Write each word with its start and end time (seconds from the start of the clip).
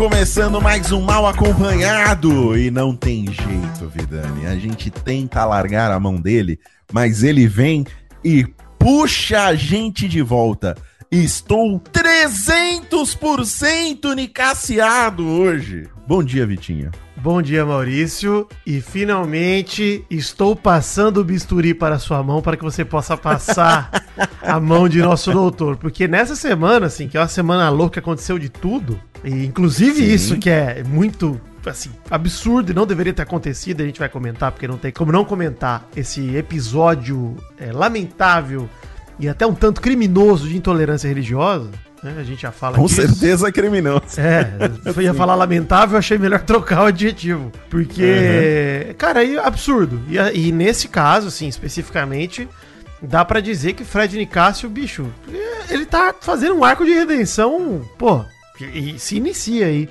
Começando 0.00 0.62
mais 0.62 0.92
um 0.92 1.02
Mal 1.02 1.26
Acompanhado! 1.26 2.56
E 2.56 2.70
não 2.70 2.96
tem 2.96 3.26
jeito, 3.26 3.86
Vidani. 3.94 4.46
A 4.46 4.56
gente 4.56 4.90
tenta 4.90 5.44
largar 5.44 5.92
a 5.92 6.00
mão 6.00 6.18
dele, 6.18 6.58
mas 6.90 7.22
ele 7.22 7.46
vem 7.46 7.84
e 8.24 8.46
puxa 8.78 9.42
a 9.44 9.54
gente 9.54 10.08
de 10.08 10.22
volta. 10.22 10.74
Estou 11.10 11.80
300% 11.80 14.14
nicaciado 14.14 15.26
hoje. 15.26 15.88
Bom 16.06 16.22
dia, 16.22 16.46
Vitinha. 16.46 16.92
Bom 17.16 17.42
dia, 17.42 17.66
Maurício. 17.66 18.46
E 18.64 18.80
finalmente 18.80 20.04
estou 20.08 20.54
passando 20.54 21.20
o 21.20 21.24
bisturi 21.24 21.74
para 21.74 21.96
a 21.96 21.98
sua 21.98 22.22
mão 22.22 22.40
para 22.40 22.56
que 22.56 22.62
você 22.62 22.84
possa 22.84 23.16
passar 23.16 23.90
a 24.40 24.60
mão 24.60 24.88
de 24.88 25.02
nosso 25.02 25.32
doutor. 25.32 25.78
Porque 25.78 26.06
nessa 26.06 26.36
semana, 26.36 26.86
assim, 26.86 27.08
que 27.08 27.16
é 27.16 27.20
uma 27.20 27.26
semana 27.26 27.68
louca, 27.70 27.98
aconteceu 27.98 28.38
de 28.38 28.48
tudo. 28.48 28.96
E 29.24 29.44
inclusive 29.44 29.96
Sim. 29.96 30.12
isso 30.12 30.38
que 30.38 30.48
é 30.48 30.84
muito 30.84 31.40
assim, 31.66 31.90
absurdo 32.08 32.70
e 32.70 32.74
não 32.74 32.86
deveria 32.86 33.12
ter 33.12 33.22
acontecido, 33.22 33.82
a 33.82 33.84
gente 33.84 33.98
vai 33.98 34.08
comentar, 34.08 34.52
porque 34.52 34.68
não 34.68 34.78
tem 34.78 34.92
como 34.92 35.12
não 35.12 35.24
comentar 35.24 35.86
esse 35.94 36.36
episódio 36.36 37.36
é, 37.58 37.72
lamentável 37.72 38.68
e 39.20 39.28
até 39.28 39.46
um 39.46 39.54
tanto 39.54 39.80
criminoso 39.80 40.48
de 40.48 40.56
intolerância 40.56 41.06
religiosa. 41.06 41.68
né? 42.02 42.16
A 42.18 42.22
gente 42.22 42.42
já 42.42 42.50
fala 42.50 42.76
Com 42.76 42.86
disso. 42.86 43.02
certeza 43.02 43.48
é 43.48 43.52
criminoso. 43.52 44.02
É, 44.18 44.50
eu 44.96 45.02
ia 45.02 45.12
falar 45.14 45.34
lamentável, 45.34 45.94
eu 45.94 45.98
achei 45.98 46.16
melhor 46.18 46.40
trocar 46.44 46.82
o 46.82 46.86
adjetivo. 46.86 47.52
Porque, 47.68 48.94
cara, 48.98 49.24
é 49.24 49.38
absurdo. 49.38 50.00
E, 50.08 50.16
e 50.48 50.52
nesse 50.52 50.88
caso, 50.88 51.28
assim, 51.28 51.46
especificamente, 51.48 52.48
dá 53.02 53.24
pra 53.24 53.40
dizer 53.40 53.74
que 53.74 53.84
Fred 53.84 54.16
Nicásio, 54.16 54.68
bicho, 54.68 55.06
é, 55.32 55.74
ele 55.74 55.84
tá 55.86 56.14
fazendo 56.20 56.54
um 56.54 56.64
arco 56.64 56.84
de 56.84 56.92
redenção, 56.92 57.82
pô, 57.98 58.24
e, 58.60 58.94
e 58.94 58.98
se 58.98 59.16
inicia 59.16 59.66
aí. 59.66 59.88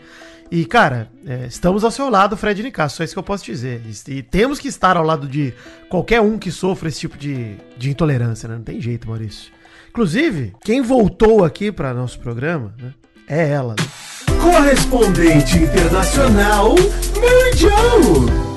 E, 0.51 0.65
cara, 0.65 1.11
é, 1.27 1.45
estamos 1.45 1.83
ao 1.83 1.91
seu 1.91 2.09
lado, 2.09 2.35
Fred 2.35 2.63
Nicásio, 2.63 2.97
só 2.97 3.03
isso 3.03 3.13
que 3.13 3.19
eu 3.19 3.23
posso 3.23 3.45
dizer. 3.45 3.81
E, 3.85 4.11
e 4.11 4.23
temos 4.23 4.57
que 4.57 4.67
estar 4.67 4.97
ao 4.97 5.03
lado 5.03 5.27
de 5.27 5.53
qualquer 5.89 6.21
um 6.21 6.39
que 6.39 6.51
sofra 6.51 6.89
esse 6.89 6.99
tipo 7.01 7.17
de, 7.17 7.55
de 7.77 7.91
intolerância, 7.91 8.49
né? 8.49 8.55
Não 8.55 8.63
tem 8.63 8.81
jeito, 8.81 9.07
Maurício. 9.07 9.51
Inclusive, 9.89 10.53
quem 10.63 10.81
voltou 10.81 11.43
aqui 11.43 11.71
para 11.71 11.93
nosso 11.93 12.19
programa, 12.19 12.73
né, 12.81 12.93
é 13.27 13.49
ela. 13.49 13.75
Correspondente 14.41 15.57
internacional, 15.57 16.75
Mary 16.75 17.57
Jo! 17.57 18.49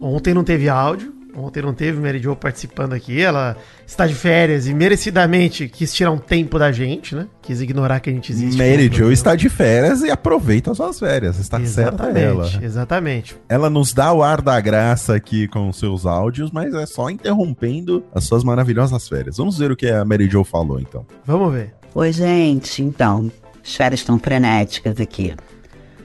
Ontem 0.00 0.34
não 0.34 0.44
teve 0.44 0.68
áudio, 0.68 1.14
ontem 1.40 1.62
não 1.62 1.74
teve 1.74 2.00
Mary 2.00 2.18
Jo 2.18 2.36
participando 2.36 2.92
aqui. 2.92 3.20
Ela 3.20 3.56
está 3.86 4.06
de 4.06 4.14
férias 4.14 4.66
e 4.66 4.74
merecidamente 4.74 5.68
quis 5.68 5.94
tirar 5.94 6.10
um 6.10 6.18
tempo 6.18 6.58
da 6.58 6.70
gente, 6.72 7.14
né? 7.14 7.26
Quis 7.42 7.60
ignorar 7.60 8.00
que 8.00 8.10
a 8.10 8.12
gente 8.12 8.32
existe. 8.32 8.56
Mary 8.56 8.88
como 8.88 9.02
Jo 9.02 9.12
está 9.12 9.34
de 9.34 9.48
férias 9.48 10.02
e 10.02 10.10
aproveita 10.10 10.70
as 10.70 10.76
suas 10.76 10.98
férias. 10.98 11.38
Está 11.38 11.64
certa 11.64 12.06
ela. 12.06 12.48
Exatamente. 12.62 13.36
Ela 13.48 13.70
nos 13.70 13.92
dá 13.92 14.12
o 14.12 14.22
ar 14.22 14.42
da 14.42 14.60
graça 14.60 15.14
aqui 15.14 15.48
com 15.48 15.72
seus 15.72 16.06
áudios, 16.06 16.50
mas 16.50 16.74
é 16.74 16.86
só 16.86 17.10
interrompendo 17.10 18.04
as 18.14 18.24
suas 18.24 18.44
maravilhosas 18.44 19.08
férias. 19.08 19.36
Vamos 19.36 19.58
ver 19.58 19.70
o 19.70 19.76
que 19.76 19.88
a 19.88 20.04
Mary 20.04 20.28
Jo 20.28 20.44
falou, 20.44 20.80
então. 20.80 21.06
Vamos 21.24 21.52
ver. 21.52 21.74
Oi, 21.94 22.12
gente. 22.12 22.82
Então, 22.82 23.30
as 23.64 23.74
férias 23.74 24.00
estão 24.00 24.18
frenéticas 24.18 25.00
aqui. 25.00 25.34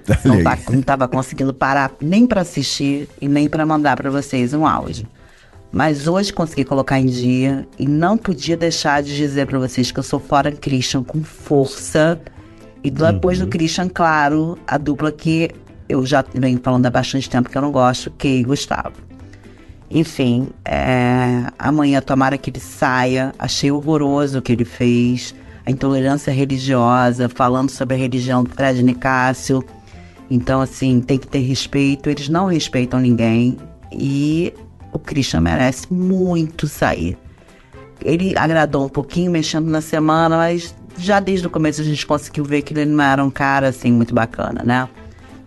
Não, 0.25 0.43
tá, 0.43 0.57
não 0.69 0.81
tava 0.81 1.07
conseguindo 1.07 1.53
parar 1.53 1.91
nem 2.01 2.27
pra 2.27 2.41
assistir 2.41 3.07
e 3.21 3.27
nem 3.29 3.47
pra 3.47 3.65
mandar 3.65 3.95
pra 3.95 4.09
vocês 4.09 4.53
um 4.53 4.67
áudio. 4.67 5.07
Mas 5.73 6.07
hoje 6.07 6.31
consegui 6.31 6.63
colocar 6.63 6.99
em 6.99 7.07
dia 7.07 7.67
e 7.79 7.87
não 7.87 8.15
podia 8.15 8.55
deixar 8.55 9.01
de 9.01 9.15
dizer 9.15 9.47
pra 9.47 9.57
vocês 9.57 9.91
que 9.91 9.97
eu 9.97 10.03
sou 10.03 10.19
fora 10.19 10.51
Christian 10.51 11.03
com 11.03 11.23
força. 11.23 12.21
E 12.83 12.91
depois 12.91 13.39
do 13.39 13.47
Christian, 13.47 13.89
claro, 13.89 14.55
a 14.67 14.77
dupla 14.77 15.11
que 15.11 15.49
eu 15.89 16.05
já 16.05 16.23
venho 16.31 16.59
falando 16.61 16.85
há 16.85 16.91
bastante 16.91 17.27
tempo 17.27 17.49
que 17.49 17.57
eu 17.57 17.61
não 17.61 17.71
gosto, 17.71 18.11
Kay 18.11 18.41
e 18.41 18.43
Gustavo. 18.43 18.93
Enfim, 19.89 20.49
é, 20.63 21.45
amanhã 21.57 22.01
tomara 22.01 22.37
que 22.37 22.51
ele 22.51 22.59
saia. 22.59 23.33
Achei 23.39 23.71
horroroso 23.71 24.37
o 24.37 24.41
que 24.43 24.51
ele 24.51 24.65
fez. 24.65 25.33
A 25.65 25.71
intolerância 25.71 26.31
religiosa, 26.31 27.27
falando 27.27 27.71
sobre 27.71 27.95
a 27.95 27.97
religião 27.97 28.43
do 28.43 28.49
Fred 28.51 28.83
Nicásio. 28.83 29.63
Então, 30.29 30.61
assim, 30.61 31.01
tem 31.01 31.17
que 31.17 31.27
ter 31.27 31.39
respeito. 31.39 32.11
Eles 32.11 32.29
não 32.29 32.45
respeitam 32.45 32.99
ninguém. 32.99 33.57
E 33.91 34.53
o 34.93 34.99
Christian 34.99 35.41
merece 35.41 35.91
muito 35.91 36.67
sair. 36.67 37.17
Ele 38.03 38.37
agradou 38.37 38.85
um 38.85 38.89
pouquinho 38.89 39.31
mexendo 39.31 39.67
na 39.67 39.81
semana, 39.81 40.37
mas 40.37 40.75
já 40.97 41.19
desde 41.19 41.47
o 41.47 41.49
começo 41.49 41.81
a 41.81 41.83
gente 41.83 42.05
conseguiu 42.05 42.43
ver 42.43 42.61
que 42.61 42.73
ele 42.73 42.85
não 42.85 43.03
era 43.03 43.23
um 43.23 43.29
cara, 43.29 43.69
assim, 43.69 43.91
muito 43.91 44.13
bacana, 44.13 44.61
né? 44.63 44.87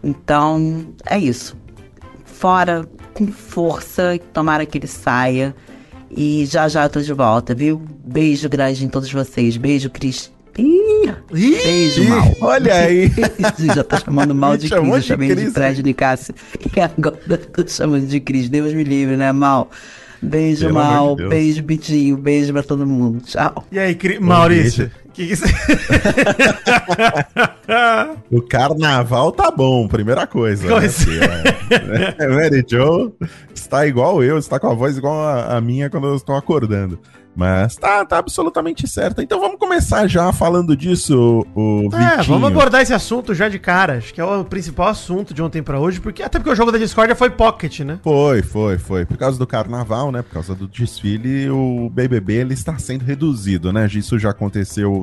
Então, 0.02 0.86
é 1.04 1.18
isso 1.18 1.56
fora 2.36 2.86
com 3.14 3.26
força, 3.28 4.18
tomara 4.32 4.66
que 4.66 4.78
ele 4.78 4.86
saia. 4.86 5.54
E 6.10 6.46
já 6.46 6.68
já 6.68 6.84
eu 6.84 6.90
tô 6.90 7.00
de 7.00 7.12
volta, 7.12 7.54
viu? 7.54 7.82
Beijo 8.04 8.48
grande 8.48 8.84
em 8.84 8.88
todos 8.88 9.10
vocês. 9.10 9.56
Beijo, 9.56 9.90
Cris. 9.90 10.32
Ih, 11.34 11.50
beijo, 11.62 12.02
Ih, 12.02 12.08
mal. 12.08 12.32
olha 12.40 12.74
aí. 12.74 13.10
já 13.74 13.84
tá 13.84 13.98
chamando 13.98 14.34
mal 14.34 14.56
de 14.56 14.68
Cris, 14.68 14.82
eu 14.84 14.98
de 15.00 15.06
chamei 15.06 15.34
de. 15.34 15.50
Fred 15.50 15.82
de 15.82 15.94
Cássio. 15.94 16.34
E 16.76 16.80
agora 16.80 17.18
eu 17.28 17.38
tô 17.38 17.66
chamando 17.68 18.06
de 18.06 18.20
Cris. 18.20 18.48
Deus 18.48 18.72
me 18.72 18.84
livre, 18.84 19.16
né, 19.16 19.30
mal? 19.32 19.70
Beijo, 20.22 20.62
Pelo 20.66 20.74
mal. 20.74 21.14
de 21.16 21.28
beijo, 21.28 21.62
Bitinho. 21.62 22.16
Beijo 22.16 22.52
pra 22.52 22.62
todo 22.62 22.86
mundo. 22.86 23.20
Tchau. 23.24 23.64
E 23.70 23.78
aí, 23.78 23.94
Cri- 23.94 24.18
Maurício? 24.18 24.90
Que 25.12 25.26
que 25.28 25.36
você... 25.36 25.46
O 28.30 28.40
carnaval 28.42 29.32
tá 29.32 29.50
bom, 29.50 29.86
primeira 29.88 30.26
coisa. 30.26 30.66
Né? 30.80 30.86
É, 32.18 32.28
Mary 32.28 32.64
Jo 32.68 33.12
está 33.54 33.86
igual 33.86 34.22
eu, 34.22 34.38
está 34.38 34.58
com 34.60 34.68
a 34.70 34.74
voz 34.74 34.96
igual 34.96 35.20
a, 35.20 35.56
a 35.56 35.60
minha 35.60 35.90
quando 35.90 36.06
eu 36.06 36.14
estou 36.16 36.36
acordando. 36.36 36.98
Mas 37.36 37.76
tá, 37.76 38.02
tá 38.04 38.16
absolutamente 38.18 38.88
certa. 38.88 39.22
Então 39.22 39.38
vamos 39.38 39.58
começar 39.58 40.06
já 40.08 40.32
falando 40.32 40.74
disso, 40.74 41.46
o, 41.54 41.88
É, 41.92 42.16
Vitinho. 42.16 42.24
vamos 42.24 42.48
abordar 42.48 42.80
esse 42.80 42.94
assunto 42.94 43.34
já 43.34 43.48
de 43.48 43.58
cara. 43.58 43.98
Acho 43.98 44.14
que 44.14 44.20
é 44.20 44.24
o 44.24 44.42
principal 44.44 44.88
assunto 44.88 45.34
de 45.34 45.42
ontem 45.42 45.62
pra 45.62 45.78
hoje, 45.78 46.00
porque 46.00 46.22
até 46.22 46.38
porque 46.38 46.50
o 46.50 46.54
jogo 46.54 46.72
da 46.72 46.78
Discordia 46.78 47.14
foi 47.14 47.28
Pocket, 47.28 47.80
né? 47.80 47.98
Foi, 48.02 48.40
foi, 48.42 48.78
foi. 48.78 49.04
Por 49.04 49.18
causa 49.18 49.38
do 49.38 49.46
carnaval, 49.46 50.10
né? 50.10 50.22
Por 50.22 50.32
causa 50.32 50.54
do 50.54 50.66
desfile, 50.66 51.50
o 51.50 51.90
BBB 51.90 52.34
ele 52.36 52.54
está 52.54 52.78
sendo 52.78 53.04
reduzido, 53.04 53.72
né? 53.72 53.86
Isso 53.92 54.18
já 54.18 54.30
aconteceu 54.30 55.02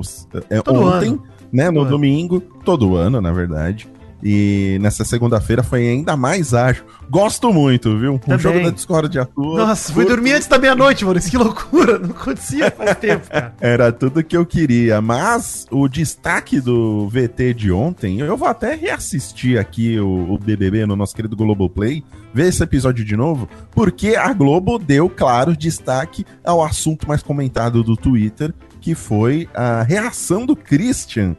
é, 0.50 0.58
ontem, 0.68 1.10
ano. 1.10 1.22
né? 1.52 1.66
No 1.70 1.74
Todo 1.74 1.80
ano. 1.82 1.90
domingo, 1.90 2.40
todo 2.40 2.96
ano, 2.96 3.20
na 3.20 3.30
verdade. 3.32 3.86
E 4.24 4.78
nessa 4.80 5.04
segunda-feira 5.04 5.62
foi 5.62 5.86
ainda 5.86 6.16
mais 6.16 6.54
ágil. 6.54 6.84
Gosto 7.10 7.52
muito, 7.52 7.98
viu? 7.98 8.18
Também. 8.18 8.36
Um 8.36 8.38
jogo 8.38 8.62
da 8.62 8.70
Discord 8.70 9.18
atua. 9.18 9.66
Nossa, 9.66 9.92
fui 9.92 10.06
dormir 10.06 10.32
antes 10.32 10.48
da 10.48 10.58
meia-noite, 10.58 11.04
Maurício. 11.04 11.30
Que 11.30 11.36
loucura. 11.36 11.98
Não 11.98 12.10
acontecia 12.10 12.70
faz 12.70 12.96
tempo, 12.96 13.28
cara. 13.28 13.54
Era 13.60 13.92
tudo 13.92 14.24
que 14.24 14.34
eu 14.34 14.46
queria, 14.46 15.02
mas 15.02 15.66
o 15.70 15.86
destaque 15.88 16.58
do 16.58 17.06
VT 17.08 17.52
de 17.52 17.70
ontem, 17.70 18.20
eu 18.20 18.34
vou 18.34 18.48
até 18.48 18.74
reassistir 18.74 19.60
aqui 19.60 20.00
o, 20.00 20.32
o 20.32 20.38
BBB 20.38 20.86
no 20.86 20.96
nosso 20.96 21.14
querido 21.14 21.36
Globoplay, 21.36 22.02
ver 22.32 22.48
esse 22.48 22.62
episódio 22.62 23.04
de 23.04 23.16
novo, 23.16 23.46
porque 23.72 24.16
a 24.16 24.32
Globo 24.32 24.78
deu, 24.78 25.10
claro, 25.10 25.54
destaque 25.54 26.24
ao 26.42 26.64
assunto 26.64 27.06
mais 27.06 27.22
comentado 27.22 27.82
do 27.82 27.94
Twitter, 27.94 28.54
que 28.80 28.94
foi 28.94 29.48
a 29.54 29.82
reação 29.82 30.46
do 30.46 30.56
Christian 30.56 31.36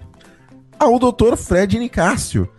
ao 0.80 1.00
Dr. 1.00 1.36
Fred 1.36 1.80
Nicásio, 1.80 2.50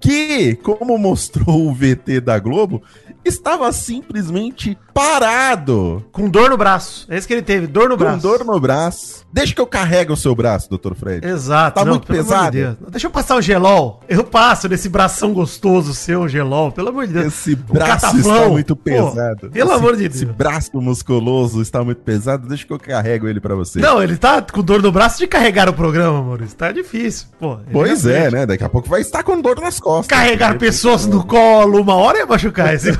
que, 0.00 0.56
como 0.56 0.96
mostrou 0.96 1.68
o 1.68 1.74
VT 1.74 2.20
da 2.20 2.38
Globo, 2.38 2.82
estava 3.24 3.70
simplesmente 3.72 4.76
parado 4.92 6.04
Com 6.12 6.28
dor 6.28 6.50
no 6.50 6.56
braço. 6.56 7.06
É 7.10 7.16
isso 7.16 7.26
que 7.26 7.32
ele 7.34 7.42
teve, 7.42 7.66
dor 7.66 7.88
no 7.88 7.96
com 7.96 8.04
braço. 8.04 8.22
dor 8.22 8.44
no 8.44 8.58
braço. 8.60 9.24
Deixa 9.32 9.54
que 9.54 9.60
eu 9.60 9.66
carrego 9.66 10.12
o 10.12 10.16
seu 10.16 10.34
braço, 10.34 10.68
Dr. 10.68 10.94
Fred. 10.94 11.26
Exato. 11.26 11.78
Tá 11.78 11.84
muito 11.84 12.06
pelo 12.06 12.20
amor 12.20 12.28
pesado? 12.50 12.56
de. 12.84 12.90
Deixa 12.90 13.06
eu 13.06 13.10
passar 13.10 13.36
o 13.36 13.40
gelol. 13.42 14.00
Eu 14.08 14.24
passo 14.24 14.68
nesse 14.68 14.88
bração 14.88 15.32
gostoso 15.32 15.94
seu, 15.94 16.26
gelol. 16.28 16.72
Pelo 16.72 16.88
amor 16.88 17.06
de 17.06 17.12
Deus. 17.12 17.26
Esse 17.26 17.54
braço 17.54 18.06
cataflão. 18.06 18.36
está 18.36 18.48
muito 18.48 18.74
Pô, 18.76 18.82
pesado. 18.82 19.50
pelo 19.50 19.70
Esse- 19.70 19.78
amor 19.78 19.96
de 19.96 20.04
Esse 20.06 20.24
Deus. 20.24 20.36
braço 20.36 20.70
musculoso 20.80 21.62
está 21.62 21.84
muito 21.84 22.00
pesado. 22.02 22.48
Deixa 22.48 22.66
que 22.66 22.72
eu 22.72 22.78
carrego 22.78 23.28
ele 23.28 23.40
pra 23.40 23.54
você. 23.54 23.78
Não, 23.78 24.02
ele 24.02 24.16
tá 24.16 24.42
com 24.42 24.62
dor 24.62 24.82
no 24.82 24.90
braço 24.90 25.18
de 25.18 25.26
carregar 25.26 25.68
o 25.68 25.72
programa, 25.72 26.20
Maurício. 26.22 26.56
Tá 26.56 26.72
difícil. 26.72 27.28
Pô, 27.38 27.58
Pois 27.70 28.04
é, 28.06 28.12
realmente. 28.12 28.32
né? 28.34 28.46
Daqui 28.46 28.64
a 28.64 28.68
pouco 28.68 28.88
vai 28.88 29.00
estar 29.00 29.22
com 29.22 29.40
dor 29.40 29.60
nas 29.60 29.78
costas. 29.78 30.08
Carregar 30.08 30.58
pessoas 30.58 31.06
no 31.06 31.24
colo 31.24 31.80
uma 31.80 31.94
hora 31.94 32.18
ia 32.18 32.26
machucar 32.26 32.74
esse. 32.74 32.90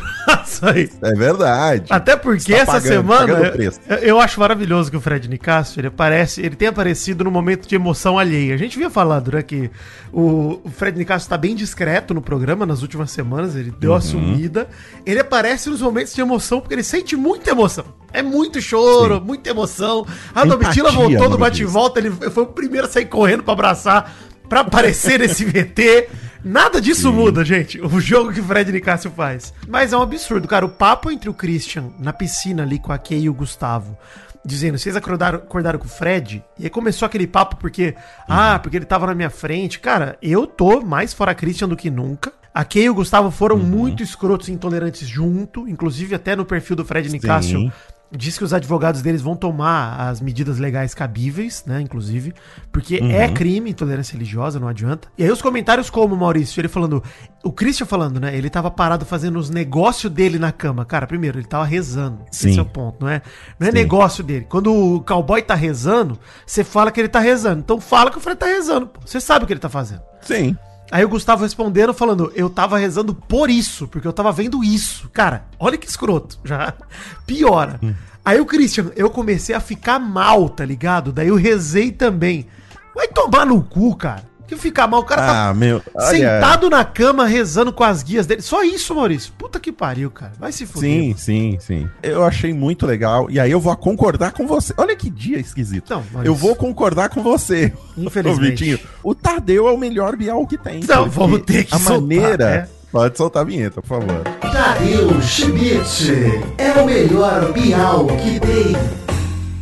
Aí. 0.63 0.91
É 1.03 1.13
verdade. 1.15 1.87
Até 1.91 2.17
porque 2.17 2.53
Está 2.53 2.63
essa 2.63 2.73
pagando, 2.73 2.89
semana 2.89 3.53
eu, 3.89 3.97
eu 3.99 4.21
acho 4.21 4.39
maravilhoso 4.41 4.91
que 4.91 4.97
o 4.97 5.01
Fred 5.01 5.29
Nicásio, 5.29 5.81
ele 5.81 5.89
aparece, 5.89 6.41
ele 6.41 6.57
tem 6.57 6.69
aparecido 6.69 7.25
no 7.25 7.31
momento 7.31 7.69
de 7.69 7.75
emoção 7.75 8.19
alheia. 8.19 8.55
A 8.55 8.59
gente 8.59 8.77
vinha 8.77 8.91
falando, 8.91 9.33
né, 9.33 9.43
que 9.43 9.71
o, 10.13 10.61
o 10.65 10.71
Fred 10.71 10.97
Nicásio 10.99 11.29
tá 11.29 11.37
bem 11.39 11.55
discreto 11.55 12.13
no 12.15 12.21
programa 12.21 12.67
nas 12.67 12.83
últimas 12.83 13.11
semanas, 13.11 13.55
ele 13.57 13.71
deu 13.79 13.91
Uhum. 13.91 13.97
a 13.97 14.01
sumida. 14.01 14.69
Ele 15.07 15.21
aparece 15.21 15.69
nos 15.71 15.81
momentos 15.81 16.15
de 16.15 16.21
emoção 16.21 16.61
porque 16.61 16.75
ele 16.75 16.83
sente 16.85 17.17
muita 17.17 17.51
emoção. 17.51 17.85
É 18.13 18.23
muito 18.23 18.61
choro, 18.61 19.17
Sim. 19.19 19.25
muita 19.25 19.51
emoção. 19.51 20.07
A 20.35 20.45
Domitila 20.45 20.91
voltou 20.91 21.29
do 21.29 21.39
bate-volta, 21.39 22.01
ele 22.01 22.11
foi 22.11 22.43
o 22.43 22.47
primeiro 22.47 22.87
a 22.87 22.91
sair 22.91 23.07
correndo 23.07 23.43
pra 23.43 23.53
abraçar, 23.53 24.13
pra 24.49 24.61
aparecer 24.61 25.21
nesse 25.21 25.45
VT. 25.47 26.09
Nada 26.43 26.81
disso 26.81 27.13
muda, 27.13 27.45
gente. 27.45 27.81
O 27.81 28.01
jogo 28.01 28.33
que 28.33 28.41
o 28.41 28.45
Fred 28.45 28.73
Nicásio 28.73 29.11
faz. 29.11 29.53
Mas 29.69 29.93
é 29.93 29.97
um 29.97 30.03
absurdo, 30.03 30.49
cara. 30.49 30.65
O 30.65 30.71
papo 30.71 31.11
entre 31.11 31.29
o 31.29 31.35
Christian 31.35 31.91
na 31.99 32.13
piscina 32.13 32.63
ali 32.63 32.79
com 32.79 32.93
a 32.93 32.99
Kay 32.99 33.23
e 33.23 33.29
o 33.29 33.35
Gustavo. 33.35 33.97
Dizendo, 34.45 34.79
vocês 34.79 34.97
acordaram, 34.97 35.39
acordaram 35.39 35.79
com 35.79 35.85
o 35.85 35.89
Fred? 35.89 36.43
E 36.59 36.65
aí 36.65 36.71
começou 36.71 37.05
aquele 37.05 37.27
papo 37.27 37.57
porque, 37.57 37.95
ah, 38.27 38.59
porque 38.59 38.79
ele 38.79 38.87
tava 38.87 39.07
na 39.07 39.15
minha 39.15 39.29
frente. 39.29 39.79
Cara, 39.79 40.17
eu 40.23 40.47
tô 40.47 40.81
mais 40.81 41.13
fora 41.13 41.35
Christian 41.35 41.69
do 41.69 41.77
que 41.77 41.91
nunca. 41.91 42.33
A 42.53 42.65
Kay 42.65 42.85
e 42.85 42.91
o 42.91 42.95
Gustavo 42.95 43.31
foram 43.31 43.57
muito 43.57 44.03
escrotos 44.03 44.49
e 44.49 44.53
intolerantes 44.53 45.07
junto. 45.07 45.69
Inclusive, 45.69 46.15
até 46.15 46.35
no 46.35 46.45
perfil 46.45 46.75
do 46.75 46.85
Fred 46.85 47.09
Nicásio, 47.11 47.73
Diz 48.13 48.37
que 48.37 48.43
os 48.43 48.53
advogados 48.53 49.03
deles 49.03 49.23
vão 49.23 49.37
tomar 49.37 50.09
as 50.09 50.21
medidas 50.21 50.59
legais 50.59 50.95
cabíveis, 50.95 51.63
né? 51.65 51.81
Inclusive, 51.81 52.35
porque 52.73 52.97
é 52.97 53.29
crime 53.29 53.71
intolerância 53.71 54.15
religiosa, 54.15 54.59
não 54.59 54.67
adianta. 54.67 55.09
E 55.17 55.23
aí 55.23 55.31
os 55.31 55.41
comentários 55.41 55.89
como, 55.89 56.17
Maurício, 56.17 56.61
ele 56.61 56.67
falando, 56.67 57.03
o 57.45 57.53
Christian 57.53 57.87
falando, 57.87 58.19
né? 58.19 58.37
Ele 58.37 58.51
tava 58.51 58.69
parado 58.69 59.05
fazendo 59.05 59.39
os 59.39 59.49
negócios 59.49 60.13
dele 60.13 60.41
na 60.41 60.51
cama. 60.51 60.85
Cara, 60.85 61.07
primeiro, 61.07 61.39
ele 61.39 61.47
tava 61.47 61.65
rezando. 61.65 62.25
Sim. 62.33 62.51
Esse 62.51 62.59
é 62.59 62.63
o 62.63 62.67
ponto, 62.67 62.97
não 63.01 63.09
é? 63.09 63.23
Não 63.59 63.69
é 63.69 63.71
Sim. 63.71 63.77
negócio 63.77 64.25
dele. 64.25 64.47
Quando 64.49 64.75
o 64.75 65.01
cowboy 65.03 65.41
tá 65.41 65.55
rezando, 65.55 66.19
você 66.45 66.65
fala 66.65 66.91
que 66.91 67.01
ele 67.01 67.09
tá 67.09 67.21
rezando. 67.21 67.61
Então 67.61 67.81
fala 67.81 68.11
que 68.11 68.19
o 68.19 68.21
Fred 68.21 68.39
tá 68.39 68.47
rezando. 68.47 68.89
pô. 68.89 69.01
Você 69.05 69.21
sabe 69.21 69.45
o 69.45 69.47
que 69.47 69.53
ele 69.53 69.61
tá 69.61 69.69
fazendo. 69.69 70.03
Sim. 70.21 70.57
Aí 70.91 71.05
o 71.05 71.09
Gustavo 71.09 71.43
respondendo, 71.43 71.95
falando, 71.95 72.33
eu 72.35 72.51
tava 72.51 72.77
rezando 72.77 73.15
por 73.15 73.49
isso, 73.49 73.87
porque 73.87 74.09
eu 74.09 74.13
tava 74.13 74.33
vendo 74.33 74.65
isso. 74.65 75.09
Cara, 75.13 75.47
olha 75.59 75.79
que 75.79 75.87
escroto, 75.87 76.39
já 76.45 76.75
piora. 77.27 77.79
Hum. 77.83 77.95
Aí 78.25 78.41
o 78.41 78.47
Christian, 78.47 78.91
eu 78.97 79.09
comecei 79.09 79.55
a 79.55 79.61
ficar 79.61 79.99
mal, 79.99 80.49
tá 80.49 80.65
ligado? 80.65 81.13
Daí 81.13 81.29
eu 81.29 81.37
rezei 81.37 81.91
também. 81.93 82.47
Vai 82.95 83.09
tomar 83.09 83.47
no 83.47 83.63
cu, 83.63 83.95
cara. 83.97 84.30
Que 84.51 84.57
ficar 84.57 84.89
mal, 84.89 85.01
o 85.01 85.05
cara 85.05 85.23
tá 85.23 85.49
Ah, 85.51 85.55
meu. 85.55 85.81
olha- 85.95 86.07
sentado 86.09 86.69
na 86.69 86.85
cama 86.85 87.25
rezando 87.25 87.73
com 87.73 87.85
as 87.85 88.03
guias 88.03 88.27
dele. 88.27 88.43
Só 88.43 88.65
isso, 88.65 88.93
Maurício. 88.97 89.33
Puta 89.39 89.61
que 89.61 89.71
pariu, 89.71 90.11
cara. 90.11 90.33
Vai 90.41 90.51
se 90.51 90.67
fuder. 90.67 90.91
Sim, 90.91 91.15
sim, 91.17 91.59
sim. 91.61 91.89
Eu 92.03 92.25
achei 92.25 92.53
muito 92.53 92.85
legal. 92.85 93.31
E 93.31 93.39
aí 93.39 93.53
eu 93.53 93.61
vou 93.61 93.77
concordar 93.77 94.33
com 94.33 94.49
você. 94.49 94.75
Olha 94.77 94.97
que 94.97 95.09
dia 95.09 95.39
esquisito. 95.39 95.89
Não, 95.89 96.03
mas- 96.13 96.27
Eu 96.27 96.35
vou 96.35 96.57
concordar 96.57 97.11
com 97.11 97.23
você. 97.23 97.73
Infelizmente. 97.97 98.65
Vitinho. 98.65 98.81
O 99.05 99.15
Tadeu 99.15 99.69
é 99.69 99.73
o 99.73 99.79
melhor 99.79 100.17
Bial 100.17 100.45
que 100.45 100.59
tem. 100.59 100.81
Não, 100.81 101.05
porque 101.05 101.11
vamos 101.11 101.43
ter 101.43 101.63
que 101.67 101.75
A 101.77 101.79
soltar, 101.79 102.01
maneira. 102.01 102.51
né? 102.51 102.69
Pode 102.91 103.17
soltar 103.17 103.43
a 103.43 103.45
vinheta, 103.47 103.81
por 103.81 103.87
favor. 103.87 104.23
Tadeu 104.41 105.23
Schmidt 105.23 106.13
é 106.59 106.73
o 106.83 106.85
melhor 106.87 107.53
Bial 107.53 108.05
que 108.09 108.41
tem. 108.41 108.75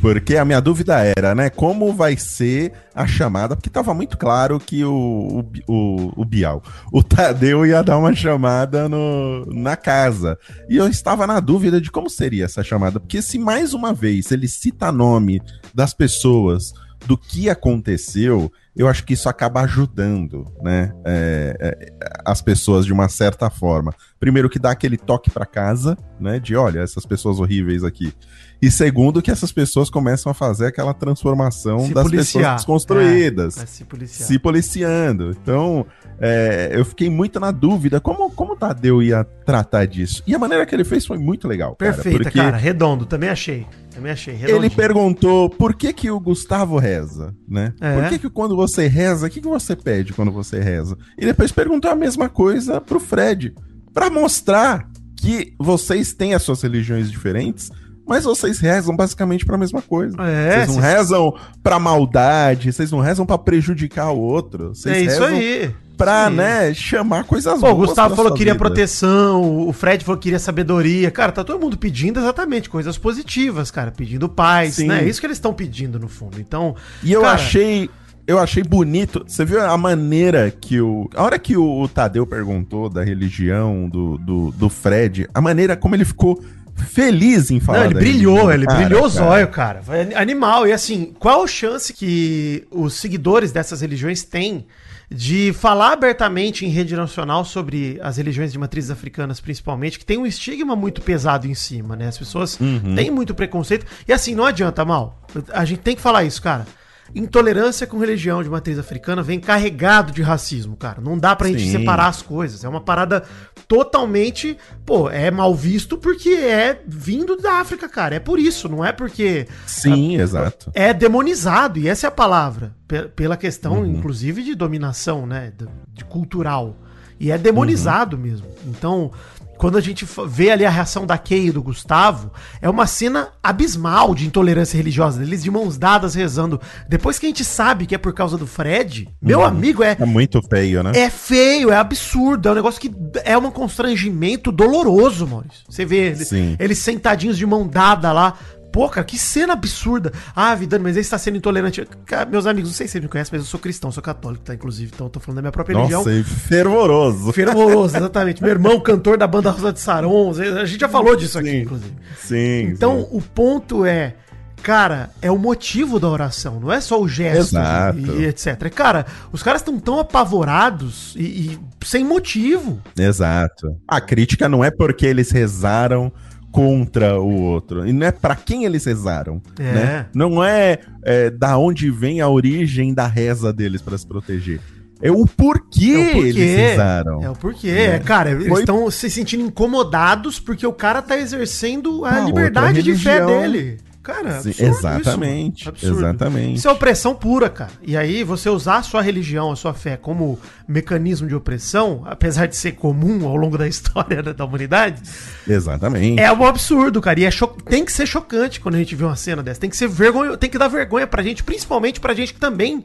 Porque 0.01 0.37
a 0.37 0.45
minha 0.45 0.61
dúvida 0.61 1.03
era, 1.03 1.35
né? 1.35 1.51
Como 1.51 1.93
vai 1.93 2.17
ser 2.17 2.73
a 2.95 3.07
chamada? 3.07 3.57
Porque 3.57 3.69
tava 3.69 3.93
muito 3.93 4.17
claro 4.17 4.61
que 4.61 4.85
o, 4.85 5.45
o, 5.67 5.73
o, 5.73 6.23
o 6.23 6.25
Bial, 6.25 6.63
o 6.93 7.03
Tadeu 7.03 7.67
ia 7.67 7.83
dar 7.83 7.99
uma 7.99 8.15
chamada 8.15 8.89
no, 8.89 9.45
na 9.47 9.77
casa. 9.77 10.39
E 10.69 10.77
eu 10.77 10.89
estava 10.89 11.27
na 11.27 11.41
dúvida 11.41 11.81
de 11.81 11.91
como 11.91 12.09
seria 12.09 12.45
essa 12.45 12.63
chamada. 12.63 13.01
Porque 13.01 13.21
se 13.21 13.39
mais 13.39 13.75
uma 13.75 13.93
vez 13.93 14.31
ele 14.31 14.47
cita 14.47 14.93
nome 14.93 15.43
das 15.75 15.93
pessoas, 15.93 16.73
do 17.07 17.17
que 17.17 17.49
aconteceu, 17.49 18.53
eu 18.77 18.89
acho 18.89 19.05
que 19.05 19.15
isso 19.15 19.29
acaba 19.29 19.63
ajudando, 19.63 20.53
né? 20.63 20.93
é, 21.05 21.57
é, 21.61 21.93
as 22.25 22.43
pessoas 22.43 22.85
de 22.85 22.93
uma 22.93 23.09
certa 23.09 23.49
forma. 23.51 23.95
Primeiro 24.19 24.51
que 24.51 24.59
dá 24.59 24.71
aquele 24.71 24.97
toque 24.97 25.31
pra 25.31 25.47
casa, 25.47 25.97
né? 26.21 26.39
De 26.39 26.55
olha, 26.57 26.81
essas 26.81 27.07
pessoas 27.07 27.39
horríveis 27.41 27.85
aqui. 27.85 28.13
E 28.61 28.71
segundo, 28.71 29.23
que 29.23 29.31
essas 29.31 29.53
pessoas 29.53 29.89
começam 29.89 30.31
a 30.31 30.35
fazer 30.35 30.67
aquela 30.67 30.93
transformação 30.93 31.79
Se 31.81 31.95
das 31.95 32.05
policiar. 32.05 32.25
pessoas 32.43 32.57
desconstruídas. 32.57 33.57
É, 33.57 33.59
vai 33.59 33.67
se 34.07 34.25
se 34.25 34.39
policiando. 34.39 35.31
Então, 35.31 35.87
é, 36.21 36.71
eu 36.73 36.85
fiquei 36.85 37.09
muito 37.09 37.39
na 37.39 37.53
dúvida 37.53 38.01
como, 38.01 38.31
como 38.31 38.55
o 38.55 38.57
Tadeu 38.57 39.01
ia 39.01 39.23
tratar 39.23 39.87
disso. 39.87 40.23
E 40.27 40.35
a 40.35 40.39
maneira 40.39 40.67
que 40.67 40.75
ele 40.75 40.85
fez 40.85 41.07
foi 41.07 41.19
muito 41.19 41.47
legal. 41.47 41.77
cara, 41.77 41.93
Perfeita, 41.93 42.25
porque 42.25 42.39
cara. 42.39 42.57
Redondo. 42.57 43.07
Também 43.07 43.29
achei. 43.29 43.65
Também 43.95 44.11
achei. 44.11 44.35
Ele 44.35 44.47
redondinho. 44.47 44.71
perguntou 44.73 45.51
por 45.51 45.75
que 45.75 45.93
que 45.93 46.11
o 46.11 46.19
Gustavo 46.19 46.79
reza, 46.79 47.35
né? 47.49 47.73
É. 47.81 47.95
Por 47.95 48.09
que 48.09 48.19
que 48.19 48.31
quando 48.31 48.57
você 48.57 48.89
reza, 48.89 49.29
o 49.29 49.31
que 49.31 49.41
que 49.41 49.49
você 49.49 49.77
pede 49.77 50.13
quando 50.13 50.33
você 50.33 50.59
reza? 50.61 50.97
E 51.17 51.25
depois 51.25 51.53
perguntou 51.53 51.91
a 51.91 51.95
mesma 51.95 52.29
coisa 52.29 52.81
pro 52.81 52.99
Fred, 52.99 53.55
Pra 53.95 54.11
mostrar 54.11 54.89
que 55.17 55.55
vocês 55.59 56.13
têm 56.13 56.35
as 56.35 56.43
suas 56.43 56.63
religiões 56.63 57.11
diferentes, 57.11 57.71
mas 58.09 58.25
vocês 58.25 58.59
rezam 58.59 58.97
basicamente 58.97 59.45
pra 59.45 59.59
mesma 59.59 59.83
coisa. 59.83 60.17
É, 60.23 60.65
vocês 60.65 60.69
não 60.69 60.75
cês- 60.83 60.85
rezam 60.95 61.35
pra 61.63 61.79
maldade, 61.79 62.73
vocês 62.73 62.91
não 62.91 63.01
rezam 63.01 63.27
pra 63.27 63.37
prejudicar 63.39 64.11
o 64.11 64.19
outro, 64.19 64.71
vocês 64.71 64.97
É 64.97 65.01
isso 65.03 65.23
aí. 65.23 65.71
pra, 65.97 66.29
Sim. 66.31 66.37
né, 66.37 66.75
chamar 66.75 67.25
coisas 67.25 67.61
Pô, 67.61 67.71
o 67.71 67.75
Gustavo 67.77 68.15
falou 68.17 68.33
que 68.33 68.39
queria 68.39 68.55
vida. 68.55 68.65
proteção, 68.65 69.67
o 69.69 69.73
Fred 69.73 70.05
falou 70.05 70.17
que 70.19 70.25
queria 70.25 70.39
sabedoria. 70.39 71.11
Cara, 71.11 71.33
tá 71.33 71.45
todo 71.45 71.61
mundo 71.61 71.77
pedindo 71.77 72.19
exatamente 72.21 72.71
coisas 72.71 72.97
positivas, 72.97 73.71
cara. 73.71 73.91
Pedindo 73.91 74.29
paz, 74.29 74.75
Sim. 74.77 74.87
né? 74.87 75.03
É 75.03 75.09
isso 75.09 75.21
que 75.21 75.27
eles 75.27 75.37
estão 75.37 75.53
pedindo, 75.53 75.99
no 75.99 76.09
fundo. 76.09 76.41
Então, 76.41 76.75
E 77.03 77.13
eu 77.13 77.21
Cara- 77.23 77.35
achei. 77.35 77.91
Eu 78.27 78.39
achei 78.39 78.63
bonito. 78.63 79.25
Você 79.27 79.43
viu 79.43 79.59
a 79.65 79.79
maneira 79.79 80.51
que 80.51 80.79
o. 80.83 81.09
A 81.17 81.23
hora 81.23 81.39
que 81.39 81.57
o, 81.57 81.81
o 81.81 81.89
Tadeu 81.89 82.27
perguntou 82.27 82.91
da 82.91 83.03
religião 83.03 83.89
do, 83.89 84.19
do, 84.19 84.51
do 84.53 84.69
Fred, 84.69 85.27
a 85.33 85.41
maneira 85.41 85.75
como 85.75 85.95
ele 85.95 86.05
ficou 86.05 86.39
feliz 86.79 87.51
em 87.51 87.61
falar. 87.61 87.79
Não, 87.81 87.85
ele 87.87 87.95
brilhou, 87.95 88.53
ele 88.53 88.67
Cara, 88.67 88.79
brilhou 88.81 89.05
o 89.05 89.09
zóio, 89.09 89.49
cara. 89.49 89.81
Animal. 90.17 90.67
E 90.67 90.73
assim, 90.73 91.13
qual 91.19 91.43
a 91.43 91.47
chance 91.47 91.93
que 91.93 92.67
os 92.71 92.95
seguidores 92.95 93.53
dessas 93.53 93.81
religiões 93.81 94.23
têm 94.23 94.67
de 95.11 95.55
falar 95.55 95.93
abertamente 95.93 96.67
em 96.67 96.69
rede 96.69 96.95
nacional 96.95 97.43
sobre 97.43 97.99
as 98.03 98.19
religiões 98.19 98.53
de 98.53 98.59
matrizes 98.59 98.91
africanas, 98.91 99.41
principalmente, 99.41 99.99
que 99.99 100.05
tem 100.05 100.19
um 100.19 100.27
estigma 100.27 100.77
muito 100.77 101.01
pesado 101.01 101.47
em 101.47 101.55
cima, 101.55 101.97
né? 101.97 102.09
As 102.09 102.19
pessoas 102.19 102.61
Uhum. 102.61 102.95
têm 102.95 103.11
muito 103.11 103.35
preconceito. 103.35 103.87
E 104.07 104.13
assim, 104.13 104.35
não 104.35 104.45
adianta, 104.45 104.85
mal. 104.85 105.19
A 105.55 105.65
gente 105.65 105.81
tem 105.81 105.97
que 105.97 106.03
falar 106.03 106.25
isso, 106.25 106.43
cara. 106.43 106.67
Intolerância 107.15 107.87
com 107.87 107.99
religião 107.99 108.43
de 108.43 108.51
matriz 108.51 108.79
africana 108.79 109.23
vem 109.23 109.41
carregado 109.41 110.13
de 110.13 110.23
racismo, 110.23 110.77
cara. 110.77 111.01
Não 111.01 111.19
dá 111.19 111.35
pra 111.35 111.49
gente 111.49 111.63
Sim. 111.63 111.73
separar 111.79 112.09
as 112.09 112.23
coisas. 112.23 112.65
É 112.65 112.69
uma 112.69 112.81
parada 112.81 113.23
totalmente, 113.67 114.57
pô, 114.87 115.11
é 115.11 115.31
mal 115.31 115.55
visto 115.55 115.99
porque 115.99 116.31
é 116.31 116.81
vindo 116.87 117.37
da 117.37 117.61
África, 117.61 117.89
cara. 117.89 118.15
É 118.17 118.19
por 118.21 118.39
isso, 118.39 118.69
não 118.69 118.85
é 118.85 118.93
porque 118.93 119.47
Sim, 119.67 120.17
exato. 120.19 120.71
é 120.75 120.93
demonizado, 120.95 121.79
e 121.79 121.87
essa 121.89 122.07
é 122.07 122.09
a 122.09 122.11
palavra, 122.11 122.75
pe- 122.87 123.09
pela 123.09 123.37
questão, 123.37 123.81
Uhum. 123.81 123.87
inclusive, 123.87 124.43
de 124.43 124.55
dominação, 124.55 125.27
né? 125.27 125.53
De, 125.57 125.67
de 125.93 126.05
cultural. 126.05 126.77
E 127.21 127.31
é 127.31 127.37
demonizado 127.39 128.17
Uhum. 128.17 128.23
mesmo. 128.23 128.47
Então, 128.67 129.11
quando 129.59 129.77
a 129.77 129.81
gente 129.81 130.07
vê 130.27 130.51
ali 130.51 130.65
a 130.65 130.71
reação 130.71 131.05
da 131.05 131.19
Kay 131.19 131.49
e 131.49 131.53
do 131.53 131.63
Gustavo, 131.63 132.31
é 132.63 132.71
uma 132.71 132.87
cena 132.87 133.29
abismal 133.43 134.15
de 134.15 134.27
intolerância 134.27 134.77
religiosa, 134.77 135.23
eles 135.23 135.43
de 135.43 135.51
mãos 135.51 135.77
dadas 135.77 136.15
rezando. 136.15 136.61
Depois 136.89 137.19
que 137.19 137.27
a 137.27 137.29
gente 137.29 137.45
sabe 137.45 137.85
que 137.85 137.95
é 137.95 137.99
por 137.99 138.15
causa 138.15 138.39
do 138.39 138.47
Fred, 138.47 139.09
meu 139.21 139.45
amigo, 139.45 139.83
é, 139.83 139.97
É 139.99 140.07
muito 140.07 140.41
feio, 140.49 140.83
né? 140.83 140.93
é 140.95 141.11
feio, 141.11 141.71
é 141.71 141.77
absurdo, 141.77 142.49
é 142.49 142.53
um 142.53 142.55
negócio 142.55 142.81
que 142.81 142.91
é 143.25 143.37
um 143.37 143.51
constrangimento 143.51 144.53
doloroso, 144.53 145.27
Maurício. 145.27 145.65
Você 145.69 145.85
vê 145.85 146.15
Sim. 146.15 146.57
eles 146.59 146.79
sentadinhos 146.79 147.37
de 147.37 147.45
mão 147.45 147.67
dada 147.67 148.13
lá. 148.13 148.35
Pô, 148.73 148.89
cara, 148.89 149.05
que 149.05 149.19
cena 149.19 149.55
absurda. 149.55 150.13
Ah, 150.35 150.55
Vidano, 150.55 150.85
mas 150.85 150.97
ele 150.97 151.01
está 151.01 151.19
sendo 151.19 151.37
intolerante. 151.37 151.87
Cara, 152.05 152.27
meus 152.27 152.47
amigos, 152.47 152.71
não 152.71 152.77
sei 152.77 152.87
se 152.87 152.93
vocês 152.93 153.03
me 153.03 153.09
conhecem, 153.09 153.31
mas 153.33 153.47
eu 153.47 153.51
sou 153.51 153.59
cristão, 153.59 153.91
sou 153.91 154.03
católico, 154.03 154.45
tá? 154.45 154.55
Inclusive, 154.55 154.93
então 154.95 155.07
eu 155.07 155.11
tô 155.11 155.21
falando 155.21 155.37
da 155.37 155.43
minha 155.43 155.53
própria 155.53 155.77
religião. 155.77 156.01
Nossa, 156.01 156.13
e 156.13 156.23
fervoroso. 156.23 157.33
Fervoroso, 157.33 157.97
exatamente. 157.97 158.43
Meu 158.43 158.51
irmão, 158.51 158.81
cantor 158.81 159.17
da 159.17 159.27
banda 159.27 159.51
Rosa 159.51 159.73
de 159.73 159.81
Saron. 159.81 160.33
A 160.61 160.65
gente 160.65 160.81
já 160.81 160.89
falou 160.89 161.17
disso 161.17 161.39
aqui, 161.39 161.51
Sim. 161.51 161.61
inclusive. 161.63 161.95
Sim. 162.19 162.61
Então, 162.73 163.01
sim. 163.01 163.09
o 163.11 163.23
ponto 163.23 163.85
é, 163.85 164.15
cara, 164.63 165.11
é 165.23 165.31
o 165.31 165.39
motivo 165.39 165.99
da 165.99 166.09
oração, 166.09 166.61
não 166.61 166.71
é 166.71 166.81
só 166.81 167.01
o 167.01 167.09
gesto 167.09 167.57
e, 167.97 168.23
e 168.23 168.27
etc. 168.27 168.71
Cara, 168.75 169.07
os 169.33 169.43
caras 169.43 169.61
estão 169.61 169.79
tão 169.79 169.99
apavorados 169.99 171.15
e, 171.17 171.23
e 171.23 171.61
sem 171.85 172.05
motivo. 172.05 172.81
Exato. 172.99 173.77
A 173.87 174.01
crítica 174.01 174.49
não 174.49 174.63
é 174.63 174.71
porque 174.71 175.07
eles 175.07 175.31
rezaram 175.31 176.13
contra 176.51 177.21
o 177.21 177.43
outro. 177.43 177.87
E 177.87 177.93
não 177.93 178.07
é 178.07 178.11
pra 178.13 178.35
quem 178.35 178.65
eles 178.65 178.85
rezaram. 178.85 179.41
É. 179.59 179.63
Né? 179.73 180.07
Não 180.15 180.43
é, 180.43 180.79
é 181.05 181.31
da 181.31 181.57
onde 181.59 181.91
vem 181.91 182.21
a 182.21 182.29
origem 182.29 182.93
da 182.95 183.07
reza 183.07 183.53
deles 183.53 183.83
pra 183.83 183.97
se 183.97 184.07
proteger. 184.07 184.61
É 185.01 185.13
o 185.13 185.25
porquê, 185.27 185.93
É 185.95 185.99
o 186.11 186.13
porquê. 186.15 186.29
eles 186.29 186.73
usaram. 186.75 187.23
É 187.23 187.31
o 187.31 187.35
porquê. 187.35 187.69
É, 187.69 187.99
cara, 188.01 188.33
eles 188.33 188.49
Foi- 188.49 188.61
estão 188.61 188.91
se 188.91 189.09
sentindo 189.09 189.45
incomodados 189.45 190.41
porque 190.41 190.67
o 190.67 190.73
cara 190.73 191.01
tá 191.01 191.17
exercendo 191.17 192.05
a 192.05 192.11
Uma 192.11 192.21
liberdade 192.27 192.83
de 192.83 192.97
fé 192.97 193.25
dele. 193.25 193.79
Cara, 194.03 194.41
Sim, 194.41 194.49
absurdo 194.51 194.71
exatamente, 194.79 195.61
isso, 195.61 195.69
absurdo. 195.69 195.99
exatamente. 195.99 196.55
Isso 196.57 196.69
é 196.69 196.71
opressão 196.73 197.15
pura, 197.15 197.51
cara. 197.51 197.73
E 197.83 197.95
aí, 197.97 198.25
você 198.25 198.49
usar 198.49 198.79
a 198.79 198.83
sua 198.83 199.03
religião, 199.03 199.51
a 199.53 199.57
sua 199.57 199.75
fé 199.75 199.97
como 199.99 200.39
mecanismo 200.67 201.29
de 201.29 201.35
opressão, 201.35 202.03
apesar 202.07 202.47
de 202.47 202.57
ser 202.57 202.73
comum 202.73 203.27
ao 203.29 203.37
longo 203.37 203.59
da 203.59 203.69
história 203.69 204.23
da, 204.23 204.33
da 204.35 204.45
humanidade, 204.47 205.03
Exatamente. 205.47 206.21
é 206.21 206.33
um 206.33 206.45
absurdo, 206.45 207.01
cara. 207.01 207.21
E 207.21 207.25
é 207.25 207.31
cho- 207.31 207.49
tem 207.49 207.85
que 207.85 207.93
ser 207.93 208.07
chocante 208.07 208.61
quando 208.61 208.77
a 208.77 208.79
gente 208.79 208.95
vê 208.95 209.05
uma 209.05 209.17
cena 209.17 209.43
dessa. 209.43 209.61
Tem 209.61 209.69
que 209.71 209.77
ser 209.77 209.89
vergonha, 209.89 210.37
tem 210.37 210.49
que 210.49 210.59
dar 210.59 210.69
vergonha 210.69 211.07
pra 211.07 211.23
gente, 211.23 211.43
principalmente 211.45 212.01
pra 212.01 212.15
gente 212.15 212.33
que 212.33 212.41
também 212.41 212.83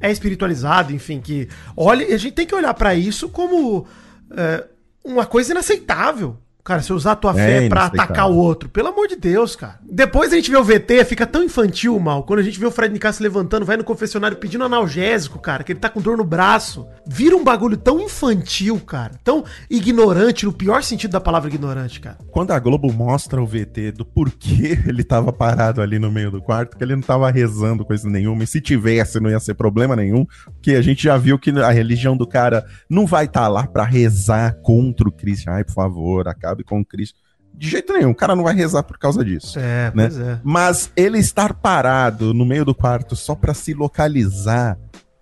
é 0.00 0.10
espiritualizado, 0.10 0.92
enfim, 0.92 1.20
que 1.20 1.48
olha, 1.76 2.12
a 2.12 2.18
gente 2.18 2.32
tem 2.34 2.46
que 2.46 2.54
olhar 2.54 2.74
pra 2.74 2.94
isso 2.94 3.28
como 3.28 3.86
é, 4.32 4.64
uma 5.04 5.24
coisa 5.26 5.52
inaceitável. 5.52 6.36
Cara, 6.66 6.82
você 6.82 6.92
usar 6.92 7.12
a 7.12 7.16
tua 7.16 7.30
É 7.30 7.34
fé 7.34 7.68
pra 7.68 7.82
inaceitável. 7.82 8.02
atacar 8.02 8.28
o 8.28 8.34
outro. 8.34 8.68
Pelo 8.68 8.88
amor 8.88 9.06
de 9.06 9.14
Deus, 9.14 9.54
cara. 9.54 9.78
Depois 9.88 10.32
a 10.32 10.36
gente 10.36 10.50
vê 10.50 10.56
o 10.56 10.64
VT, 10.64 11.04
fica 11.04 11.24
tão 11.24 11.44
infantil, 11.44 11.96
mal. 12.00 12.24
Quando 12.24 12.40
a 12.40 12.42
gente 12.42 12.58
vê 12.58 12.66
o 12.66 12.72
Fred 12.72 12.92
Nicasso 12.92 13.22
levantando, 13.22 13.64
vai 13.64 13.76
no 13.76 13.84
confessionário 13.84 14.36
pedindo 14.36 14.64
analgésico, 14.64 15.38
cara, 15.38 15.62
que 15.62 15.70
ele 15.70 15.78
tá 15.78 15.88
com 15.88 16.00
dor 16.00 16.16
no 16.16 16.24
braço. 16.24 16.84
Vira 17.06 17.36
um 17.36 17.44
bagulho 17.44 17.76
tão 17.76 18.00
infantil, 18.00 18.80
cara. 18.80 19.12
Tão 19.22 19.44
ignorante, 19.70 20.44
no 20.44 20.52
pior 20.52 20.82
sentido 20.82 21.12
da 21.12 21.20
palavra 21.20 21.48
ignorante, 21.48 22.00
cara. 22.00 22.18
Quando 22.32 22.50
a 22.50 22.58
Globo 22.58 22.92
mostra 22.92 23.40
o 23.40 23.46
VT 23.46 23.92
do 23.92 24.04
porquê 24.04 24.76
ele 24.88 25.04
tava 25.04 25.32
parado 25.32 25.80
ali 25.80 26.00
no 26.00 26.10
meio 26.10 26.32
do 26.32 26.42
quarto, 26.42 26.76
que 26.76 26.82
ele 26.82 26.96
não 26.96 27.02
tava 27.02 27.30
rezando 27.30 27.84
coisa 27.84 28.08
nenhuma, 28.10 28.42
e 28.42 28.46
se 28.46 28.60
tivesse 28.60 29.20
não 29.20 29.30
ia 29.30 29.38
ser 29.38 29.54
problema 29.54 29.94
nenhum, 29.94 30.26
porque 30.46 30.72
a 30.72 30.82
gente 30.82 31.04
já 31.04 31.16
viu 31.16 31.38
que 31.38 31.50
a 31.50 31.70
religião 31.70 32.16
do 32.16 32.26
cara 32.26 32.66
não 32.90 33.06
vai 33.06 33.26
estar 33.26 33.46
lá 33.46 33.68
pra 33.68 33.84
rezar 33.84 34.56
contra 34.62 35.08
o 35.08 35.12
Cristo. 35.12 35.48
Ai, 35.48 35.62
por 35.62 35.74
favor, 35.74 36.26
acabe 36.56 36.64
com 36.64 36.80
o 36.80 36.84
Cristo. 36.84 37.18
De 37.54 37.68
jeito 37.68 37.92
nenhum, 37.92 38.10
o 38.10 38.14
cara 38.14 38.36
não 38.36 38.44
vai 38.44 38.54
rezar 38.54 38.82
por 38.82 38.98
causa 38.98 39.24
disso. 39.24 39.58
É, 39.58 39.90
né? 39.94 40.08
é. 40.12 40.38
Mas 40.44 40.90
ele 40.94 41.18
estar 41.18 41.54
parado 41.54 42.34
no 42.34 42.44
meio 42.44 42.64
do 42.64 42.74
quarto 42.74 43.16
só 43.16 43.34
pra 43.34 43.54
se 43.54 43.72
localizar 43.72 44.76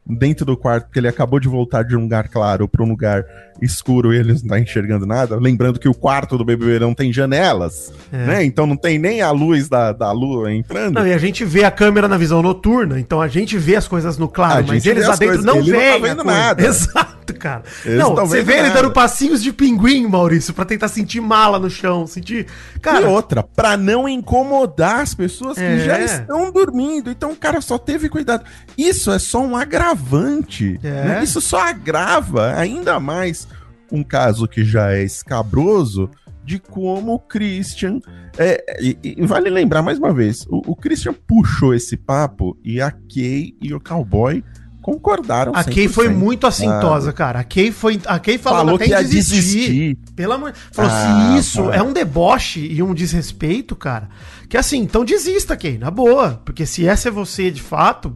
dentro 0.07 0.45
do 0.45 0.55
quarto, 0.57 0.85
porque 0.87 0.99
ele 0.99 1.09
acabou 1.09 1.41
de 1.41 1.49
voltar 1.49 1.83
de 1.83 1.97
um 1.97 2.01
lugar 2.01 2.29
claro 2.29 2.69
pra 2.69 2.83
um 2.85 2.89
lugar 2.89 3.25
escuro 3.63 4.13
e 4.13 4.19
ele 4.19 4.35
não 4.35 4.41
tá 4.49 4.61
enxergando 4.61 5.07
nada. 5.07 5.37
Lembrando 5.37 5.79
que 5.79 5.89
o 5.89 5.95
quarto 5.95 6.37
do 6.37 6.45
BBB 6.45 6.79
não 6.81 6.93
tem 6.93 7.11
janelas, 7.13 7.91
É. 8.13 8.27
né? 8.27 8.45
Então 8.45 8.67
não 8.67 8.77
tem 8.77 8.99
nem 8.99 9.23
a 9.23 9.31
luz 9.31 9.69
da, 9.69 9.93
da 9.93 10.11
lua 10.13 10.53
entrando. 10.53 10.97
Não, 10.97 11.07
e 11.07 11.13
a 11.13 11.19
gente 11.19 11.43
vê 11.45 11.65
a 11.65 11.71
câmera 11.71 12.07
na 12.09 12.19
visão 12.19 12.43
noturna, 12.43 12.99
então 13.01 13.19
a 13.23 13.29
gente 13.29 13.57
vê 13.57 13.77
as 13.77 13.89
coisas 13.89 14.19
no 14.19 14.27
A 14.27 14.29
claro, 14.29 14.65
mas 14.67 14.83
gente 14.83 14.89
eles 14.91 15.07
lá 15.09 15.15
dentro 15.17 15.27
coisas, 15.43 15.45
não 15.45 15.57
ele 15.57 15.71
não 15.71 15.79
tá 15.79 15.85
veem. 15.85 15.95
a 15.95 15.99
vendo 16.15 16.25
nada. 16.25 16.63
Exato, 16.67 17.14
cara. 17.33 17.63
Não, 17.87 18.15
você 18.15 18.43
vê 18.43 18.55
ele 18.55 18.63
nada. 18.69 18.83
dando 18.83 18.93
passinhos 18.93 19.43
de 19.43 19.53
pinguim, 19.53 20.07
Maurício, 20.07 20.53
pra 20.53 20.65
tentar 20.65 20.89
sentir 20.89 21.21
mala 21.21 21.59
no 21.59 21.71
chão, 21.71 22.07
sentir. 22.07 22.47
e 22.77 22.79
Cara, 22.81 23.09
outra, 23.09 23.43
pra 23.43 23.77
não 23.77 24.09
incomodar 24.09 25.01
as 25.01 25.15
pessoas 25.15 25.57
É. 25.57 25.77
que 25.77 25.85
já 25.85 26.01
estão 26.01 26.51
dormindo. 26.53 27.11
Então 27.11 27.31
o 27.33 27.37
cara 27.37 27.61
só 27.61 27.79
teve 27.79 28.09
cuidado. 28.09 28.45
Isso 28.77 29.11
é 29.11 29.19
só 29.19 29.41
um 29.41 29.57
agravante. 29.57 30.79
É. 30.83 30.91
né? 31.05 31.25
Isso 31.25 31.41
só 31.41 31.61
agrava 31.61 32.55
ainda 32.55 32.99
mais 33.01 33.49
um 33.91 34.03
caso 34.03 34.49
que 34.49 34.65
já 34.65 34.93
é 34.93 35.03
escabroso 35.05 36.11
de 36.45 36.59
como 36.59 37.15
o 37.15 37.19
Christian. 37.19 38.01
é, 38.37 38.63
e, 38.83 38.99
e 39.03 39.27
vale 39.27 39.49
lembrar 39.49 39.83
mais 39.83 39.99
uma 39.99 40.13
vez: 40.13 40.45
o, 40.49 40.73
o 40.73 40.77
Christian 40.77 41.15
puxou 41.27 41.73
esse 41.75 41.97
papo 41.97 42.57
e 42.63 42.81
a 42.81 42.91
Kay 42.91 43.57
e 43.63 43.73
o 43.73 43.81
cowboy 43.81 44.45
concordaram. 44.85 45.53
a 45.55 45.65
Kay 45.65 45.89
foi 45.89 46.09
100%, 46.09 46.15
muito 46.15 46.47
assintosa, 46.47 47.07
sabe? 47.07 47.17
cara. 47.17 47.39
A 47.41 47.45
Kay 47.45 47.73
foi. 47.73 47.99
A 48.05 48.19
Kay 48.19 48.37
falou, 48.37 48.75
até 48.75 48.85
que 48.85 48.91
em 48.91 48.93
ia 48.95 49.03
desistir. 49.03 49.35
desistir. 49.41 49.99
Pelo 50.15 50.35
amor. 50.35 50.53
Falou, 50.71 50.91
Ah, 50.93 51.33
se 51.33 51.39
isso 51.39 51.71
é 51.73 51.83
um 51.83 51.91
deboche 51.91 52.61
e 52.61 52.83
um 52.83 52.93
desrespeito, 52.93 53.75
cara. 53.75 54.11
Que 54.47 54.59
assim, 54.59 54.79
então 54.81 55.03
desista, 55.03 55.57
Kay, 55.57 55.79
na 55.79 55.91
boa. 55.91 56.39
Porque 56.45 56.67
se 56.67 56.87
essa 56.87 57.09
é 57.09 57.11
você 57.11 57.51
de 57.51 57.63
fato, 57.63 58.15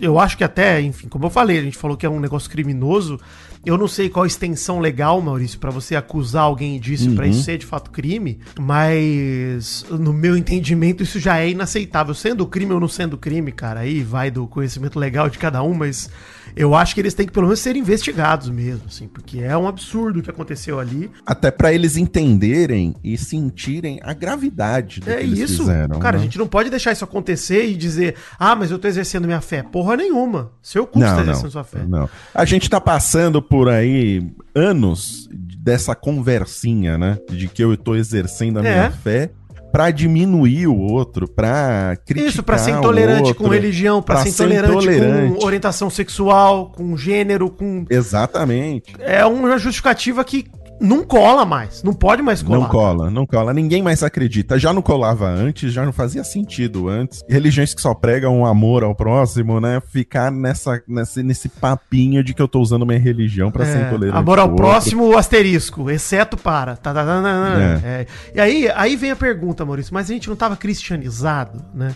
eu 0.00 0.18
acho 0.18 0.38
que 0.38 0.42
até, 0.42 0.80
enfim, 0.80 1.06
como 1.06 1.26
eu 1.26 1.30
falei, 1.30 1.58
a 1.58 1.62
gente 1.62 1.76
falou 1.76 1.98
que 1.98 2.06
é 2.06 2.10
um 2.10 2.18
negócio 2.18 2.48
criminoso. 2.50 3.20
Eu 3.64 3.76
não 3.76 3.86
sei 3.86 4.08
qual 4.08 4.24
a 4.24 4.26
extensão 4.26 4.80
legal, 4.80 5.20
Maurício, 5.20 5.58
pra 5.58 5.70
você 5.70 5.94
acusar 5.94 6.42
alguém 6.44 6.80
disso, 6.80 7.10
pra 7.12 7.24
Uhum. 7.26 7.30
isso 7.30 7.42
ser 7.42 7.58
de 7.58 7.66
fato 7.66 7.90
crime, 7.90 8.38
mas 8.58 9.84
no 9.90 10.12
meu 10.12 10.36
entendimento 10.36 11.02
isso 11.02 11.18
já 11.20 11.38
é 11.38 11.50
inaceitável. 11.50 12.14
Sendo 12.14 12.46
crime 12.46 12.72
ou 12.72 12.80
não 12.80 12.88
sendo 12.88 13.18
crime, 13.18 13.52
cara, 13.52 13.80
aí 13.80 14.02
vai 14.02 14.30
do 14.30 14.46
conhecimento 14.46 14.98
legal 14.98 15.28
de 15.28 15.38
cada 15.38 15.62
um, 15.62 15.74
mas 15.74 16.08
eu 16.56 16.74
acho 16.74 16.94
que 16.94 17.00
eles 17.00 17.14
têm 17.14 17.26
que 17.26 17.32
pelo 17.32 17.46
menos 17.46 17.60
ser 17.60 17.76
investigados 17.76 18.48
mesmo, 18.48 18.82
assim, 18.88 19.06
porque 19.06 19.38
é 19.40 19.56
um 19.56 19.68
absurdo 19.68 20.20
o 20.20 20.22
que 20.22 20.30
aconteceu 20.30 20.80
ali. 20.80 21.10
Até 21.24 21.50
pra 21.50 21.72
eles 21.72 21.96
entenderem 21.96 22.94
e 23.04 23.16
sentirem 23.18 24.00
a 24.02 24.12
gravidade 24.14 25.00
do 25.00 25.10
É 25.10 25.16
que 25.18 25.22
eles 25.24 25.38
isso. 25.50 25.58
fizeram. 25.62 25.98
cara, 25.98 26.16
né? 26.16 26.22
a 26.22 26.24
gente 26.24 26.38
não 26.38 26.46
pode 26.46 26.70
deixar 26.70 26.92
isso 26.92 27.04
acontecer 27.04 27.66
e 27.66 27.76
dizer, 27.76 28.14
ah, 28.38 28.56
mas 28.56 28.70
eu 28.70 28.78
tô 28.78 28.88
exercendo 28.88 29.26
minha 29.26 29.40
fé. 29.40 29.62
Porra 29.62 29.96
nenhuma. 29.96 30.50
Seu 30.62 30.86
cu 30.86 30.98
está 31.00 31.14
Não, 31.16 31.22
exercendo 31.22 31.44
não, 31.44 31.50
sua 31.50 31.64
fé. 31.64 31.80
não. 31.86 32.08
A 32.34 32.44
gente 32.44 32.68
tá 32.70 32.80
passando 32.80 33.40
por 33.50 33.68
aí 33.68 34.22
anos 34.54 35.28
dessa 35.58 35.94
conversinha, 35.94 36.96
né? 36.96 37.18
De 37.30 37.48
que 37.48 37.62
eu 37.62 37.76
tô 37.76 37.94
exercendo 37.96 38.60
a 38.60 38.64
É. 38.64 38.72
minha 38.72 38.90
fé 38.92 39.30
pra 39.72 39.90
diminuir 39.90 40.66
o 40.66 40.76
outro, 40.76 41.28
pra 41.28 41.96
criticar 42.04 42.28
Isso, 42.30 42.42
pra 42.42 42.58
ser 42.58 42.72
intolerante 42.72 43.34
com 43.34 43.44
outro. 43.44 43.50
religião, 43.58 44.02
pra, 44.02 44.16
pra 44.16 44.24
ser 44.24 44.30
ser 44.32 44.44
intolerante, 44.44 44.72
intolerante. 44.88 45.38
com 45.38 45.44
orientação 45.46 45.88
sexual, 45.90 46.72
com 46.74 46.96
gênero, 46.96 47.50
com. 47.50 47.84
Exatamente. 47.88 48.94
É 48.98 49.24
uma 49.24 49.58
justificativa 49.58 50.24
que 50.24 50.44
não 50.80 51.04
cola 51.04 51.44
mais. 51.44 51.82
Não 51.82 51.92
pode 51.92 52.22
mais 52.22 52.42
colar. 52.42 52.58
Não 52.60 52.68
cola, 52.68 53.10
não 53.10 53.26
cola. 53.26 53.52
Ninguém 53.52 53.82
mais 53.82 54.02
acredita. 54.02 54.58
Já 54.58 54.72
não 54.72 54.80
colava 54.82 55.26
antes, 55.28 55.72
já 55.72 55.84
não 55.84 55.92
fazia 55.92 56.24
sentido 56.24 56.88
antes. 56.88 57.22
Religiões 57.28 57.74
que 57.74 57.80
só 57.82 57.92
pregam 57.94 58.40
o 58.40 58.46
amor 58.46 58.82
ao 58.82 58.94
próximo, 58.94 59.60
né? 59.60 59.80
Ficar 59.92 60.30
nessa, 60.32 60.82
nesse, 60.88 61.22
nesse 61.22 61.48
papinho 61.48 62.24
de 62.24 62.32
que 62.34 62.40
eu 62.40 62.48
tô 62.48 62.60
usando 62.60 62.86
minha 62.86 62.98
religião 62.98 63.50
pra 63.50 63.64
ser 63.64 63.78
É, 63.78 63.86
intolerante. 63.86 64.18
amor 64.18 64.38
ao 64.38 64.54
próximo, 64.54 65.16
asterisco, 65.16 65.90
exceto 65.90 66.36
para. 66.36 66.76
Tá, 66.76 66.94
tá, 66.94 67.04
tá, 67.04 67.22
tá, 67.22 67.22
tá. 67.22 67.86
É. 67.86 68.06
E 68.34 68.40
aí, 68.40 68.70
aí 68.74 68.96
vem 68.96 69.10
a 69.10 69.16
pergunta, 69.16 69.64
Maurício, 69.64 69.92
mas 69.92 70.10
a 70.10 70.12
gente 70.14 70.28
não 70.28 70.36
tava 70.36 70.56
cristianizado, 70.56 71.62
né? 71.74 71.94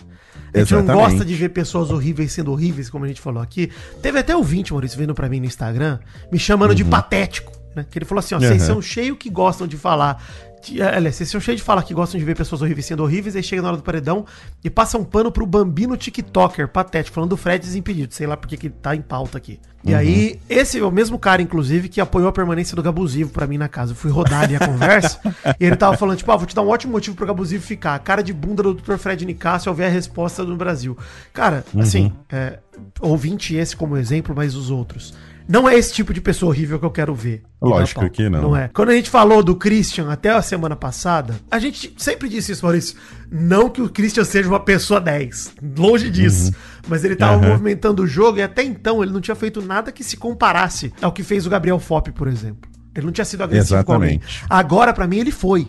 A 0.53 0.59
gente 0.59 0.71
não 0.73 0.79
Exatamente. 0.81 1.05
gosta 1.11 1.25
de 1.25 1.35
ver 1.35 1.49
pessoas 1.49 1.91
horríveis 1.91 2.31
sendo 2.31 2.51
horríveis, 2.51 2.89
como 2.89 3.03
a 3.03 3.07
gente 3.07 3.19
falou 3.19 3.41
aqui. 3.41 3.69
Teve 4.01 4.19
até 4.19 4.35
ouvinte, 4.35 4.71
Maurício, 4.71 4.97
vindo 4.97 5.13
pra 5.13 5.27
mim 5.27 5.39
no 5.39 5.45
Instagram, 5.45 5.99
me 6.31 6.39
chamando 6.39 6.73
de 6.73 6.85
patético, 6.85 7.51
né? 7.75 7.85
Que 7.89 7.97
ele 7.97 8.05
falou 8.05 8.19
assim, 8.19 8.35
ó, 8.35 8.39
vocês 8.39 8.61
Uhum. 8.61 8.67
são 8.67 8.81
cheios 8.81 9.17
que 9.17 9.29
gostam 9.29 9.67
de 9.67 9.77
falar... 9.77 10.23
de- 10.63 10.81
Aliás, 10.81 11.15
vocês 11.15 11.29
são 11.29 11.39
cheios 11.41 11.59
de 11.61 11.65
falar 11.65 11.83
que 11.83 11.93
gostam 11.93 12.17
de 12.19 12.25
ver 12.25 12.35
pessoas 12.35 12.61
horríveis 12.61 12.85
sendo 12.85 13.03
horríveis, 13.03 13.35
aí 13.35 13.43
chega 13.43 13.61
na 13.61 13.67
hora 13.69 13.77
do 13.77 13.83
paredão 13.83 14.25
e 14.63 14.69
passa 14.69 14.97
um 14.97 15.03
pano 15.03 15.31
pro 15.31 15.45
bambino 15.45 15.95
tiktoker 15.97 16.67
patético, 16.67 17.13
falando 17.13 17.31
do 17.31 17.37
Fred 17.37 17.63
Desimpedido, 17.63 18.13
sei 18.13 18.25
lá 18.27 18.35
porque 18.37 18.57
que 18.57 18.69
tá 18.69 18.95
em 18.95 19.01
pauta 19.01 19.37
aqui. 19.37 19.59
E 19.87 19.93
aí, 19.93 20.39
esse 20.49 20.79
é 20.79 20.83
o 20.83 20.91
mesmo 20.91 21.19
cara, 21.19 21.43
inclusive, 21.43 21.87
que 21.89 22.01
apoiou 22.01 22.27
a 22.27 22.31
permanência 22.31 22.75
do 22.75 22.81
Gabusivo 22.81 23.29
pra 23.29 23.45
mim 23.45 23.59
na 23.59 23.67
casa. 23.69 23.91
Eu 23.91 23.95
fui 23.95 24.09
rodar 24.09 24.41
ali 24.41 24.55
a 24.55 24.59
conversa 24.67 25.19
e 25.59 25.63
ele 25.63 25.75
tava 25.75 25.95
falando, 25.95 26.17
tipo, 26.17 26.31
ah, 26.31 26.35
vou 26.37 26.47
te 26.47 26.55
dar 26.55 26.63
um 26.63 26.69
ótimo 26.69 26.93
motivo 26.93 27.15
pro 27.15 27.27
Gabusivo 27.27 27.63
ficar. 27.63 27.99
Cara 27.99 28.23
de 28.23 28.33
bunda 28.33 28.63
do 28.63 28.73
Dr. 28.73 28.95
Fred 28.97 29.23
Nicásio 29.23 29.69
ao 29.69 29.75
ver 29.75 29.85
a 29.85 29.89
resposta 29.89 30.43
do 30.43 30.55
Brasil. 30.55 30.97
Cara, 31.31 31.63
assim, 31.77 32.11
é, 32.31 32.57
ouvinte 32.99 33.53
esse 33.55 33.75
como 33.75 33.95
exemplo, 33.95 34.33
mas 34.35 34.55
os 34.55 34.71
outros. 34.71 35.13
Não 35.47 35.69
é 35.69 35.75
esse 35.77 35.93
tipo 35.93 36.11
de 36.13 36.19
pessoa 36.19 36.49
horrível 36.49 36.79
que 36.79 36.85
eu 36.85 36.91
quero 36.91 37.13
ver. 37.13 37.43
Lógico 37.61 38.09
que 38.09 38.27
não. 38.29 38.41
Não 38.41 38.57
é. 38.57 38.67
Quando 38.73 38.89
a 38.89 38.93
gente 38.95 39.09
falou 39.09 39.43
do 39.43 39.55
Christian 39.55 40.09
até 40.11 40.29
a 40.31 40.41
semana 40.41 40.75
passada, 40.75 41.35
a 41.51 41.59
gente 41.59 41.93
sempre 41.97 42.27
disse 42.27 42.51
isso, 42.51 42.65
Maurício. 42.65 42.95
Não 43.31 43.69
que 43.69 43.81
o 43.81 43.89
Christian 43.89 44.23
seja 44.23 44.49
uma 44.49 44.59
pessoa 44.59 44.99
10. 44.99 45.53
Longe 45.77 46.09
disso. 46.09 46.51
Mas 46.87 47.03
ele 47.03 47.15
tava 47.15 47.43
Uhum. 47.43 47.51
movimentando 47.51 48.01
o 48.03 48.07
jogo 48.07 48.39
e 48.39 48.41
até 48.43 48.63
então 48.63 49.03
ele 49.03 49.11
não 49.11 49.21
tinha 49.21 49.35
feito 49.35 49.61
nada 49.61 49.91
que 49.91 50.03
se 50.03 50.17
comparasse 50.17 50.91
ao 51.01 51.11
que 51.11 51.21
fez 51.23 51.45
o 51.45 51.49
Gabriel 51.49 51.79
Fop, 51.79 52.07
por 52.11 52.27
exemplo. 52.27 52.69
Ele 52.95 53.05
não 53.05 53.13
tinha 53.13 53.25
sido 53.25 53.43
agressivo 53.43 53.83
com 53.83 53.93
alguém. 53.93 54.15
Exatamente. 54.15 54.45
Agora, 54.49 54.93
pra 54.93 55.05
mim, 55.05 55.17
ele 55.17 55.31
foi. 55.31 55.67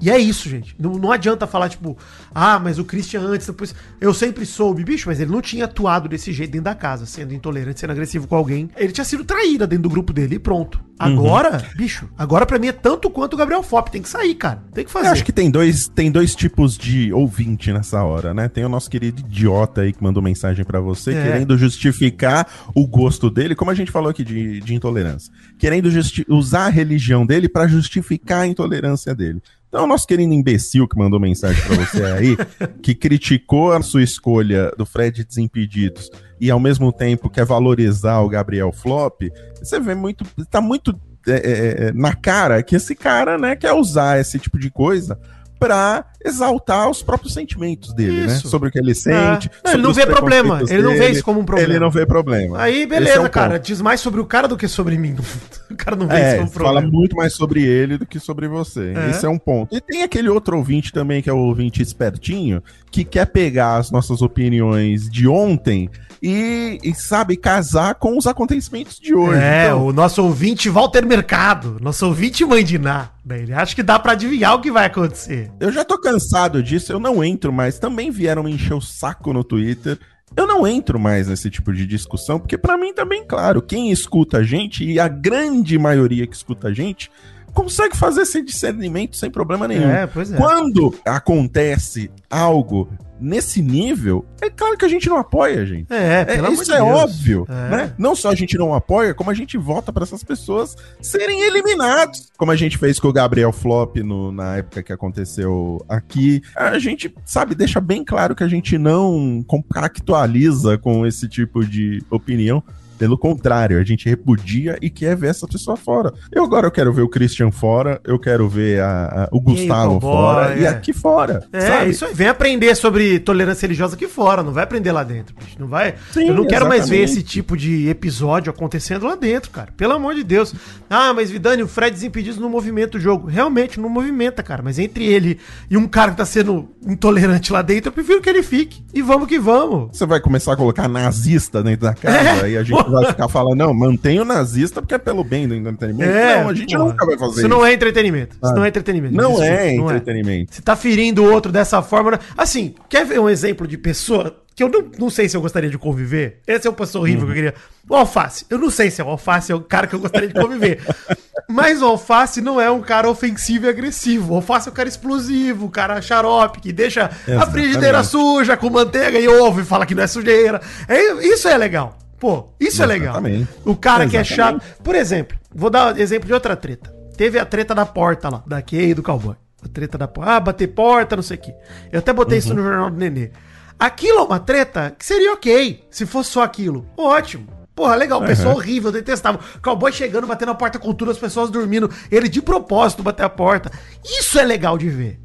E 0.00 0.10
é 0.10 0.16
isso, 0.18 0.48
gente. 0.48 0.74
Não, 0.78 0.92
não 0.92 1.12
adianta 1.12 1.46
falar, 1.46 1.68
tipo, 1.68 1.98
ah, 2.34 2.58
mas 2.58 2.78
o 2.78 2.84
Christian 2.84 3.22
antes, 3.22 3.46
depois. 3.46 3.74
Eu 4.00 4.14
sempre 4.14 4.46
soube, 4.46 4.84
bicho, 4.84 5.08
mas 5.08 5.20
ele 5.20 5.30
não 5.30 5.40
tinha 5.40 5.64
atuado 5.64 6.08
desse 6.08 6.32
jeito 6.32 6.50
dentro 6.52 6.64
da 6.64 6.74
casa, 6.74 7.06
sendo 7.06 7.34
intolerante, 7.34 7.80
sendo 7.80 7.90
agressivo 7.90 8.26
com 8.26 8.36
alguém. 8.36 8.70
Ele 8.76 8.92
tinha 8.92 9.04
sido 9.04 9.24
traíra 9.24 9.66
dentro 9.66 9.84
do 9.84 9.90
grupo 9.90 10.12
dele 10.12 10.36
e 10.36 10.38
pronto. 10.38 10.80
Agora, 10.98 11.64
bicho, 11.76 12.10
agora 12.16 12.44
pra 12.44 12.58
mim 12.58 12.66
é 12.68 12.72
tanto 12.72 13.08
quanto 13.08 13.32
o 13.32 13.36
Gabriel 13.36 13.62
Fop. 13.62 13.88
Tem 13.90 14.02
que 14.02 14.08
sair, 14.08 14.34
cara. 14.34 14.62
Tem 14.74 14.84
que 14.84 14.90
fazer. 14.90 15.06
Eu 15.08 15.12
acho 15.12 15.24
que 15.24 15.32
tem 15.32 15.50
dois, 15.50 15.88
tem 15.88 16.10
dois 16.10 16.34
tipos 16.34 16.76
de 16.76 17.10
ouvinte 17.12 17.72
nessa 17.72 18.02
hora, 18.04 18.34
né? 18.34 18.48
Tem 18.48 18.64
o 18.64 18.68
nosso 18.68 18.90
querido 18.90 19.20
idiota 19.20 19.80
aí 19.80 19.94
que 19.94 20.02
mandou 20.02 20.22
mensagem 20.22 20.62
pra 20.62 20.78
você, 20.78 21.12
É. 21.14 21.22
querendo 21.22 21.56
justificar 21.56 22.46
o 22.74 22.86
gosto 22.86 23.30
dele, 23.30 23.54
como 23.54 23.70
a 23.70 23.74
gente 23.74 23.90
falou 23.90 24.10
aqui 24.10 24.22
de, 24.22 24.60
de 24.60 24.74
intolerância. 24.74 25.32
Querendo 25.58 25.88
usar 26.28 26.66
a 26.66 26.70
religião 26.70 27.24
dele 27.24 27.48
pra 27.48 27.66
justificar 27.66 28.42
a 28.42 28.46
intolerância 28.46 29.14
dele. 29.14 29.42
Então, 29.68 29.84
o 29.84 29.86
nosso 29.86 30.06
querido 30.06 30.32
imbecil 30.34 30.86
que 30.88 30.98
mandou 30.98 31.20
mensagem 31.20 31.62
pra 31.62 31.76
você 31.76 32.02
aí, 32.20 32.36
que 32.82 32.94
criticou 32.94 33.72
a 33.72 33.82
sua 33.82 34.02
escolha 34.02 34.70
do 34.76 34.86
Fred 34.86 35.24
Desimpedidos 35.24 36.10
e 36.40 36.50
ao 36.50 36.60
mesmo 36.60 36.92
tempo 36.92 37.28
quer 37.28 37.44
valorizar 37.44 38.20
o 38.20 38.28
Gabriel 38.28 38.72
Flop, 38.72 39.22
você 39.62 39.78
vê 39.78 39.94
muito. 39.94 40.24
Tá 40.50 40.60
muito 40.60 40.98
é, 41.26 41.32
é, 41.32 41.88
é, 41.88 41.92
na 41.92 42.14
cara 42.14 42.62
que 42.62 42.74
esse 42.74 42.94
cara, 42.94 43.36
né, 43.36 43.54
quer 43.54 43.72
usar 43.74 44.18
esse 44.18 44.38
tipo 44.38 44.58
de 44.58 44.70
coisa 44.70 45.18
pra 45.60 46.06
exaltar 46.24 46.88
os 46.90 47.02
próprios 47.02 47.34
sentimentos 47.34 47.92
dele, 47.92 48.26
né? 48.26 48.26
Isso. 48.34 48.48
Sobre 48.48 48.70
o 48.70 48.72
que 48.72 48.78
ele 48.78 48.94
sente. 48.94 49.48
É. 49.48 49.68
Não, 49.68 49.72
ele 49.74 49.82
não 49.82 49.92
vê 49.92 50.06
problema. 50.06 50.62
Ele 50.68 50.82
não 50.82 50.92
vê 50.92 50.98
dele. 51.00 51.12
isso 51.12 51.24
como 51.24 51.40
um 51.40 51.44
problema. 51.44 51.70
Ele 51.70 51.78
não 51.78 51.90
vê 51.90 52.06
problema. 52.06 52.58
Aí, 52.60 52.78
Esse 52.78 52.86
beleza, 52.86 53.16
é 53.18 53.20
um 53.20 53.28
cara. 53.28 53.52
ponto. 53.54 53.66
Diz 53.66 53.80
mais 53.82 54.00
sobre 54.00 54.20
o 54.20 54.24
cara 54.24 54.48
do 54.48 54.56
que 54.56 54.66
sobre 54.66 54.96
mim. 54.98 55.14
O 55.70 55.76
cara 55.76 55.94
não 55.94 56.08
vê 56.08 56.14
isso 56.16 56.24
É, 56.24 56.34
como 56.38 56.48
um 56.48 56.50
fala 56.50 56.68
problema. 56.72 56.90
muito 56.92 57.16
mais 57.16 57.32
sobre 57.32 57.62
ele 57.62 57.96
do 57.96 58.04
que 58.04 58.18
sobre 58.18 58.48
você. 58.48 58.92
É. 58.96 59.10
Esse 59.10 59.24
é 59.24 59.28
um 59.28 59.38
ponto. 59.38 59.72
E 59.74 59.80
tem 59.80 60.02
aquele 60.02 60.28
outro 60.28 60.56
ouvinte 60.56 60.92
também, 60.92 61.22
que 61.22 61.30
é 61.30 61.32
o 61.32 61.38
ouvinte 61.38 61.80
espertinho, 61.80 62.60
que 62.90 63.04
quer 63.04 63.26
pegar 63.26 63.76
as 63.76 63.88
nossas 63.90 64.20
opiniões 64.20 65.08
de 65.08 65.28
ontem 65.28 65.88
e, 66.22 66.78
e, 66.82 66.94
sabe, 66.94 67.36
casar 67.36 67.94
com 67.94 68.16
os 68.16 68.26
acontecimentos 68.26 68.98
de 68.98 69.14
hoje. 69.14 69.40
É, 69.40 69.66
Então, 69.66 69.86
o 69.86 69.92
nosso 69.92 70.22
ouvinte 70.22 70.68
Walter 70.68 71.06
Mercado, 71.06 71.78
nosso 71.80 72.06
ouvinte 72.06 72.44
mãe 72.44 72.62
de 72.62 72.78
Ná. 72.78 73.10
Daí 73.24 73.42
Ele 73.42 73.54
acha 73.54 73.74
que 73.74 73.82
dá 73.82 73.98
pra 73.98 74.12
adivinhar 74.12 74.54
o 74.54 74.60
que 74.60 74.70
vai 74.70 74.86
acontecer. 74.86 75.50
eu 75.60 75.72
já 75.72 75.84
tô 75.84 75.98
cansado 75.98 76.62
disso, 76.62 76.92
eu 76.92 77.00
não 77.00 77.22
entro 77.24 77.52
mais. 77.52 77.78
Também 77.78 78.10
vieram 78.10 78.42
me 78.42 78.52
encher 78.52 78.74
o 78.74 78.80
saco 78.80 79.32
no 79.32 79.42
Twitter. 79.44 79.98
Eu 80.36 80.46
não 80.46 80.66
entro 80.66 80.98
mais 80.98 81.26
nesse 81.26 81.50
tipo 81.50 81.72
de 81.72 81.86
discussão, 81.86 82.38
porque 82.38 82.56
pra 82.56 82.78
mim 82.78 82.94
tá 82.94 83.04
bem 83.04 83.24
claro, 83.26 83.60
quem 83.60 83.90
escuta 83.90 84.38
a 84.38 84.42
gente, 84.44 84.84
e 84.84 85.00
a 85.00 85.08
grande 85.08 85.76
maioria 85.76 86.24
que 86.24 86.36
escuta 86.36 86.68
a 86.68 86.72
gente, 86.72 87.10
consegue 87.52 87.96
fazer 87.96 88.22
esse 88.22 88.40
discernimento 88.40 89.16
sem 89.16 89.28
problema 89.28 89.66
nenhum. 89.66 89.90
É, 89.90 90.06
pois 90.06 90.32
é. 90.32 90.36
Quando 90.36 90.94
acontece 91.04 92.10
algo 92.30 92.88
nesse 93.20 93.60
nível, 93.62 94.24
é 94.40 94.48
claro 94.48 94.76
que 94.76 94.84
a 94.84 94.88
gente 94.88 95.08
não 95.08 95.16
apoia, 95.16 95.64
gente. 95.66 95.92
É, 95.92 96.20
É, 96.20 96.24
pelo 96.24 96.46
amor 96.48 96.62
isso 96.62 96.72
é 96.72 96.76
Deus. 96.76 96.88
óbvio, 96.88 97.46
É. 97.48 97.52
né? 97.70 97.94
Não 97.98 98.14
só 98.16 98.30
a 98.30 98.34
gente 98.34 98.56
não 98.56 98.74
apoia, 98.74 99.12
como 99.14 99.30
a 99.30 99.34
gente 99.34 99.58
vota 99.58 99.92
pra 99.92 100.02
essas 100.04 100.22
pessoas 100.24 100.76
serem 101.00 101.42
eliminados. 101.42 102.30
Como 102.36 102.50
a 102.50 102.56
gente 102.56 102.78
fez 102.78 102.98
com 102.98 103.08
o 103.08 103.12
Gabriel 103.12 103.52
Flop 103.52 103.96
no- 103.98 104.32
na 104.32 104.56
época 104.56 104.82
que 104.82 104.92
aconteceu 104.92 105.84
aqui. 105.88 106.40
A 106.56 106.78
gente, 106.78 107.12
sabe, 107.24 107.54
deixa 107.54 107.80
bem 107.80 108.04
claro 108.04 108.34
que 108.34 108.42
a 108.44 108.48
gente 108.48 108.78
não 108.78 109.44
compactualiza 109.46 110.78
com 110.78 111.06
esse 111.06 111.28
tipo 111.28 111.64
de 111.64 112.02
opinião. 112.10 112.62
Pelo 113.00 113.16
contrário, 113.16 113.78
a 113.80 113.82
gente 113.82 114.06
repudia 114.08 114.76
e 114.82 114.90
quer 114.90 115.16
ver 115.16 115.28
essa 115.28 115.48
pessoa 115.48 115.74
fora. 115.74 116.12
Eu 116.30 116.44
agora 116.44 116.66
eu 116.66 116.70
quero 116.70 116.92
ver 116.92 117.00
o 117.00 117.08
Christian 117.08 117.50
fora, 117.50 117.98
eu 118.04 118.18
quero 118.18 118.46
ver 118.46 118.82
a- 118.82 119.24
a- 119.24 119.28
o 119.32 119.40
Gustavo 119.40 119.98
cowboy, 119.98 120.00
fora 120.12 120.56
e 120.58 120.64
é. 120.64 120.68
aqui 120.68 120.92
fora. 120.92 121.48
É, 121.50 121.60
sabe? 121.62 121.90
isso 121.92 122.04
aí. 122.04 122.12
Vem 122.12 122.28
aprender 122.28 122.74
sobre 122.76 123.18
tolerância 123.18 123.64
religiosa 123.66 123.94
aqui 123.96 124.06
fora, 124.06 124.42
não 124.42 124.52
vai 124.52 124.64
aprender 124.64 124.92
lá 124.92 125.02
dentro, 125.02 125.34
bicho. 125.34 125.56
Não 125.58 125.66
vai. 125.66 125.94
Sim, 126.12 126.28
eu 126.28 126.34
não 126.34 126.46
quero 126.46 126.68
mais 126.68 126.90
ver 126.90 126.96
exatamente. 126.98 127.18
esse 127.20 127.22
tipo 127.22 127.56
de 127.56 127.88
episódio 127.88 128.50
acontecendo 128.50 129.06
lá 129.06 129.16
dentro, 129.16 129.50
cara. 129.50 129.70
Pelo 129.78 129.94
amor 129.94 130.14
de 130.14 130.22
Deus. 130.22 130.54
Ah, 130.90 131.14
mas 131.14 131.30
Vidani, 131.30 131.62
o 131.62 131.68
Fred 131.68 131.94
Desimpedidos 131.94 132.38
não 132.38 132.50
movimenta 132.50 132.98
o 132.98 133.00
jogo. 133.00 133.26
Realmente 133.28 133.80
não 133.80 133.88
movimenta, 133.88 134.42
cara. 134.42 134.62
Mas 134.62 134.78
entre 134.78 135.06
ele 135.06 135.38
e 135.70 135.76
um 135.78 135.88
cara 135.88 136.10
que 136.10 136.18
tá 136.18 136.26
sendo 136.26 136.68
intolerante 136.86 137.50
lá 137.50 137.62
dentro, 137.62 137.88
eu 137.88 137.92
prefiro 137.92 138.20
que 138.20 138.28
ele 138.28 138.42
fique. 138.42 138.82
E 138.92 139.00
vamos 139.00 139.26
que 139.26 139.38
vamos. 139.38 139.96
Você 139.96 140.04
vai 140.04 140.20
começar 140.20 140.52
a 140.52 140.56
colocar 140.56 140.86
nazista 140.88 141.62
dentro 141.62 141.86
da 141.86 141.94
casa 141.94 142.46
É, 142.46 142.50
e 142.50 142.56
a 142.58 142.62
gente 142.62 142.89
vai 142.90 143.06
ficar 143.06 143.28
falando, 143.28 143.58
não, 143.58 143.72
mantenha 143.74 144.22
o 144.22 144.24
nazista 144.24 144.80
porque 144.82 144.94
é 144.94 144.98
pelo 144.98 145.22
bem 145.24 145.46
do 145.48 145.54
entretenimento. 145.54 146.12
não, 146.12 146.48
a 146.48 146.54
gente 146.54 146.74
É, 146.74 146.78
porra. 146.78 146.90
nunca 146.90 147.06
vai 147.06 147.18
fazer 147.18 147.40
Isso 147.40 147.48
não 147.48 147.64
é 147.64 147.72
entretenimento. 147.72 148.36
Isso 148.36 148.52
Ah. 148.52 148.54
não 148.54 148.64
é 148.64 148.68
entretenimento. 148.68 149.14
Não 149.14 149.30
Desculpa, 149.30 149.46
é 149.46 149.74
entretenimento. 149.74 150.54
Você 150.54 150.62
tá 150.62 150.76
ferindo 150.76 151.22
o 151.24 151.32
outro 151.32 151.50
dessa 151.52 151.80
forma. 151.82 152.12
né? 152.12 152.18
Assim, 152.36 152.74
quer 152.88 153.04
ver 153.06 153.18
um 153.20 153.28
exemplo 153.28 153.66
de 153.66 153.76
pessoa 153.78 154.36
que 154.54 154.62
eu 154.62 154.68
não, 154.68 154.84
não 154.98 155.08
sei 155.10 155.26
se 155.28 155.36
eu 155.36 155.40
gostaria 155.40 155.70
de 155.70 155.78
conviver? 155.78 156.40
Esse 156.46 156.66
é 156.66 156.70
o 156.70 156.72
pessoa 156.74 157.02
horrível 157.02 157.24
que 157.24 157.30
eu 157.30 157.34
queria. 157.34 157.54
O 157.88 157.94
Alface. 157.96 158.44
Eu 158.50 158.58
não 158.58 158.68
sei 158.70 158.90
se 158.90 159.00
o 159.02 159.08
Alface 159.08 159.50
é 159.50 159.54
o 159.54 159.60
cara 159.60 159.86
que 159.86 159.94
eu 159.94 160.00
gostaria 160.00 160.28
de 160.28 160.34
conviver. 160.34 160.80
Mas 161.48 161.80
o 161.80 161.86
Alface 161.86 162.40
não 162.40 162.60
é 162.60 162.70
um 162.70 162.80
cara 162.80 163.08
ofensivo 163.08 163.66
e 163.66 163.68
agressivo. 163.68 164.32
O 164.32 164.36
Alface 164.36 164.68
é 164.68 164.72
um 164.72 164.74
cara 164.74 164.88
explosivo, 164.88 165.66
um 165.66 165.70
cara 165.70 166.00
xarope, 166.02 166.60
que 166.60 166.72
deixa 166.72 167.06
a 167.06 167.30
Exatamente. 167.30 167.50
frigideira 167.52 168.04
suja 168.04 168.56
com 168.56 168.68
manteiga 168.70 169.18
e 169.18 169.26
ovo 169.28 169.60
e 169.60 169.64
fala 169.64 169.86
que 169.86 169.94
não 169.94 170.02
é 170.02 170.06
sujeira. 170.06 170.60
É, 170.86 171.26
isso 171.26 171.48
é 171.48 171.56
legal. 171.56 171.96
Pô, 172.20 172.48
isso 172.60 172.82
é 172.82 172.86
legal. 172.86 173.14
Exatamente. 173.14 173.48
O 173.64 173.74
cara 173.74 174.06
que 174.06 174.16
é 174.16 174.20
Exatamente. 174.20 174.62
chato. 174.64 174.82
Por 174.82 174.94
exemplo, 174.94 175.38
vou 175.52 175.70
dar 175.70 175.98
exemplo 175.98 176.26
de 176.26 176.34
outra 176.34 176.54
treta. 176.54 176.94
Teve 177.16 177.38
a 177.38 177.44
treta 177.46 177.74
da 177.74 177.86
porta 177.86 178.28
lá, 178.28 178.42
da 178.46 178.60
Kay 178.62 178.90
e 178.90 178.94
do 178.94 179.02
cowboy. 179.02 179.34
A 179.64 179.68
treta 179.68 179.96
da 179.98 180.06
porta. 180.06 180.30
Ah, 180.32 180.40
bater 180.40 180.68
porta, 180.68 181.16
não 181.16 181.22
sei 181.22 181.36
o 181.36 181.40
quê. 181.40 181.54
Eu 181.90 181.98
até 181.98 182.12
botei 182.12 182.38
isso 182.38 182.54
no 182.54 182.62
jornal 182.62 182.90
do 182.90 182.96
Nenê. 182.96 183.30
Aquilo 183.78 184.18
é 184.18 184.22
uma 184.22 184.38
treta 184.38 184.94
que 184.96 185.04
seria 185.04 185.32
ok 185.32 185.82
se 185.90 186.04
fosse 186.04 186.30
só 186.30 186.42
aquilo. 186.42 186.86
Ótimo. 186.96 187.46
Porra, 187.74 187.94
legal, 187.94 188.20
pessoa 188.22 188.54
horrível, 188.54 188.92
detestável. 188.92 189.40
Cowboy 189.62 189.90
chegando, 189.90 190.26
batendo 190.26 190.50
a 190.52 190.54
porta 190.54 190.78
com 190.78 190.92
tudo, 190.92 191.10
as 191.10 191.18
pessoas 191.18 191.48
dormindo. 191.50 191.90
Ele 192.10 192.28
de 192.28 192.42
propósito 192.42 193.02
bater 193.02 193.22
a 193.24 193.28
porta. 193.30 193.70
Isso 194.04 194.38
é 194.38 194.44
legal 194.44 194.76
de 194.76 194.90
ver. 194.90 195.18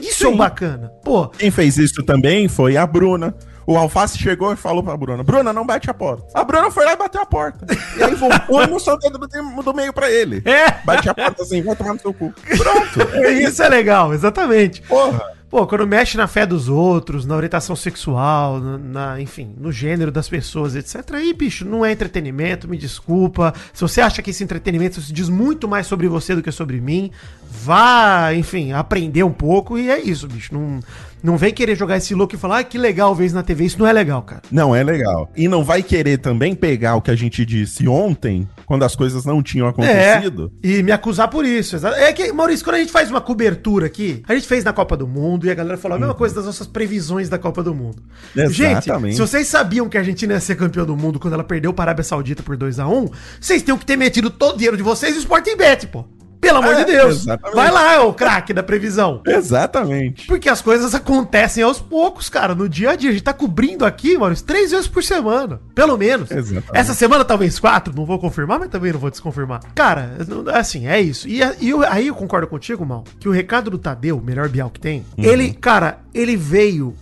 Isso 0.00 0.26
é 0.26 0.30
Sim. 0.30 0.36
bacana. 0.36 0.88
Pô, 1.04 1.28
Quem 1.28 1.52
fez 1.52 1.78
isso 1.78 2.02
também 2.02 2.48
foi 2.48 2.76
a 2.76 2.84
Bruna. 2.84 3.32
O 3.66 3.76
Alface 3.76 4.18
chegou 4.18 4.52
e 4.52 4.56
falou 4.56 4.82
pra 4.82 4.96
Bruna: 4.96 5.22
Bruna, 5.22 5.52
não 5.52 5.64
bate 5.66 5.88
a 5.90 5.94
porta. 5.94 6.26
A 6.34 6.44
Bruna 6.44 6.70
foi 6.70 6.84
lá 6.84 6.92
e 6.92 6.96
bateu 6.96 7.20
a 7.22 7.26
porta. 7.26 7.66
E 7.96 8.02
aí 8.02 8.14
voltou 8.14 8.62
e 8.62 8.66
mostrou 8.66 8.96
o 8.96 8.98
dedo 8.98 9.18
do- 9.18 9.62
do 9.62 9.74
meio 9.74 9.92
pra 9.92 10.10
ele. 10.10 10.42
É. 10.44 10.70
Bate 10.84 11.08
a 11.08 11.14
porta 11.14 11.42
assim, 11.42 11.62
vai 11.62 11.76
tomar 11.76 11.94
no 11.94 12.00
seu 12.00 12.12
cu. 12.12 12.32
Pronto. 12.56 13.16
É 13.16 13.32
isso. 13.32 13.50
isso 13.50 13.62
é 13.62 13.68
legal, 13.68 14.12
exatamente. 14.12 14.82
Porra. 14.82 15.22
Pô, 15.48 15.66
quando 15.66 15.86
mexe 15.86 16.16
na 16.16 16.26
fé 16.26 16.46
dos 16.46 16.66
outros, 16.70 17.26
na 17.26 17.36
orientação 17.36 17.76
sexual, 17.76 18.58
na, 18.58 18.78
na- 18.78 19.20
enfim, 19.20 19.54
no 19.58 19.70
gênero 19.70 20.10
das 20.10 20.26
pessoas, 20.26 20.74
etc. 20.74 21.02
Aí, 21.12 21.34
bicho, 21.34 21.62
não 21.66 21.84
é 21.84 21.92
entretenimento, 21.92 22.66
me 22.66 22.78
desculpa. 22.78 23.52
Se 23.74 23.82
você 23.82 24.00
acha 24.00 24.22
que 24.22 24.30
esse 24.30 24.42
entretenimento 24.42 24.98
se 25.02 25.12
diz 25.12 25.28
muito 25.28 25.68
mais 25.68 25.86
sobre 25.86 26.08
você 26.08 26.34
do 26.34 26.42
que 26.42 26.50
sobre 26.50 26.80
mim, 26.80 27.10
vá, 27.50 28.32
enfim, 28.34 28.72
aprender 28.72 29.22
um 29.24 29.32
pouco 29.32 29.78
e 29.78 29.90
é 29.90 30.00
isso, 30.00 30.26
bicho. 30.26 30.54
Não, 30.54 30.80
não 31.22 31.36
vem 31.36 31.52
querer 31.52 31.76
jogar 31.76 31.96
esse 31.96 32.14
louco 32.14 32.34
e 32.34 32.38
falar, 32.38 32.58
ah, 32.58 32.64
que 32.64 32.76
legal 32.76 33.14
ver 33.14 33.26
isso 33.26 33.34
na 33.34 33.42
TV. 33.42 33.64
Isso 33.64 33.78
não 33.78 33.86
é 33.86 33.92
legal, 33.92 34.22
cara. 34.22 34.42
Não, 34.50 34.74
é 34.74 34.82
legal. 34.82 35.30
E 35.36 35.46
não 35.48 35.62
vai 35.62 35.82
querer 35.82 36.18
também 36.18 36.54
pegar 36.54 36.96
o 36.96 37.02
que 37.02 37.10
a 37.10 37.16
gente 37.16 37.44
disse 37.44 37.86
ontem, 37.86 38.48
quando 38.66 38.84
as 38.84 38.96
coisas 38.96 39.24
não 39.24 39.42
tinham 39.42 39.66
acontecido. 39.68 40.52
É, 40.62 40.68
e 40.68 40.82
me 40.82 40.90
acusar 40.90 41.28
por 41.28 41.44
isso. 41.44 41.76
É 41.86 42.12
que, 42.12 42.32
Maurício, 42.32 42.64
quando 42.64 42.76
a 42.76 42.78
gente 42.80 42.92
faz 42.92 43.10
uma 43.10 43.20
cobertura 43.20 43.86
aqui, 43.86 44.22
a 44.28 44.34
gente 44.34 44.46
fez 44.46 44.64
na 44.64 44.72
Copa 44.72 44.96
do 44.96 45.06
Mundo 45.06 45.46
e 45.46 45.50
a 45.50 45.54
galera 45.54 45.76
falou 45.76 45.96
a 45.96 45.98
mesma 45.98 46.14
coisa 46.14 46.34
das 46.34 46.46
nossas 46.46 46.66
previsões 46.66 47.28
da 47.28 47.38
Copa 47.38 47.62
do 47.62 47.74
Mundo. 47.74 48.02
Gente, 48.34 48.62
Exatamente. 48.62 49.14
se 49.14 49.20
vocês 49.20 49.46
sabiam 49.46 49.88
que 49.88 49.96
a 49.96 50.00
Argentina 50.00 50.34
ia 50.34 50.40
ser 50.40 50.56
campeão 50.56 50.84
do 50.84 50.96
mundo 50.96 51.20
quando 51.20 51.34
ela 51.34 51.44
perdeu 51.44 51.72
para 51.72 51.84
a 51.84 51.92
Arábia 51.92 52.04
Saudita 52.04 52.42
por 52.42 52.56
2x1, 52.56 53.10
vocês 53.40 53.62
tinham 53.62 53.78
que 53.78 53.86
ter 53.86 53.96
metido 53.96 54.30
todo 54.30 54.54
o 54.54 54.56
dinheiro 54.56 54.76
de 54.76 54.82
vocês 54.82 55.14
no 55.14 55.20
Sporting 55.20 55.56
Bet, 55.56 55.86
pô. 55.86 56.04
Pelo 56.42 56.58
amor 56.58 56.74
É, 56.74 56.84
de 56.84 56.92
Deus. 56.92 57.18
exatamente. 57.22 57.54
Vai 57.54 57.70
lá, 57.70 58.02
ô 58.02 58.12
craque 58.12 58.52
da 58.52 58.64
previsão. 58.64 59.22
Exatamente. 59.24 60.26
Porque 60.26 60.48
as 60.48 60.60
coisas 60.60 60.92
acontecem 60.92 61.62
aos 61.62 61.80
poucos, 61.80 62.28
cara. 62.28 62.52
No 62.54 62.68
dia 62.68 62.90
a 62.90 62.96
dia. 62.96 63.10
A 63.10 63.12
gente 63.12 63.22
tá 63.22 63.32
cobrindo 63.32 63.84
aqui, 63.86 64.18
Maurício, 64.18 64.44
três 64.44 64.72
vezes 64.72 64.88
por 64.88 65.04
semana. 65.04 65.60
Pelo 65.72 65.96
menos. 65.96 66.30
Exatamente. 66.32 66.70
Essa 66.76 66.94
semana 66.94 67.24
talvez 67.24 67.58
quatro. 67.60 67.94
Não 67.94 68.04
vou 68.04 68.18
confirmar, 68.18 68.58
mas 68.58 68.68
também 68.70 68.92
não 68.92 68.98
vou 68.98 69.08
desconfirmar. 69.08 69.60
Cara, 69.72 70.16
assim, 70.52 70.88
é 70.88 71.00
isso. 71.00 71.28
E, 71.28 71.40
e 71.60 71.70
eu- 71.70 71.84
aí 71.88 72.08
eu 72.08 72.14
concordo 72.14 72.48
contigo, 72.48 72.84
Mal, 72.84 73.04
que 73.20 73.28
o 73.28 73.32
recado 73.32 73.70
do 73.70 73.78
Tadeu, 73.78 74.18
o 74.18 74.22
melhor 74.22 74.48
Bial 74.48 74.68
que 74.68 74.80
tem, 74.80 75.06
ele, 75.16 75.52
cara, 75.54 76.00
ele 76.12 76.36
veio 76.36 76.92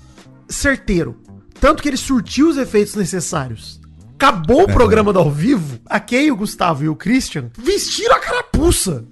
certeiro. 0.48 1.16
Tanto 1.58 1.82
que 1.82 1.88
ele 1.88 1.96
surtiu 1.96 2.48
os 2.50 2.58
efeitos 2.58 2.94
necessários. 2.94 3.80
Acabou 4.14 4.64
o 4.64 4.66
programa 4.72 5.14
do 5.14 5.18
ao 5.18 5.30
vivo, 5.30 5.78
a 5.86 5.98
Kay, 5.98 6.30
o 6.30 6.36
Gustavo 6.36 6.84
e 6.84 6.88
o 6.90 6.94
Christian 6.94 7.50
vestiram 7.58 8.14
a 8.16 8.18
carapuça. 8.18 9.04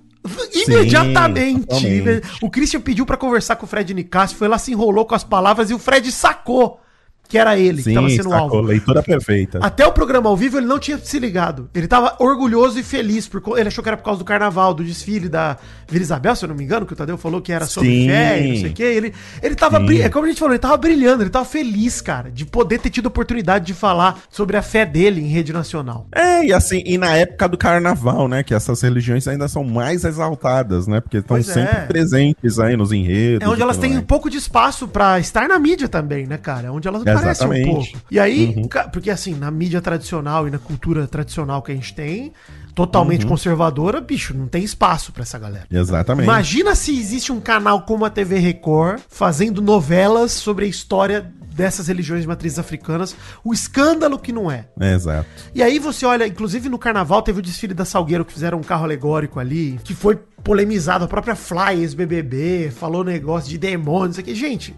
Imediatamente. 0.54 1.66
totalmente. 1.66 2.22
O 2.42 2.50
Christian 2.50 2.81
pediu 2.81 3.07
pra 3.07 3.16
conversar 3.16 3.57
com 3.57 3.66
o 3.66 3.68
Fred 3.68 3.92
Nicásio, 3.94 4.37
foi 4.37 4.48
lá, 4.48 4.59
se 4.59 4.72
enrolou 4.72 5.07
com 5.07 5.14
as 5.14 5.24
palavras 5.24 5.70
e 5.70 5.74
o 5.74 5.78
Fred 5.78 6.11
sacou 6.12 6.81
que 7.28 7.36
era 7.38 7.58
ele 7.58 7.82
que 7.82 7.92
tava 7.92 8.08
Sim, 8.08 8.16
sendo 8.16 8.30
sacou. 8.30 8.42
alvo. 8.58 8.60
Leitura 8.62 9.02
perfeita. 9.02 9.58
Até 9.60 9.86
o 9.86 9.92
programa 9.92 10.28
ao 10.30 10.36
vivo 10.36 10.56
ele 10.58 10.66
não 10.66 10.78
tinha 10.78 10.96
se 10.98 11.18
ligado. 11.18 11.68
Ele 11.74 11.86
tava 11.86 12.16
orgulhoso 12.18 12.78
e 12.78 12.82
feliz. 12.82 13.28
Por, 13.28 13.40
co- 13.40 13.56
ele 13.58 13.68
achou 13.68 13.82
que 13.82 13.88
era 13.90 13.96
por 13.96 14.04
causa 14.04 14.18
do 14.18 14.24
carnaval, 14.24 14.72
do 14.72 14.82
desfile 14.82 15.28
da 15.28 15.56
Vila 15.88 16.02
Isabel, 16.02 16.34
se 16.34 16.44
eu 16.44 16.48
não 16.48 16.56
me 16.56 16.64
engano, 16.64 16.86
que 16.86 16.92
o 16.92 16.96
Tadeu 16.96 17.18
falou 17.18 17.40
que 17.42 17.52
era 17.52 17.66
sobre 17.66 17.90
Sim. 17.90 18.08
fé 18.08 18.40
e 18.42 18.48
não 18.52 18.60
sei 18.60 18.70
o 18.70 18.74
quê. 18.74 18.82
Ele, 18.82 19.14
ele 19.42 19.54
tava 19.54 19.78
Sim. 19.78 19.84
brilhando. 19.86 20.06
É 20.06 20.10
como 20.10 20.24
a 20.24 20.28
gente 20.28 20.38
falou, 20.38 20.52
ele 20.54 20.58
tava 20.58 20.76
brilhando, 20.78 21.22
ele 21.22 21.30
tava 21.30 21.44
feliz, 21.44 22.00
cara, 22.00 22.30
de 22.30 22.46
poder 22.46 22.78
ter 22.78 22.88
tido 22.90 23.06
a 23.06 23.08
oportunidade 23.08 23.66
de 23.66 23.74
falar 23.74 24.18
sobre 24.30 24.56
a 24.56 24.62
fé 24.62 24.86
dele 24.86 25.20
em 25.20 25.26
rede 25.28 25.52
nacional. 25.52 26.06
É, 26.14 26.44
e 26.46 26.52
assim, 26.52 26.82
e 26.86 26.96
na 26.96 27.14
época 27.14 27.46
do 27.48 27.58
carnaval, 27.58 28.26
né? 28.28 28.42
Que 28.42 28.54
essas 28.54 28.80
religiões 28.80 29.28
ainda 29.28 29.48
são 29.48 29.64
mais 29.64 30.04
exaltadas, 30.04 30.86
né? 30.86 31.00
Porque 31.00 31.18
estão 31.18 31.36
Pois 31.36 31.46
sempre 31.46 31.76
é. 31.76 31.80
presentes 31.86 32.58
aí 32.58 32.76
nos 32.76 32.90
enredos. 32.92 33.46
É 33.46 33.50
onde 33.50 33.60
elas 33.62 33.76
têm 33.76 33.96
um 33.98 34.02
pouco 34.02 34.30
de 34.30 34.38
espaço 34.38 34.88
pra 34.88 35.18
estar 35.18 35.46
na 35.48 35.58
mídia 35.58 35.88
também, 35.88 36.26
né, 36.26 36.38
cara? 36.38 36.68
É 36.68 36.70
onde 36.70 36.86
elas 36.88 37.02
aparecem 37.02 37.17
um 37.26 37.31
Exatamente. 37.31 37.66
pouco. 37.70 37.88
E 38.11 38.18
aí, 38.18 38.54
Uhum. 38.57 38.68
porque 38.92 39.11
assim, 39.11 39.35
na 39.35 39.50
mídia 39.50 39.81
tradicional 39.81 40.46
e 40.46 40.50
na 40.50 40.59
cultura 40.59 41.07
tradicional 41.07 41.62
que 41.62 41.72
a 41.72 41.74
gente 41.74 41.94
tem, 41.94 42.33
totalmente 42.74 43.26
conservadora, 43.26 44.00
bicho, 44.00 44.33
não 44.35 44.46
tem 44.46 44.62
espaço 44.62 45.12
pra 45.12 45.22
essa 45.22 45.38
galera. 45.38 45.66
Exatamente. 45.70 46.24
Imagina 46.24 46.74
se 46.74 46.96
existe 46.96 47.33
um 47.33 47.40
canal 47.40 47.83
como 47.83 48.04
a 48.04 48.11
TV 48.11 48.38
Record 48.38 49.00
fazendo 49.09 49.61
novelas 49.61 50.33
sobre 50.33 50.64
a 50.64 50.68
história 50.68 51.33
dessas 51.54 51.88
religiões 51.88 52.22
de 52.22 52.28
matrizes 52.28 52.57
africanas, 52.61 53.16
o 53.42 53.52
escândalo 53.52 54.16
que 54.16 54.31
não 54.33 54.48
é. 54.48 54.66
Exato. 54.81 55.26
E 55.52 55.61
aí 55.61 55.81
você 55.81 56.07
olha, 56.07 56.24
inclusive 56.24 56.68
no 56.68 56.78
carnaval 56.78 57.20
teve 57.20 57.40
o 57.40 57.42
desfile 57.42 57.74
da 57.74 57.85
Salgueiro 57.85 58.24
que 58.24 58.33
fizeram 58.33 58.59
um 58.59 58.62
carro 58.62 58.85
alegórico 58.85 59.40
ali, 59.40 59.81
que 59.83 59.92
foi 59.92 60.16
polemizado, 60.44 61.04
a 61.04 61.09
própria 61.09 61.35
Fly, 61.35 61.81
ex-BBB, 61.81 62.70
falou 62.70 63.02
negócio 63.02 63.50
de 63.50 63.59
demônios 63.59 64.20
aqui. 64.20 64.37
Gente, 64.37 64.72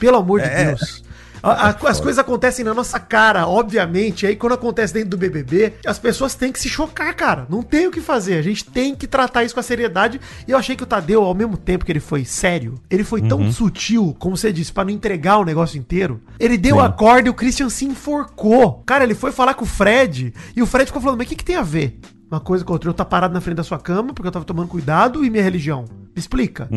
pelo 0.00 0.16
amor 0.16 0.40
de 0.40 0.48
É. 0.48 0.64
Deus. 0.64 1.04
A- 1.42 1.68
a- 1.70 1.88
as 1.88 2.00
coisas 2.00 2.18
acontecem 2.18 2.64
na 2.64 2.72
nossa 2.72 3.00
cara, 3.00 3.46
obviamente. 3.48 4.22
E 4.24 4.28
aí, 4.28 4.36
quando 4.36 4.52
acontece 4.52 4.94
dentro 4.94 5.10
do 5.10 5.16
BBB, 5.18 5.72
as 5.86 5.98
pessoas 5.98 6.34
têm 6.34 6.52
que 6.52 6.60
se 6.60 6.68
chocar, 6.68 7.12
cara. 7.14 7.46
Não 7.50 7.62
tem 7.62 7.86
o 7.86 7.90
que 7.90 8.00
fazer. 8.00 8.34
A 8.36 8.42
gente 8.42 8.64
tem 8.64 8.94
que 8.94 9.06
tratar 9.06 9.42
isso 9.44 9.54
com 9.54 9.60
a 9.60 9.62
seriedade. 9.62 10.20
E 10.46 10.50
eu 10.52 10.58
achei 10.58 10.76
que 10.76 10.82
o 10.82 10.86
Tadeu, 10.86 11.22
ao 11.24 11.34
mesmo 11.34 11.56
tempo 11.56 11.84
que 11.84 11.90
ele 11.92 12.00
foi 12.00 12.24
sério, 12.24 12.74
ele 12.90 13.02
foi 13.04 13.20
tão 13.22 13.50
sutil, 13.52 14.14
como 14.18 14.36
você 14.36 14.52
disse, 14.52 14.72
pra 14.72 14.84
não 14.84 14.90
entregar 14.92 15.38
o 15.38 15.44
negócio 15.44 15.78
inteiro. 15.78 16.20
Ele 16.38 16.56
deu 16.56 16.76
a 16.80 16.88
corda 16.92 17.28
e 17.28 17.30
o 17.30 17.34
Christian 17.34 17.68
se 17.68 17.84
enforcou. 17.84 18.82
Cara, 18.86 19.04
ele 19.04 19.14
foi 19.14 19.32
falar 19.32 19.54
com 19.54 19.64
o 19.64 19.68
Fred 19.68 20.32
e 20.54 20.62
o 20.62 20.66
Fred 20.66 20.86
ficou 20.86 21.02
falando: 21.02 21.18
Mas 21.18 21.26
o 21.26 21.30
que, 21.30 21.36
que 21.36 21.44
tem 21.44 21.56
a 21.56 21.62
ver? 21.62 21.98
Uma 22.30 22.40
coisa 22.40 22.64
com 22.64 22.72
outra. 22.72 22.88
Eu 22.88 22.94
tá 22.94 23.04
parado 23.04 23.34
na 23.34 23.40
frente 23.40 23.56
da 23.56 23.64
sua 23.64 23.78
cama 23.78 24.14
porque 24.14 24.26
eu 24.26 24.32
tava 24.32 24.44
tomando 24.44 24.68
cuidado 24.68 25.24
e 25.24 25.28
minha 25.30 25.42
religião. 25.42 25.84
Explica. 26.14 26.68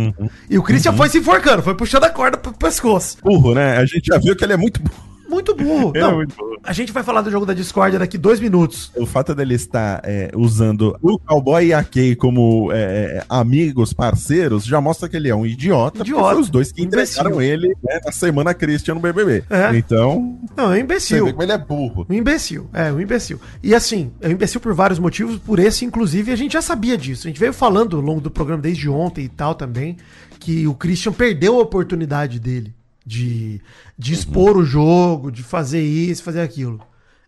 E 0.49 0.57
o 0.57 0.63
Christian 0.63 0.93
foi 0.93 1.09
se 1.09 1.17
enforcando, 1.17 1.61
foi 1.61 1.75
puxando 1.75 2.05
a 2.05 2.09
corda 2.09 2.37
pro 2.37 2.53
pescoço. 2.53 3.17
Burro, 3.23 3.53
né? 3.53 3.77
A 3.77 3.85
gente 3.85 4.05
já 4.07 4.17
viu 4.17 4.35
que 4.35 4.43
ele 4.43 4.53
é 4.53 4.57
muito 4.57 4.81
burro. 4.81 5.03
Muito 5.27 5.55
burro. 5.55 5.91
Ele 5.93 5.97
é 5.97 6.01
Não, 6.07 6.15
muito 6.15 6.35
burro. 6.35 6.54
A 6.65 6.73
gente 6.73 6.91
vai 6.91 7.03
falar 7.03 7.21
do 7.21 7.29
jogo 7.29 7.45
da 7.45 7.53
discórdia 7.53 7.99
daqui 7.99 8.17
dois 8.17 8.39
minutos. 8.39 8.91
O 8.95 9.05
fato 9.05 9.35
dele 9.35 9.53
estar 9.53 10.01
é, 10.03 10.31
usando 10.35 10.97
o 11.01 11.19
cowboy 11.19 11.67
e 11.67 11.73
a 11.73 11.83
Kay 11.83 12.15
como 12.15 12.71
é, 12.71 13.19
é, 13.19 13.25
amigos, 13.29 13.93
parceiros, 13.93 14.65
já 14.65 14.81
mostra 14.81 15.07
que 15.07 15.15
ele 15.15 15.29
é 15.29 15.35
um 15.35 15.45
idiota. 15.45 15.99
Idiota. 15.99 16.33
Foi 16.33 16.41
os 16.41 16.49
dois 16.49 16.71
que 16.71 16.81
entregaram 16.81 17.41
ele 17.41 17.69
né, 17.83 17.99
na 18.03 18.11
semana 18.11 18.53
Christian 18.53 18.95
no 18.95 18.99
BBB. 18.99 19.43
É. 19.49 19.75
Então, 19.77 20.39
Não, 20.55 20.65
é 20.65 20.67
um 20.67 20.71
você 20.71 20.79
imbecil. 20.79 21.25
vê 21.25 21.31
como 21.31 21.43
ele 21.43 21.51
é 21.51 21.57
burro. 21.57 22.05
Um 22.09 22.13
imbecil, 22.13 22.69
é, 22.73 22.91
um 22.91 22.99
imbecil. 22.99 23.39
E 23.61 23.75
assim, 23.75 24.11
é 24.19 24.27
um 24.27 24.31
imbecil 24.31 24.59
por 24.59 24.73
vários 24.73 24.99
motivos, 24.99 25.37
por 25.37 25.59
esse, 25.59 25.85
inclusive, 25.85 26.31
a 26.31 26.35
gente 26.35 26.53
já 26.53 26.61
sabia 26.61 26.97
disso. 26.97 27.27
A 27.27 27.29
gente 27.29 27.39
veio 27.39 27.53
falando 27.53 27.95
ao 27.95 28.01
longo 28.01 28.21
do 28.21 28.31
programa 28.31 28.61
desde 28.61 28.89
ontem 28.89 29.25
e 29.25 29.29
tal 29.29 29.53
também, 29.53 29.97
que 30.39 30.67
o 30.67 30.73
Christian 30.73 31.13
perdeu 31.13 31.59
a 31.59 31.61
oportunidade 31.61 32.39
dele 32.39 32.73
de, 33.05 33.61
de 33.97 34.13
expor 34.13 34.57
o 34.57 34.65
jogo, 34.65 35.31
de 35.31 35.43
fazer 35.43 35.81
isso, 35.81 36.23
fazer 36.23 36.41
aquilo. 36.41 36.81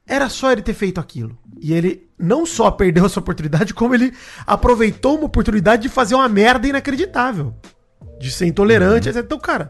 Era 0.07 0.29
só 0.29 0.51
ele 0.51 0.61
ter 0.61 0.73
feito 0.73 0.99
aquilo. 0.99 1.37
E 1.59 1.73
ele 1.73 2.07
não 2.17 2.45
só 2.45 2.71
perdeu 2.71 3.05
essa 3.05 3.19
oportunidade, 3.19 3.73
como 3.73 3.93
ele 3.93 4.13
aproveitou 4.45 5.17
uma 5.17 5.25
oportunidade 5.25 5.83
de 5.83 5.89
fazer 5.89 6.15
uma 6.15 6.29
merda 6.29 6.67
inacreditável. 6.67 7.53
De 8.19 8.31
ser 8.31 8.47
intolerante, 8.47 9.09
etc. 9.09 9.23
Então, 9.23 9.39
cara, 9.39 9.69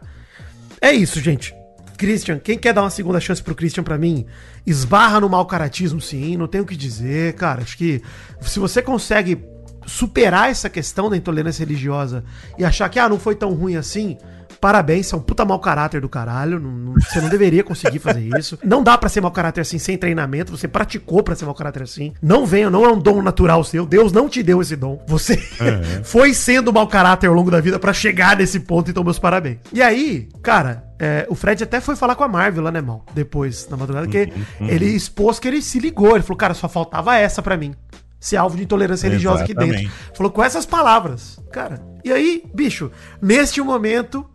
é 0.80 0.92
isso, 0.92 1.20
gente. 1.20 1.54
Christian, 1.98 2.38
quem 2.38 2.56
quer 2.56 2.72
dar 2.72 2.82
uma 2.82 2.90
segunda 2.90 3.18
chance 3.18 3.42
pro 3.42 3.56
Christian 3.56 3.82
pra 3.82 3.98
mim, 3.98 4.24
esbarra 4.64 5.18
no 5.18 5.28
mau 5.28 5.44
caratismo 5.44 6.00
sim, 6.00 6.36
não 6.36 6.46
tenho 6.46 6.62
o 6.62 6.66
que 6.66 6.76
dizer, 6.76 7.34
cara. 7.34 7.62
Acho 7.62 7.76
que 7.76 8.00
se 8.40 8.60
você 8.60 8.80
consegue 8.80 9.44
superar 9.84 10.50
essa 10.50 10.70
questão 10.70 11.10
da 11.10 11.16
intolerância 11.16 11.64
religiosa 11.64 12.22
e 12.56 12.64
achar 12.64 12.88
que 12.88 13.00
ah, 13.00 13.08
não 13.08 13.18
foi 13.18 13.34
tão 13.34 13.52
ruim 13.52 13.74
assim, 13.74 14.16
parabéns, 14.60 15.06
você 15.06 15.14
é 15.14 15.18
um 15.18 15.20
puta 15.20 15.44
mau 15.44 15.58
caráter 15.58 16.00
do 16.00 16.08
caralho, 16.08 16.58
não- 16.60 16.70
não- 16.70 16.94
você 16.94 17.20
não 17.20 17.28
deveria 17.28 17.62
conseguir 17.64 17.98
fazer 17.98 18.20
isso. 18.38 18.58
Não 18.64 18.82
dá 18.82 18.96
pra 18.98 19.08
ser 19.08 19.20
mau 19.20 19.30
caráter 19.30 19.60
assim 19.60 19.78
sem 19.78 19.96
treinamento, 19.96 20.56
você 20.56 20.66
praticou 20.68 21.22
pra 21.22 21.34
ser 21.34 21.44
mau 21.44 21.54
caráter 21.54 21.82
assim. 21.82 22.12
Não 22.22 22.44
venha, 22.46 22.68
não 22.70 22.84
é 22.84 22.88
um 22.92 22.98
dom 22.98 23.22
natural 23.22 23.62
seu, 23.64 23.86
Deus 23.86 24.12
não 24.12 24.28
te 24.28 24.42
deu 24.42 24.60
esse 24.60 24.76
dom. 24.76 25.02
Você 25.06 25.36
foi 26.04 26.34
sendo 26.34 26.72
mau 26.72 26.86
caráter 26.86 27.26
ao 27.28 27.34
longo 27.34 27.50
da 27.50 27.60
vida 27.60 27.78
pra 27.78 27.92
chegar 27.92 28.36
nesse 28.36 28.60
ponto, 28.60 28.90
então 28.90 29.04
meus 29.04 29.18
parabéns. 29.18 29.58
E 29.72 29.80
aí, 29.82 30.28
cara, 30.42 30.84
é, 30.98 31.26
o 31.28 31.34
Fred 31.34 31.62
até 31.62 31.80
foi 31.80 31.94
falar 31.96 32.14
com 32.14 32.24
a 32.24 32.28
Marvel 32.28 32.62
lá, 32.64 32.70
né, 32.72 32.80
mal? 32.80 33.04
Depois, 33.14 33.68
na 33.68 33.76
madrugada, 33.76 34.06
que 34.08 34.32
ele 34.60 34.86
expôs 34.86 35.38
que 35.38 35.46
ele 35.48 35.62
se 35.62 35.78
ligou. 35.78 36.14
Ele 36.14 36.22
falou, 36.22 36.36
cara, 36.36 36.54
só 36.54 36.68
faltava 36.68 37.16
essa 37.16 37.40
pra 37.42 37.56
mim. 37.56 37.72
Ser 38.20 38.36
alvo 38.36 38.56
de 38.56 38.64
intolerância 38.64 39.08
religiosa 39.08 39.44
aqui 39.44 39.52
Exatamente. 39.52 39.82
dentro. 39.84 39.94
Falou 40.12 40.32
com 40.32 40.42
essas 40.42 40.66
palavras. 40.66 41.38
Cara, 41.52 41.80
e 42.04 42.10
aí, 42.12 42.42
bicho, 42.52 42.90
neste 43.22 43.60
momento, 43.62 44.26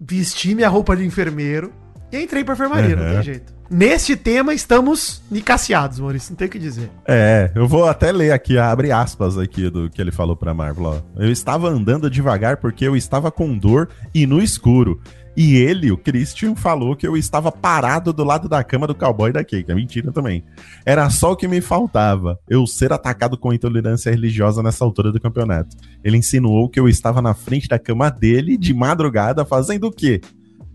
vesti 0.00 0.54
minha 0.54 0.68
roupa 0.68 0.96
de 0.96 1.04
enfermeiro 1.04 1.72
e 2.12 2.18
entrei 2.22 2.44
pra 2.44 2.54
enfermaria, 2.54 2.94
não 2.96 3.04
Uhum. 3.04 3.12
tem 3.14 3.22
jeito. 3.22 3.54
Neste 3.70 4.14
tema, 4.14 4.52
estamos 4.52 5.22
nicaciados, 5.30 5.98
Maurício, 5.98 6.30
não 6.32 6.36
tem 6.36 6.46
o 6.46 6.50
que 6.50 6.58
dizer. 6.58 6.90
É, 7.08 7.50
eu 7.54 7.66
vou 7.66 7.88
até 7.88 8.12
ler 8.12 8.30
aqui, 8.30 8.58
abre 8.58 8.92
aspas 8.92 9.38
aqui 9.38 9.70
do 9.70 9.88
que 9.88 10.00
ele 10.00 10.12
falou 10.12 10.36
pra 10.36 10.52
Marvel. 10.52 10.84
ó. 10.84 11.00
Eu 11.16 11.30
estava 11.32 11.68
andando 11.68 12.10
devagar 12.10 12.58
porque 12.58 12.86
eu 12.86 12.94
estava 12.94 13.32
com 13.32 13.56
dor 13.56 13.88
e 14.14 14.26
no 14.26 14.40
escuro. 14.40 15.00
E 15.36 15.56
ele, 15.56 15.90
o 15.90 15.98
Christian, 15.98 16.54
falou 16.54 16.94
que 16.94 17.06
eu 17.06 17.16
estava 17.16 17.50
parado 17.50 18.12
do 18.12 18.22
lado 18.22 18.48
da 18.48 18.62
cama 18.62 18.86
do 18.86 18.94
cowboy 18.94 19.32
da 19.32 19.44
Kay, 19.44 19.64
é 19.66 19.74
mentira 19.74 20.12
também. 20.12 20.44
Era 20.86 21.10
só 21.10 21.32
o 21.32 21.36
que 21.36 21.48
me 21.48 21.60
faltava, 21.60 22.38
eu 22.48 22.64
ser 22.66 22.92
atacado 22.92 23.36
com 23.36 23.52
intolerância 23.52 24.10
religiosa 24.10 24.62
nessa 24.62 24.84
altura 24.84 25.10
do 25.10 25.20
campeonato. 25.20 25.76
Ele 26.04 26.16
insinuou 26.16 26.68
que 26.68 26.78
eu 26.78 26.88
estava 26.88 27.20
na 27.20 27.34
frente 27.34 27.68
da 27.68 27.78
cama 27.78 28.10
dele, 28.10 28.56
de 28.56 28.72
madrugada, 28.72 29.44
fazendo 29.44 29.88
o 29.88 29.92
quê? 29.92 30.20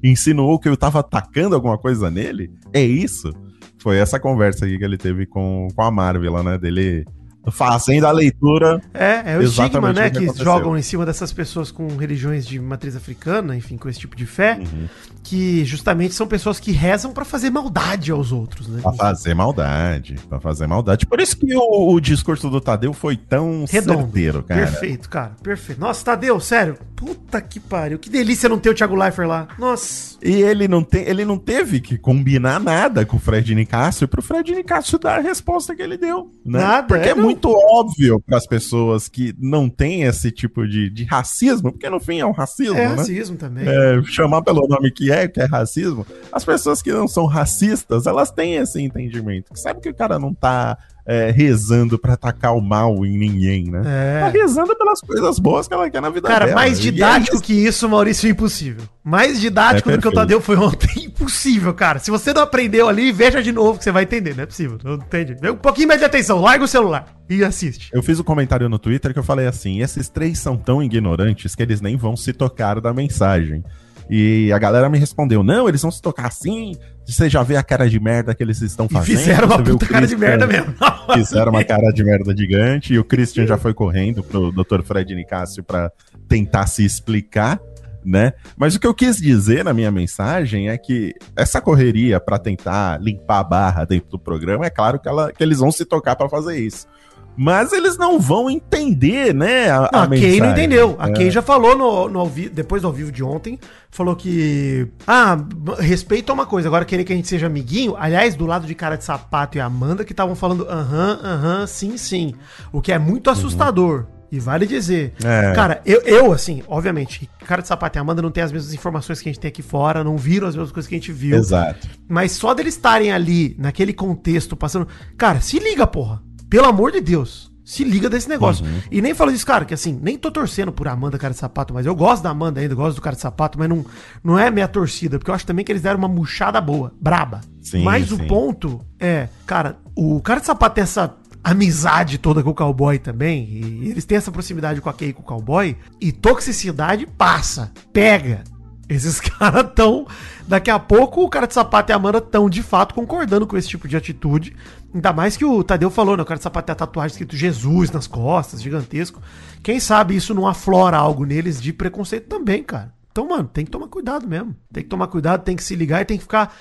Insinuou 0.03 0.59
que 0.59 0.67
eu 0.67 0.73
estava 0.73 0.99
atacando 0.99 1.55
alguma 1.55 1.77
coisa 1.77 2.11
nele? 2.11 2.51
É 2.73 2.81
isso? 2.81 3.33
Foi 3.77 3.97
essa 3.97 4.19
conversa 4.19 4.65
aí 4.65 4.77
que 4.77 4.83
ele 4.83 4.97
teve 4.97 5.25
com, 5.25 5.69
com 5.73 5.81
a 5.81 5.89
Marvel, 5.89 6.43
né? 6.43 6.57
Dele 6.57 7.05
fazendo 7.51 8.05
a 8.05 8.11
leitura. 8.11 8.81
É, 8.93 9.33
é 9.33 9.37
o 9.37 9.41
estigma, 9.41 9.93
né, 9.93 10.09
que 10.09 10.31
que, 10.31 10.43
jogam 10.43 10.77
em 10.77 10.81
cima 10.81 11.05
dessas 11.05 11.31
pessoas 11.31 11.71
com 11.71 11.87
religiões 11.97 12.45
de 12.45 12.59
matriz 12.59 12.95
africana, 12.95 13.55
enfim, 13.55 13.77
com 13.77 13.87
esse 13.89 13.99
tipo 13.99 14.15
de 14.15 14.25
fé, 14.25 14.59
Uhum. 14.59 14.87
que 15.23 15.63
justamente 15.65 16.13
são 16.13 16.27
pessoas 16.27 16.59
que 16.59 16.71
rezam 16.71 17.11
pra 17.11 17.23
fazer 17.25 17.49
maldade 17.49 18.11
aos 18.11 18.31
outros, 18.31 18.67
né? 18.67 18.81
Pra 18.81 18.93
fazer 18.93 19.33
maldade. 19.33 20.15
Pra 20.27 20.39
fazer 20.39 20.67
maldade. 20.67 21.05
Por 21.05 21.19
isso 21.19 21.37
que 21.37 21.55
o, 21.55 21.93
o 21.93 21.99
discurso 21.99 22.49
do 22.49 22.59
Tadeu 22.59 22.93
foi 22.93 23.15
tão 23.15 23.65
Redondo. 23.69 24.01
certeiro, 24.03 24.43
cara. 24.43 24.61
Perfeito, 24.67 25.09
cara, 25.09 25.31
perfeito. 25.41 25.79
Nossa, 25.79 26.03
Tadeu, 26.05 26.39
sério, 26.39 26.77
puta 26.95 27.39
que 27.41 27.59
pariu, 27.59 27.97
que 27.97 28.09
delícia 28.09 28.49
não 28.49 28.59
ter 28.59 28.69
o 28.69 28.73
Thiago 28.75 28.95
Leifert 28.95 29.27
lá. 29.27 29.47
Nossa. 29.57 30.17
E 30.21 30.33
ele 30.41 30.67
não, 30.67 30.83
tem, 30.83 31.07
ele 31.07 31.23
não 31.23 31.37
teve 31.37 31.79
que 31.79 31.97
combinar 31.97 32.59
nada 32.59 33.05
com 33.05 33.17
o 33.17 33.19
Fred 33.19 33.55
Nicásio 33.55 34.07
pro 34.07 34.21
Fred 34.21 34.53
Nicásio 34.53 34.99
dar 34.99 35.19
a 35.19 35.21
resposta 35.21 35.75
que 35.75 35.81
ele 35.81 35.97
deu. 35.97 36.31
Né? 36.45 36.59
Nada, 36.59 36.87
Porque 36.87 37.07
é, 37.07 37.11
é, 37.11 37.15
não. 37.15 37.23
Muito 37.39 37.57
óbvio 37.71 38.19
pras 38.19 38.45
pessoas 38.45 39.07
que 39.07 39.33
não 39.39 39.69
têm 39.69 40.03
esse 40.03 40.31
tipo 40.31 40.67
de, 40.67 40.89
de 40.89 41.05
racismo, 41.05 41.71
porque 41.71 41.89
no 41.89 41.99
fim 41.99 42.19
é 42.19 42.25
um 42.25 42.31
racismo, 42.31 42.75
É 42.77 42.89
né? 42.89 42.95
racismo 42.95 43.37
também. 43.37 43.65
É, 43.67 44.01
chamar 44.03 44.41
pelo 44.41 44.67
nome 44.67 44.91
que 44.91 45.11
é, 45.11 45.27
que 45.27 45.39
é 45.39 45.45
racismo, 45.45 46.05
as 46.31 46.43
pessoas 46.43 46.81
que 46.81 46.91
não 46.91 47.07
são 47.07 47.25
racistas, 47.25 48.05
elas 48.05 48.31
têm 48.31 48.55
esse 48.55 48.81
entendimento. 48.81 49.53
Que 49.53 49.59
sabe 49.59 49.79
que 49.79 49.89
o 49.89 49.93
cara 49.93 50.19
não 50.19 50.33
tá 50.33 50.77
é, 51.11 51.31
rezando 51.31 51.97
pra 51.97 52.13
atacar 52.13 52.55
o 52.55 52.61
mal 52.61 53.03
em 53.03 53.17
ninguém, 53.17 53.63
né? 53.63 53.81
É. 53.83 54.19
Tá 54.19 54.27
rezando 54.29 54.75
pelas 54.77 55.01
coisas 55.01 55.39
boas 55.39 55.67
que 55.67 55.73
ela 55.73 55.89
quer 55.89 56.03
na 56.03 56.11
vida 56.11 56.27
Cara, 56.27 56.45
dela. 56.45 56.55
mais 56.55 56.77
E 56.77 56.81
didático 56.83 57.37
é 57.37 57.41
que 57.41 57.51
isso, 57.51 57.89
Maurício, 57.89 58.27
é 58.27 58.29
impossível. 58.29 58.83
Mais 59.03 59.41
didático 59.41 59.89
É 59.89 59.95
do 59.97 60.01
que 60.03 60.07
o. 60.07 60.11
Tadeu 60.11 60.39
foi 60.39 60.55
ontem, 60.55 61.05
impossível, 61.05 61.73
cara. 61.73 61.97
Se 61.97 62.11
você 62.11 62.31
não 62.31 62.43
aprendeu 62.43 62.87
ali, 62.87 63.11
veja 63.11 63.41
de 63.41 63.51
novo 63.51 63.79
que 63.79 63.83
você 63.85 63.91
vai 63.91 64.03
entender, 64.03 64.35
não 64.35 64.43
é 64.43 64.45
possível. 64.45 64.77
Não 64.83 64.93
entende? 64.93 65.35
Um 65.49 65.55
pouquinho 65.55 65.87
mais 65.87 65.99
de 65.99 66.05
atenção, 66.05 66.39
larga 66.39 66.63
o 66.63 66.67
celular 66.67 67.07
e 67.27 67.43
assiste. 67.43 67.89
Eu 67.91 68.03
fiz 68.03 68.19
um 68.19 68.23
comentário 68.23 68.69
no 68.69 68.77
Twitter 68.77 69.11
que 69.11 69.17
eu 69.17 69.23
falei 69.23 69.47
assim: 69.47 69.81
esses 69.81 70.09
três 70.09 70.37
são 70.37 70.55
tão 70.55 70.83
ignorantes 70.83 71.55
que 71.55 71.63
eles 71.63 71.81
nem 71.81 71.97
vão 71.97 72.15
se 72.15 72.33
tocar 72.33 72.79
da 72.79 72.93
mensagem. 72.93 73.63
E 74.09 74.51
a 74.51 74.57
galera 74.57 74.89
me 74.89 74.97
respondeu: 74.97 75.43
não, 75.43 75.67
eles 75.69 75.81
vão 75.81 75.91
se 75.91 76.01
tocar 76.01 76.27
assim. 76.27 76.75
Você 77.05 77.29
já 77.29 77.41
vê 77.43 77.55
a 77.57 77.63
cara 77.63 77.89
de 77.89 77.99
merda 77.99 78.33
que 78.35 78.41
eles 78.43 78.61
estão 78.61 78.85
E 78.85 78.93
fazendo. 78.93 79.17
fizeram 79.17 79.47
uma 79.47 79.63
puta 79.63 79.85
cara 79.85 80.05
de 80.07 80.15
merda 80.15 80.45
mesmo. 80.47 80.73
Fizeram 81.13 81.51
uma 81.51 81.63
cara 81.63 81.91
de 81.91 82.03
merda 82.03 82.35
gigante. 82.37 82.93
E 82.93 82.99
o 82.99 83.03
Christian 83.03 83.47
já 83.47 83.57
foi 83.57 83.73
correndo 83.73 84.21
pro 84.23 84.51
Dr. 84.51 84.81
Fred 84.83 85.13
Nicásio 85.15 85.63
pra 85.63 85.91
tentar 86.27 86.67
se 86.67 86.83
explicar. 86.85 87.59
Né? 88.05 88.31
Mas 88.55 88.75
o 88.75 88.79
que 88.79 88.87
eu 88.87 88.93
quis 88.93 89.17
dizer 89.17 89.63
na 89.65 89.73
minha 89.73 89.91
mensagem 89.91 90.69
é 90.69 90.77
que 90.77 91.13
essa 91.35 91.59
correria 91.59 92.17
pra 92.17 92.39
tentar 92.39 92.97
limpar 93.01 93.39
a 93.39 93.43
barra 93.43 93.83
dentro 93.83 94.09
do 94.11 94.17
programa, 94.17 94.65
é 94.65 94.69
claro 94.69 94.97
que, 94.99 95.09
ela- 95.09 95.33
que 95.33 95.43
eles 95.43 95.59
vão 95.59 95.69
se 95.69 95.83
tocar 95.83 96.15
pra 96.15 96.29
fazer 96.29 96.57
isso. 96.57 96.87
Mas 97.37 97.71
eles 97.71 97.97
não 97.97 98.19
vão 98.19 98.49
entender, 98.49 99.33
né? 99.33 99.69
A, 99.69 99.89
Não, 99.93 100.01
a, 100.01 100.07
Kay 100.07 100.39
não 100.39 100.51
entendeu. 100.51 100.95
A 100.99 101.09
É. 101.09 101.13
Kay 101.13 101.31
já 101.31 101.41
falou 101.41 101.77
no, 101.77 102.09
no 102.09 102.19
ao 102.19 102.27
depois 102.27 102.81
do 102.81 102.87
ao 102.87 102.93
vivo 102.93 103.11
de 103.11 103.23
ontem, 103.23 103.57
falou 103.89 104.15
que. 104.15 104.87
Ah, 105.07 105.37
respeito 105.79 106.31
é 106.31 106.33
uma 106.33 106.45
coisa, 106.45 106.67
agora 106.67 106.83
querer 106.83 107.03
que 107.03 107.13
a 107.13 107.15
gente 107.15 107.27
seja 107.27 107.47
amiguinho. 107.47 107.95
Aliás, 107.97 108.35
do 108.35 108.45
lado 108.45 108.67
de 108.67 108.75
cara 108.75 108.97
de 108.97 109.03
sapato 109.03 109.57
e 109.57 109.61
Amanda 109.61 110.03
que 110.03 110.11
estavam 110.11 110.35
falando 110.35 110.67
aham, 110.69 111.19
aham, 111.23 111.67
sim, 111.67 111.97
sim. 111.97 112.33
O 112.71 112.81
que 112.81 112.91
é 112.91 112.99
muito 112.99 113.29
assustador. 113.29 114.05
E 114.31 114.39
vale 114.39 114.67
dizer. 114.67 115.13
Uhum. 115.23 115.29
É. 115.29 115.53
Cara, 115.55 115.81
eu, 115.85 116.01
eu, 116.01 116.31
assim, 116.31 116.61
obviamente, 116.67 117.27
cara 117.45 117.61
de 117.61 117.67
sapato 117.67 117.97
e 117.97 117.99
Amanda 117.99 118.21
não 118.21 118.29
tem 118.29 118.43
as 118.43 118.51
mesmas 118.51 118.73
informações 118.73 119.19
que 119.21 119.27
a 119.27 119.31
gente 119.31 119.41
tem 119.41 119.49
aqui 119.49 119.63
fora, 119.63 120.03
não 120.03 120.17
viram 120.17 120.47
as 120.47 120.55
mesmas 120.55 120.71
coisas 120.71 120.87
que 120.87 120.93
a 120.93 120.97
gente 120.97 121.11
viu. 121.11 121.37
Exato. 121.37 121.87
Mas 122.07 122.33
só 122.33 122.53
deles 122.53 122.75
estarem 122.75 123.11
ali, 123.11 123.55
naquele 123.57 123.93
contexto, 123.93 124.55
passando. 124.55 124.87
Cara, 125.17 125.41
se 125.41 125.57
liga, 125.57 125.87
porra. 125.87 126.21
Pelo 126.49 126.65
amor 126.65 126.91
de 126.91 127.01
Deus. 127.01 127.49
Se 127.63 127.83
liga 127.83 128.09
desse 128.09 128.27
negócio. 128.27 128.65
Uhum. 128.65 128.81
E 128.89 128.99
nem 128.99 129.13
falo 129.13 129.29
isso, 129.29 129.45
cara, 129.45 129.63
que 129.63 129.75
assim, 129.75 129.99
nem 130.01 130.17
tô 130.17 130.31
torcendo 130.31 130.71
por 130.71 130.87
Amanda 130.87 131.19
Cara 131.19 131.35
de 131.35 131.39
Sapato, 131.39 131.71
mas 131.71 131.85
eu 131.85 131.93
gosto 131.93 132.23
da 132.23 132.31
Amanda 132.31 132.59
ainda, 132.59 132.73
gosto 132.73 132.95
do 132.95 133.01
Cara 133.01 133.15
de 133.15 133.21
Sapato, 133.21 133.59
mas 133.59 133.69
não, 133.69 133.85
não 134.23 134.39
é 134.39 134.49
minha 134.49 134.67
torcida, 134.67 135.19
porque 135.19 135.29
eu 135.29 135.35
acho 135.35 135.45
também 135.45 135.63
que 135.63 135.71
eles 135.71 135.83
deram 135.83 135.99
uma 135.99 136.07
murchada 136.07 136.59
boa, 136.59 136.91
braba. 136.99 137.41
Sim, 137.61 137.83
mas 137.83 138.11
o 138.11 138.17
sim. 138.17 138.25
ponto 138.25 138.81
é, 138.99 139.29
cara, 139.45 139.77
o 139.95 140.19
Cara 140.19 140.39
de 140.39 140.47
Sapato 140.47 140.73
tem 140.73 140.81
essa 140.81 141.15
amizade 141.43 142.17
toda 142.17 142.41
com 142.41 142.49
o 142.49 142.55
cowboy 142.55 142.97
também, 142.97 143.43
e 143.43 143.89
eles 143.91 144.03
têm 144.03 144.17
essa 144.17 144.31
proximidade 144.31 144.81
com 144.81 144.89
a 144.89 144.93
Kay 144.93 145.09
e 145.09 145.13
com 145.13 145.21
o 145.21 145.25
cowboy, 145.25 145.77
e 146.01 146.11
toxicidade 146.11 147.05
passa, 147.05 147.71
pega. 147.93 148.43
Esses 148.89 149.19
caras 149.21 149.71
tão. 149.75 150.07
Daqui 150.47 150.71
a 150.71 150.79
pouco 150.79 151.23
o 151.23 151.29
cara 151.29 151.45
de 151.45 151.53
sapato 151.53 151.91
e 151.91 151.93
a 151.93 151.95
Amanda 151.95 152.17
estão 152.17 152.49
de 152.49 152.63
fato 152.63 152.95
concordando 152.95 153.45
com 153.45 153.55
esse 153.55 153.69
tipo 153.69 153.87
de 153.87 153.95
atitude. 153.95 154.55
Ainda 154.93 155.13
mais 155.13 155.37
que 155.37 155.45
o 155.45 155.63
Tadeu 155.63 155.91
falou, 155.91 156.17
né? 156.17 156.23
O 156.23 156.25
cara 156.25 156.39
de 156.39 156.43
sapato 156.43 156.65
tem 156.65 156.73
a 156.73 156.75
tatuagem 156.75 157.13
escrito 157.13 157.35
Jesus 157.35 157.91
nas 157.91 158.07
costas, 158.07 158.61
gigantesco. 158.61 159.21
Quem 159.61 159.79
sabe 159.79 160.15
isso 160.15 160.33
não 160.33 160.47
aflora 160.47 160.97
algo 160.97 161.23
neles 161.23 161.61
de 161.61 161.71
preconceito 161.71 162.27
também, 162.27 162.63
cara. 162.63 162.91
Então, 163.11 163.27
mano, 163.27 163.47
tem 163.51 163.65
que 163.65 163.71
tomar 163.71 163.87
cuidado 163.87 164.27
mesmo. 164.27 164.55
Tem 164.73 164.81
que 164.81 164.89
tomar 164.89 165.07
cuidado, 165.07 165.43
tem 165.43 165.55
que 165.55 165.63
se 165.63 165.75
ligar 165.75 166.01
e 166.01 166.05
tem 166.05 166.17
que 166.17 166.23
ficar. 166.23 166.55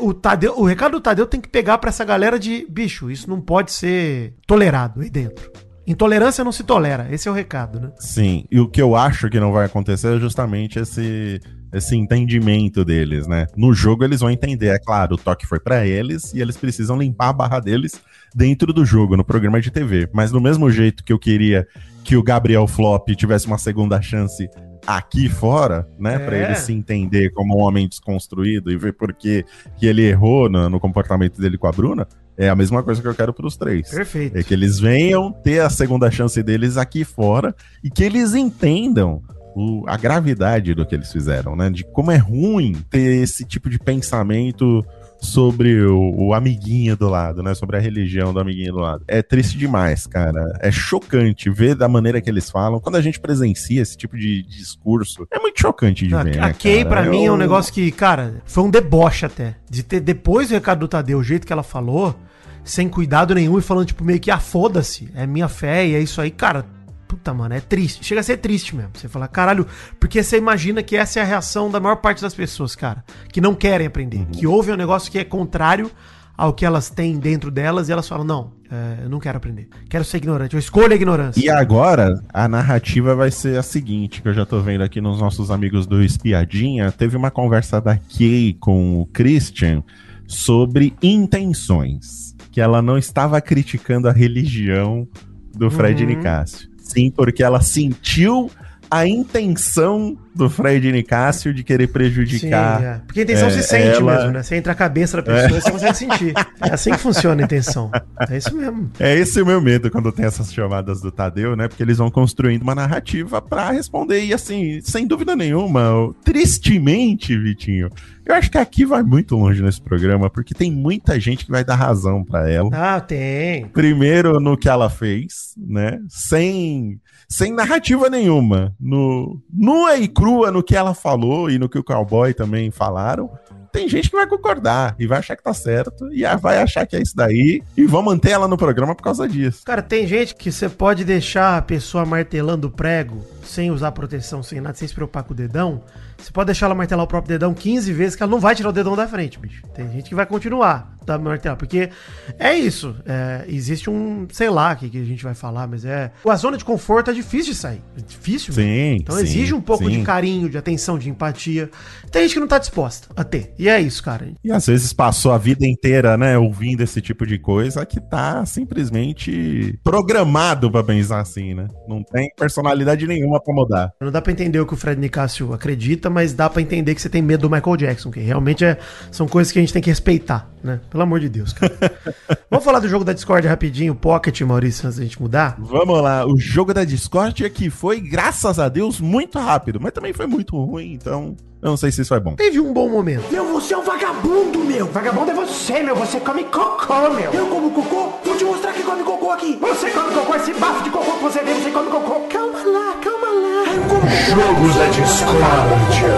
O, 0.00 0.14
Tadeu, 0.14 0.58
o 0.58 0.64
recado 0.64 0.92
do 0.92 1.00
Tadeu 1.00 1.26
tem 1.26 1.40
que 1.40 1.48
pegar 1.48 1.78
pra 1.78 1.90
essa 1.90 2.04
galera 2.04 2.38
de 2.38 2.66
bicho, 2.70 3.10
isso 3.10 3.28
não 3.28 3.40
pode 3.40 3.72
ser 3.72 4.34
tolerado 4.46 5.00
aí 5.02 5.10
dentro. 5.10 5.50
Intolerância 5.86 6.44
não 6.44 6.52
se 6.52 6.62
tolera, 6.62 7.08
esse 7.10 7.28
é 7.28 7.30
o 7.30 7.34
recado, 7.34 7.80
né? 7.80 7.92
Sim, 7.98 8.46
e 8.50 8.60
o 8.60 8.68
que 8.68 8.80
eu 8.80 8.94
acho 8.94 9.28
que 9.28 9.40
não 9.40 9.52
vai 9.52 9.66
acontecer 9.66 10.16
é 10.16 10.20
justamente 10.20 10.78
esse, 10.78 11.40
esse 11.72 11.96
entendimento 11.96 12.84
deles, 12.84 13.26
né? 13.26 13.46
No 13.56 13.72
jogo 13.72 14.04
eles 14.04 14.20
vão 14.20 14.30
entender, 14.30 14.68
é 14.68 14.78
claro, 14.78 15.14
o 15.14 15.18
toque 15.18 15.46
foi 15.46 15.58
pra 15.58 15.86
eles 15.86 16.32
e 16.34 16.40
eles 16.40 16.56
precisam 16.56 16.98
limpar 16.98 17.28
a 17.28 17.32
barra 17.32 17.60
deles 17.60 18.00
dentro 18.34 18.72
do 18.72 18.84
jogo, 18.84 19.16
no 19.16 19.24
programa 19.24 19.60
de 19.60 19.70
TV. 19.70 20.08
Mas 20.12 20.30
do 20.30 20.40
mesmo 20.40 20.70
jeito 20.70 21.02
que 21.02 21.12
eu 21.12 21.18
queria 21.18 21.66
que 22.04 22.16
o 22.16 22.22
Gabriel 22.22 22.66
Flop 22.66 23.08
tivesse 23.16 23.46
uma 23.46 23.58
segunda 23.58 24.00
chance 24.02 24.48
aqui 24.86 25.28
fora, 25.28 25.86
né, 25.98 26.18
Pra 26.18 26.36
É. 26.36 26.44
ele 26.46 26.54
se 26.56 26.72
entender 26.72 27.30
como 27.30 27.56
um 27.56 27.60
homem 27.62 27.88
desconstruído 27.88 28.70
e 28.70 28.76
ver 28.76 28.92
por 28.92 29.12
que 29.14 29.44
ele 29.80 30.02
errou 30.02 30.48
no, 30.50 30.68
no 30.68 30.80
comportamento 30.80 31.40
dele 31.40 31.56
com 31.56 31.68
a 31.68 31.72
Bruna, 31.72 32.06
é 32.36 32.48
a 32.48 32.56
mesma 32.56 32.82
coisa 32.82 33.00
que 33.00 33.06
eu 33.06 33.14
quero 33.14 33.32
pros 33.32 33.56
três. 33.56 33.88
Perfeito. 33.90 34.36
É 34.36 34.42
que 34.42 34.52
eles 34.52 34.80
venham 34.80 35.30
ter 35.32 35.60
a 35.60 35.70
segunda 35.70 36.10
chance 36.10 36.42
deles 36.42 36.76
aqui 36.76 37.04
fora 37.04 37.54
e 37.84 37.88
que 37.90 38.02
eles 38.02 38.34
entendam 38.34 39.22
o- 39.54 39.84
a 39.86 39.96
gravidade 39.96 40.74
do 40.74 40.84
que 40.86 40.94
eles 40.94 41.10
fizeram, 41.12 41.54
né? 41.56 41.70
De 41.70 41.84
como 41.84 42.10
é 42.10 42.16
ruim 42.16 42.74
ter 42.90 43.22
esse 43.22 43.44
tipo 43.44 43.68
de 43.70 43.78
pensamento 43.78 44.84
sobre 45.20 45.80
o, 45.84 46.14
o 46.16 46.34
amiguinho 46.34 46.96
do 46.96 47.08
lado, 47.08 47.42
né? 47.42 47.54
Sobre 47.54 47.76
a 47.76 47.80
religião 47.80 48.32
do 48.32 48.40
amiguinho 48.40 48.72
do 48.72 48.80
lado. 48.80 49.04
É 49.06 49.22
triste 49.22 49.56
demais, 49.56 50.06
cara. 50.06 50.52
É 50.60 50.70
chocante 50.72 51.48
ver 51.48 51.74
da 51.76 51.88
maneira 51.88 52.20
que 52.20 52.28
eles 52.28 52.50
falam. 52.50 52.80
Quando 52.80 52.96
a 52.96 53.00
gente 53.00 53.20
presencia 53.20 53.80
esse 53.80 53.96
tipo 53.96 54.16
de 54.16 54.42
discurso, 54.42 55.26
é 55.30 55.38
muito 55.38 55.60
chocante 55.60 56.06
de 56.08 56.14
A, 56.14 56.22
ver. 56.24 56.38
a 56.40 56.46
né, 56.48 56.54
Kay, 56.58 56.84
pra 56.84 57.02
mim, 57.04 57.24
é 57.24 57.30
um 57.30 57.34
Eu- 57.34 57.38
negócio 57.38 57.72
que, 57.72 57.90
cara, 57.92 58.42
foi 58.44 58.64
um 58.64 58.70
deboche 58.70 59.24
até. 59.24 59.54
De 59.70 59.82
ter, 59.84 60.00
depois 60.00 60.48
do 60.48 60.54
recado 60.54 60.80
do 60.80 60.88
Tadeu, 60.88 61.18
o 61.18 61.24
jeito 61.24 61.46
que 61.46 61.52
ela 61.52 61.62
falou, 61.62 62.16
sem 62.64 62.88
cuidado 62.88 63.32
nenhum 63.34 63.58
e 63.58 63.62
falando, 63.62 63.86
tipo, 63.86 64.02
meio 64.04 64.18
que, 64.18 64.30
ah, 64.30 64.40
foda-se, 64.40 65.08
é 65.14 65.24
minha 65.26 65.46
fé 65.48 65.86
e 65.86 65.94
é 65.94 66.00
isso 66.00 66.20
aí. 66.20 66.30
Cara, 66.32 66.64
puta, 67.12 67.34
mano, 67.34 67.54
é 67.54 67.60
triste. 67.60 68.02
Chega 68.04 68.20
a 68.20 68.24
ser 68.24 68.38
triste 68.38 68.74
mesmo. 68.74 68.90
Você 68.94 69.06
fala, 69.06 69.28
caralho, 69.28 69.66
porque 70.00 70.22
você 70.22 70.38
imagina 70.38 70.82
que 70.82 70.96
essa 70.96 71.20
é 71.20 71.22
a 71.22 71.26
reação 71.26 71.70
da 71.70 71.78
maior 71.78 71.96
parte 71.96 72.22
das 72.22 72.34
pessoas, 72.34 72.74
cara, 72.74 73.04
que 73.30 73.38
não 73.40 73.54
querem 73.54 73.86
aprender, 73.86 74.18
Uhum. 74.20 74.26
que 74.32 74.46
ouvem 74.46 74.72
um 74.74 74.78
negócio 74.78 75.12
que 75.12 75.18
é 75.18 75.24
contrário 75.24 75.90
ao 76.36 76.54
que 76.54 76.64
elas 76.64 76.88
têm 76.88 77.18
dentro 77.18 77.50
delas 77.50 77.88
e 77.88 77.92
elas 77.92 78.08
falam, 78.08 78.24
não, 78.24 78.52
é, 78.70 79.04
eu 79.04 79.10
não 79.10 79.20
quero 79.20 79.36
aprender. 79.36 79.68
Quero 79.90 80.04
ser 80.04 80.16
ignorante. 80.16 80.54
Eu 80.54 80.58
escolho 80.58 80.90
a 80.92 80.96
ignorância. 80.96 81.38
E 81.38 81.50
agora, 81.50 82.18
a 82.32 82.48
narrativa 82.48 83.14
vai 83.14 83.30
ser 83.30 83.58
a 83.58 83.62
seguinte, 83.62 84.22
que 84.22 84.28
eu 84.28 84.32
já 84.32 84.46
tô 84.46 84.58
vendo 84.60 84.82
aqui 84.82 84.98
nos 85.02 85.20
nossos 85.20 85.50
amigos 85.50 85.86
do 85.86 86.02
Espiadinha, 86.02 86.90
teve 86.90 87.14
uma 87.16 87.30
conversa 87.30 87.78
da 87.80 87.96
Kay 87.98 88.56
com 88.58 89.02
o 89.02 89.06
Christian 89.12 89.82
sobre 90.26 90.94
intenções, 91.02 92.34
que 92.50 92.60
ela 92.60 92.80
não 92.80 92.96
estava 92.96 93.38
criticando 93.40 94.08
a 94.08 94.12
religião 94.12 95.06
do 95.54 95.70
Fred 95.70 96.02
Uhum. 96.02 96.08
Nicásio. 96.08 96.71
Sim, 96.92 97.10
porque 97.10 97.42
ela 97.42 97.60
sentiu 97.60 98.50
a 98.90 99.06
intenção 99.06 100.16
do 100.34 100.48
Fred 100.48 100.90
Nicásio 100.90 101.52
de 101.52 101.62
querer 101.62 101.88
prejudicar 101.88 102.78
Sim, 102.80 102.84
é. 102.86 103.00
Porque 103.06 103.20
a 103.20 103.22
intenção 103.22 103.48
é, 103.48 103.50
se 103.50 103.62
sente 103.62 103.96
ela- 103.98 104.16
mesmo, 104.16 104.30
né? 104.32 104.42
Você 104.42 104.56
entra 104.56 104.72
a 104.72 104.74
cabeça 104.74 105.16
da 105.18 105.22
pessoa 105.22 105.58
e 105.58 105.60
você 105.62 105.70
consegue 105.70 105.94
sentir. 105.94 106.34
É 106.60 106.72
assim 106.72 106.90
que 106.92 106.98
funciona 106.98 107.42
a 107.42 107.44
intenção. 107.44 107.90
É 108.28 108.36
isso 108.36 108.54
mesmo. 108.56 108.90
É 108.98 109.14
esse 109.16 109.40
o 109.42 109.46
meu 109.46 109.60
medo 109.60 109.90
quando 109.90 110.10
tem 110.12 110.24
essas 110.24 110.52
chamadas 110.52 111.00
do 111.00 111.10
Tadeu, 111.12 111.54
né? 111.56 111.68
Porque 111.68 111.82
eles 111.82 111.98
vão 111.98 112.10
construindo 112.10 112.62
uma 112.62 112.74
narrativa 112.74 113.40
pra 113.42 113.70
responder. 113.70 114.24
E 114.24 114.32
assim, 114.32 114.80
sem 114.82 115.06
dúvida 115.06 115.36
nenhuma, 115.36 116.12
tristemente, 116.24 117.36
Vitinho, 117.38 117.88
eu 118.24 118.34
acho 118.34 118.50
que 118.50 118.58
aqui 118.58 118.84
vai 118.84 119.02
muito 119.02 119.36
longe 119.36 119.62
nesse 119.62 119.80
programa, 119.80 120.30
porque 120.30 120.54
tem 120.54 120.70
muita 120.70 121.18
gente 121.18 121.44
que 121.44 121.50
vai 121.50 121.64
dar 121.64 121.74
razão 121.74 122.24
pra 122.24 122.48
ela. 122.48 122.70
Ah, 122.72 123.00
tem. 123.00 123.66
Primeiro 123.66 124.38
no 124.40 124.56
que 124.56 124.68
ela 124.68 124.88
fez, 124.88 125.54
né? 125.56 125.98
Sem, 126.08 127.00
sem 127.28 127.52
narrativa 127.52 128.08
nenhuma. 128.08 128.74
No, 128.80 129.40
nua 129.52 129.96
e 129.96 130.06
crua 130.22 130.52
no 130.52 130.62
que 130.62 130.76
ela 130.76 130.94
falou 130.94 131.50
e 131.50 131.58
no 131.58 131.68
que 131.68 131.76
o 131.76 131.82
cowboy 131.82 132.32
também 132.32 132.70
falaram. 132.70 133.28
Tem 133.72 133.88
gente 133.88 134.08
que 134.08 134.14
vai 134.14 134.24
concordar 134.24 134.94
e 134.96 135.04
vai 135.04 135.18
achar 135.18 135.34
que 135.34 135.42
tá 135.42 135.52
certo 135.52 136.12
e 136.12 136.22
vai 136.36 136.58
achar 136.58 136.86
que 136.86 136.94
é 136.94 137.02
isso 137.02 137.16
daí 137.16 137.60
e 137.76 137.84
vão 137.86 138.02
manter 138.02 138.30
ela 138.30 138.46
no 138.46 138.56
programa 138.56 138.94
por 138.94 139.02
causa 139.02 139.26
disso. 139.26 139.62
Cara, 139.64 139.82
tem 139.82 140.06
gente 140.06 140.36
que 140.36 140.52
você 140.52 140.68
pode 140.68 141.04
deixar 141.04 141.58
a 141.58 141.62
pessoa 141.62 142.04
martelando 142.04 142.68
o 142.68 142.70
prego 142.70 143.20
sem 143.42 143.72
usar 143.72 143.90
proteção, 143.90 144.44
sem 144.44 144.60
nada, 144.60 144.76
sem 144.76 144.86
se 144.86 144.94
preocupar 144.94 145.24
com 145.24 145.32
o 145.32 145.36
dedão. 145.36 145.82
Você 146.16 146.30
pode 146.30 146.46
deixar 146.46 146.66
ela 146.66 146.74
martelar 146.76 147.04
o 147.04 147.08
próprio 147.08 147.30
dedão 147.30 147.52
15 147.52 147.92
vezes 147.92 148.14
que 148.14 148.22
ela 148.22 148.30
não 148.30 148.38
vai 148.38 148.54
tirar 148.54 148.68
o 148.68 148.72
dedão 148.72 148.94
da 148.94 149.08
frente, 149.08 149.40
bicho. 149.40 149.66
Tem 149.74 149.90
gente 149.90 150.08
que 150.08 150.14
vai 150.14 150.26
continuar 150.26 150.94
a 151.08 151.18
martelar, 151.18 151.56
porque 151.56 151.90
é 152.38 152.54
isso. 152.54 152.94
é, 153.06 153.44
existe 153.48 153.88
um, 153.90 154.26
sei 154.30 154.50
lá 154.50 154.74
que, 154.74 154.88
que 154.88 154.98
a 155.00 155.04
gente 155.04 155.22
vai 155.24 155.34
falar, 155.34 155.66
mas 155.66 155.84
é. 155.84 156.10
A 156.28 156.36
zona 156.36 156.56
de 156.56 156.64
conforto 156.64 157.10
é 157.10 157.14
difícil 157.14 157.52
de 157.52 157.58
sair. 157.58 157.82
É 157.96 158.00
difícil. 158.00 158.52
Sim, 158.54 158.96
Então 159.00 159.16
sim, 159.16 159.22
exige 159.22 159.54
um 159.54 159.60
pouco 159.60 159.84
sim. 159.84 159.98
de 159.98 160.02
carinho, 160.02 160.48
de 160.48 160.58
atenção, 160.58 160.98
de 160.98 161.08
empatia. 161.10 161.70
Tem 162.10 162.22
gente 162.22 162.34
que 162.34 162.40
não 162.40 162.46
tá 162.48 162.58
disposta 162.58 163.08
a 163.16 163.24
ter. 163.24 163.54
E 163.58 163.68
é 163.68 163.80
isso, 163.80 164.02
cara. 164.02 164.28
E 164.44 164.52
às 164.52 164.66
vezes 164.66 164.92
passou 164.92 165.32
a 165.32 165.38
vida 165.38 165.66
inteira, 165.66 166.16
né, 166.16 166.36
ouvindo 166.38 166.82
esse 166.82 167.00
tipo 167.00 167.26
de 167.26 167.38
coisa 167.38 167.84
que 167.86 168.00
tá 168.00 168.44
simplesmente 168.46 169.78
programado 169.82 170.70
pra 170.70 170.82
pensar 170.82 171.20
assim, 171.20 171.54
né? 171.54 171.68
Não 171.88 172.02
tem 172.02 172.30
personalidade 172.36 173.06
nenhuma 173.06 173.40
pra 173.42 173.54
mudar. 173.54 173.92
Não 174.00 174.10
dá 174.10 174.20
pra 174.20 174.32
entender 174.32 174.60
o 174.60 174.66
que 174.66 174.74
o 174.74 174.76
Fred 174.76 175.00
Nicásio 175.00 175.52
acredita, 175.52 176.10
mas 176.10 176.32
dá 176.32 176.48
pra 176.48 176.62
entender 176.62 176.94
que 176.94 177.02
você 177.02 177.08
tem 177.08 177.22
medo 177.22 177.42
do 177.42 177.50
Michael 177.50 177.76
Jackson, 177.76 178.10
que 178.10 178.20
realmente 178.20 178.64
é, 178.64 178.78
são 179.10 179.26
coisas 179.26 179.52
que 179.52 179.58
a 179.58 179.62
gente 179.62 179.72
tem 179.72 179.82
que 179.82 179.90
respeitar, 179.90 180.50
né? 180.62 180.80
Pelo 180.92 181.04
amor 181.04 181.20
de 181.20 181.30
Deus, 181.30 181.54
cara. 181.54 181.72
Vamos 182.50 182.66
falar 182.66 182.78
do 182.78 182.86
jogo 182.86 183.02
da 183.02 183.14
Discord 183.14 183.48
rapidinho, 183.48 183.94
Pocket, 183.94 184.38
Maurício, 184.42 184.86
antes 184.86 184.98
da 184.98 185.04
gente 185.04 185.22
mudar? 185.22 185.56
Vamos 185.58 186.02
lá, 186.02 186.26
o 186.26 186.38
jogo 186.38 186.74
da 186.74 186.84
Discord 186.84 187.46
aqui 187.46 187.70
foi, 187.70 187.98
graças 187.98 188.58
a 188.58 188.68
Deus, 188.68 189.00
muito 189.00 189.38
rápido, 189.38 189.80
mas 189.80 189.92
também 189.92 190.12
foi 190.12 190.26
muito 190.26 190.54
ruim, 190.54 190.92
então 190.92 191.34
eu 191.62 191.70
não 191.70 191.78
sei 191.78 191.90
se 191.90 192.02
isso 192.02 192.14
é 192.14 192.20
bom. 192.20 192.34
Teve 192.34 192.60
um 192.60 192.74
bom 192.74 192.90
momento. 192.90 193.24
Meu, 193.32 193.46
você 193.54 193.72
é 193.72 193.78
um 193.78 193.82
vagabundo, 193.82 194.58
meu. 194.58 194.84
Vagabundo 194.88 195.30
é 195.30 195.34
você, 195.34 195.82
meu. 195.82 195.96
Você 195.96 196.20
come 196.20 196.44
cocô, 196.44 197.08
meu. 197.10 197.32
Eu 197.32 197.46
como 197.46 197.70
cocô? 197.70 198.12
Vou 198.22 198.36
te 198.36 198.44
mostrar 198.44 198.74
que 198.74 198.82
come 198.82 199.02
cocô 199.02 199.30
aqui. 199.30 199.56
Você 199.62 199.90
come 199.92 200.12
cocô, 200.12 200.34
esse 200.34 200.52
bafo 200.52 200.84
de 200.84 200.90
cocô 200.90 201.12
que 201.12 201.22
você 201.22 201.38
tem, 201.38 201.54
você 201.54 201.70
come 201.70 201.90
cocô. 201.90 202.20
Calma 202.28 202.58
lá, 202.66 202.96
calma 203.00 203.28
lá. 203.28 203.64
Eu 203.72 203.82
como. 203.88 204.02
Jogos 204.10 204.74
da 204.74 204.86
discórdia. 204.88 206.12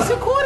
Segura. 0.06 0.43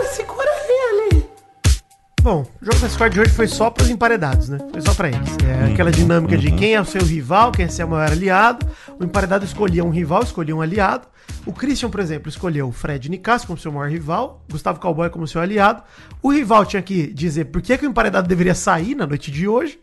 Bom, 2.28 2.44
o 2.60 2.64
jogo 2.66 2.78
da 2.78 2.88
Discord 2.88 3.14
de 3.14 3.20
hoje 3.22 3.30
foi 3.32 3.48
só 3.48 3.70
pros 3.70 3.88
emparedados, 3.88 4.50
né? 4.50 4.58
Foi 4.70 4.82
só 4.82 4.92
pra 4.92 5.08
eles. 5.08 5.30
É 5.48 5.72
aquela 5.72 5.90
dinâmica 5.90 6.36
de 6.36 6.52
quem 6.52 6.74
é 6.74 6.80
o 6.80 6.84
seu 6.84 7.02
rival, 7.02 7.50
quem 7.50 7.64
é 7.64 7.68
seu 7.68 7.88
maior 7.88 8.12
aliado. 8.12 8.66
O 9.00 9.04
emparedado 9.04 9.46
escolhia 9.46 9.82
um 9.82 9.88
rival, 9.88 10.22
escolhia 10.22 10.54
um 10.54 10.60
aliado. 10.60 11.08
O 11.46 11.54
Christian, 11.54 11.88
por 11.88 12.00
exemplo, 12.00 12.28
escolheu 12.28 12.68
o 12.68 12.70
Fred 12.70 13.08
Nicasso 13.08 13.46
como 13.46 13.58
seu 13.58 13.72
maior 13.72 13.88
rival, 13.88 14.44
Gustavo 14.50 14.78
Cowboy 14.78 15.08
como 15.08 15.26
seu 15.26 15.40
aliado. 15.40 15.82
O 16.22 16.30
rival 16.30 16.66
tinha 16.66 16.82
que 16.82 17.06
dizer 17.06 17.46
por 17.46 17.62
que, 17.62 17.78
que 17.78 17.86
o 17.86 17.88
emparedado 17.88 18.28
deveria 18.28 18.54
sair 18.54 18.94
na 18.94 19.06
noite 19.06 19.30
de 19.30 19.48
hoje. 19.48 19.80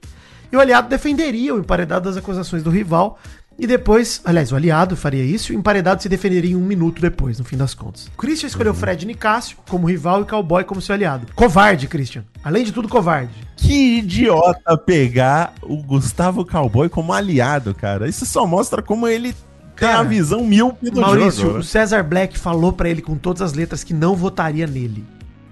E 0.51 0.55
o 0.55 0.60
aliado 0.60 0.88
defenderia 0.88 1.55
o 1.55 1.58
emparedado 1.58 2.08
das 2.08 2.15
acusações 2.15 2.62
do 2.62 2.69
rival. 2.69 3.17
E 3.58 3.65
depois, 3.65 4.20
aliás, 4.26 4.52
o 4.52 4.56
aliado 4.56 4.98
faria 4.98 5.24
isso 5.24 5.54
e 5.54 5.56
o 5.56 5.60
emparedado 5.60 6.02
se 6.04 6.10
defenderia 6.10 6.52
em 6.52 6.56
um 6.58 6.62
minuto 6.65 7.02
depois, 7.02 7.39
no 7.39 7.46
fim 7.46 7.56
das 7.56 7.74
contas. 7.74 8.08
O 8.08 8.18
Christian 8.18 8.48
escolheu 8.48 8.74
Fred 8.74 9.06
Nicásio 9.06 9.58
como 9.70 9.88
rival 9.88 10.22
e 10.22 10.26
Cowboy 10.26 10.63
como 10.65 10.82
seu 10.82 10.94
aliado. 10.94 11.28
Covarde, 11.36 11.88
Christian. 11.88 12.26
Além 12.44 12.65
de 12.65 12.74
tudo, 12.74 12.89
covarde. 12.89 13.32
Que 13.56 14.00
idiota 14.00 14.78
pegar 14.78 15.54
o 15.62 15.78
Gustavo 15.82 16.46
Cowboy 16.46 16.89
como 16.89 17.13
aliado, 17.13 17.74
cara. 17.74 18.10
Isso 18.10 18.26
só 18.26 18.46
mostra 18.46 18.82
como 18.82 19.08
ele 19.08 19.32
tem 19.32 19.88
Cara, 19.88 20.00
a 20.00 20.04
visão 20.04 20.44
míope 20.46 20.89
do 20.89 21.00
Maurício, 21.02 21.41
jogo. 21.41 21.54
o 21.56 21.58
né? 21.58 21.63
César 21.63 22.04
Black 22.04 22.38
falou 22.38 22.74
pra 22.74 22.89
ele 22.89 23.02
com 23.02 23.15
todas 23.18 23.41
as 23.41 23.54
letras 23.54 23.84
que 23.84 23.94
não 23.94 24.15
votaria 24.15 24.68
nele. 24.68 25.06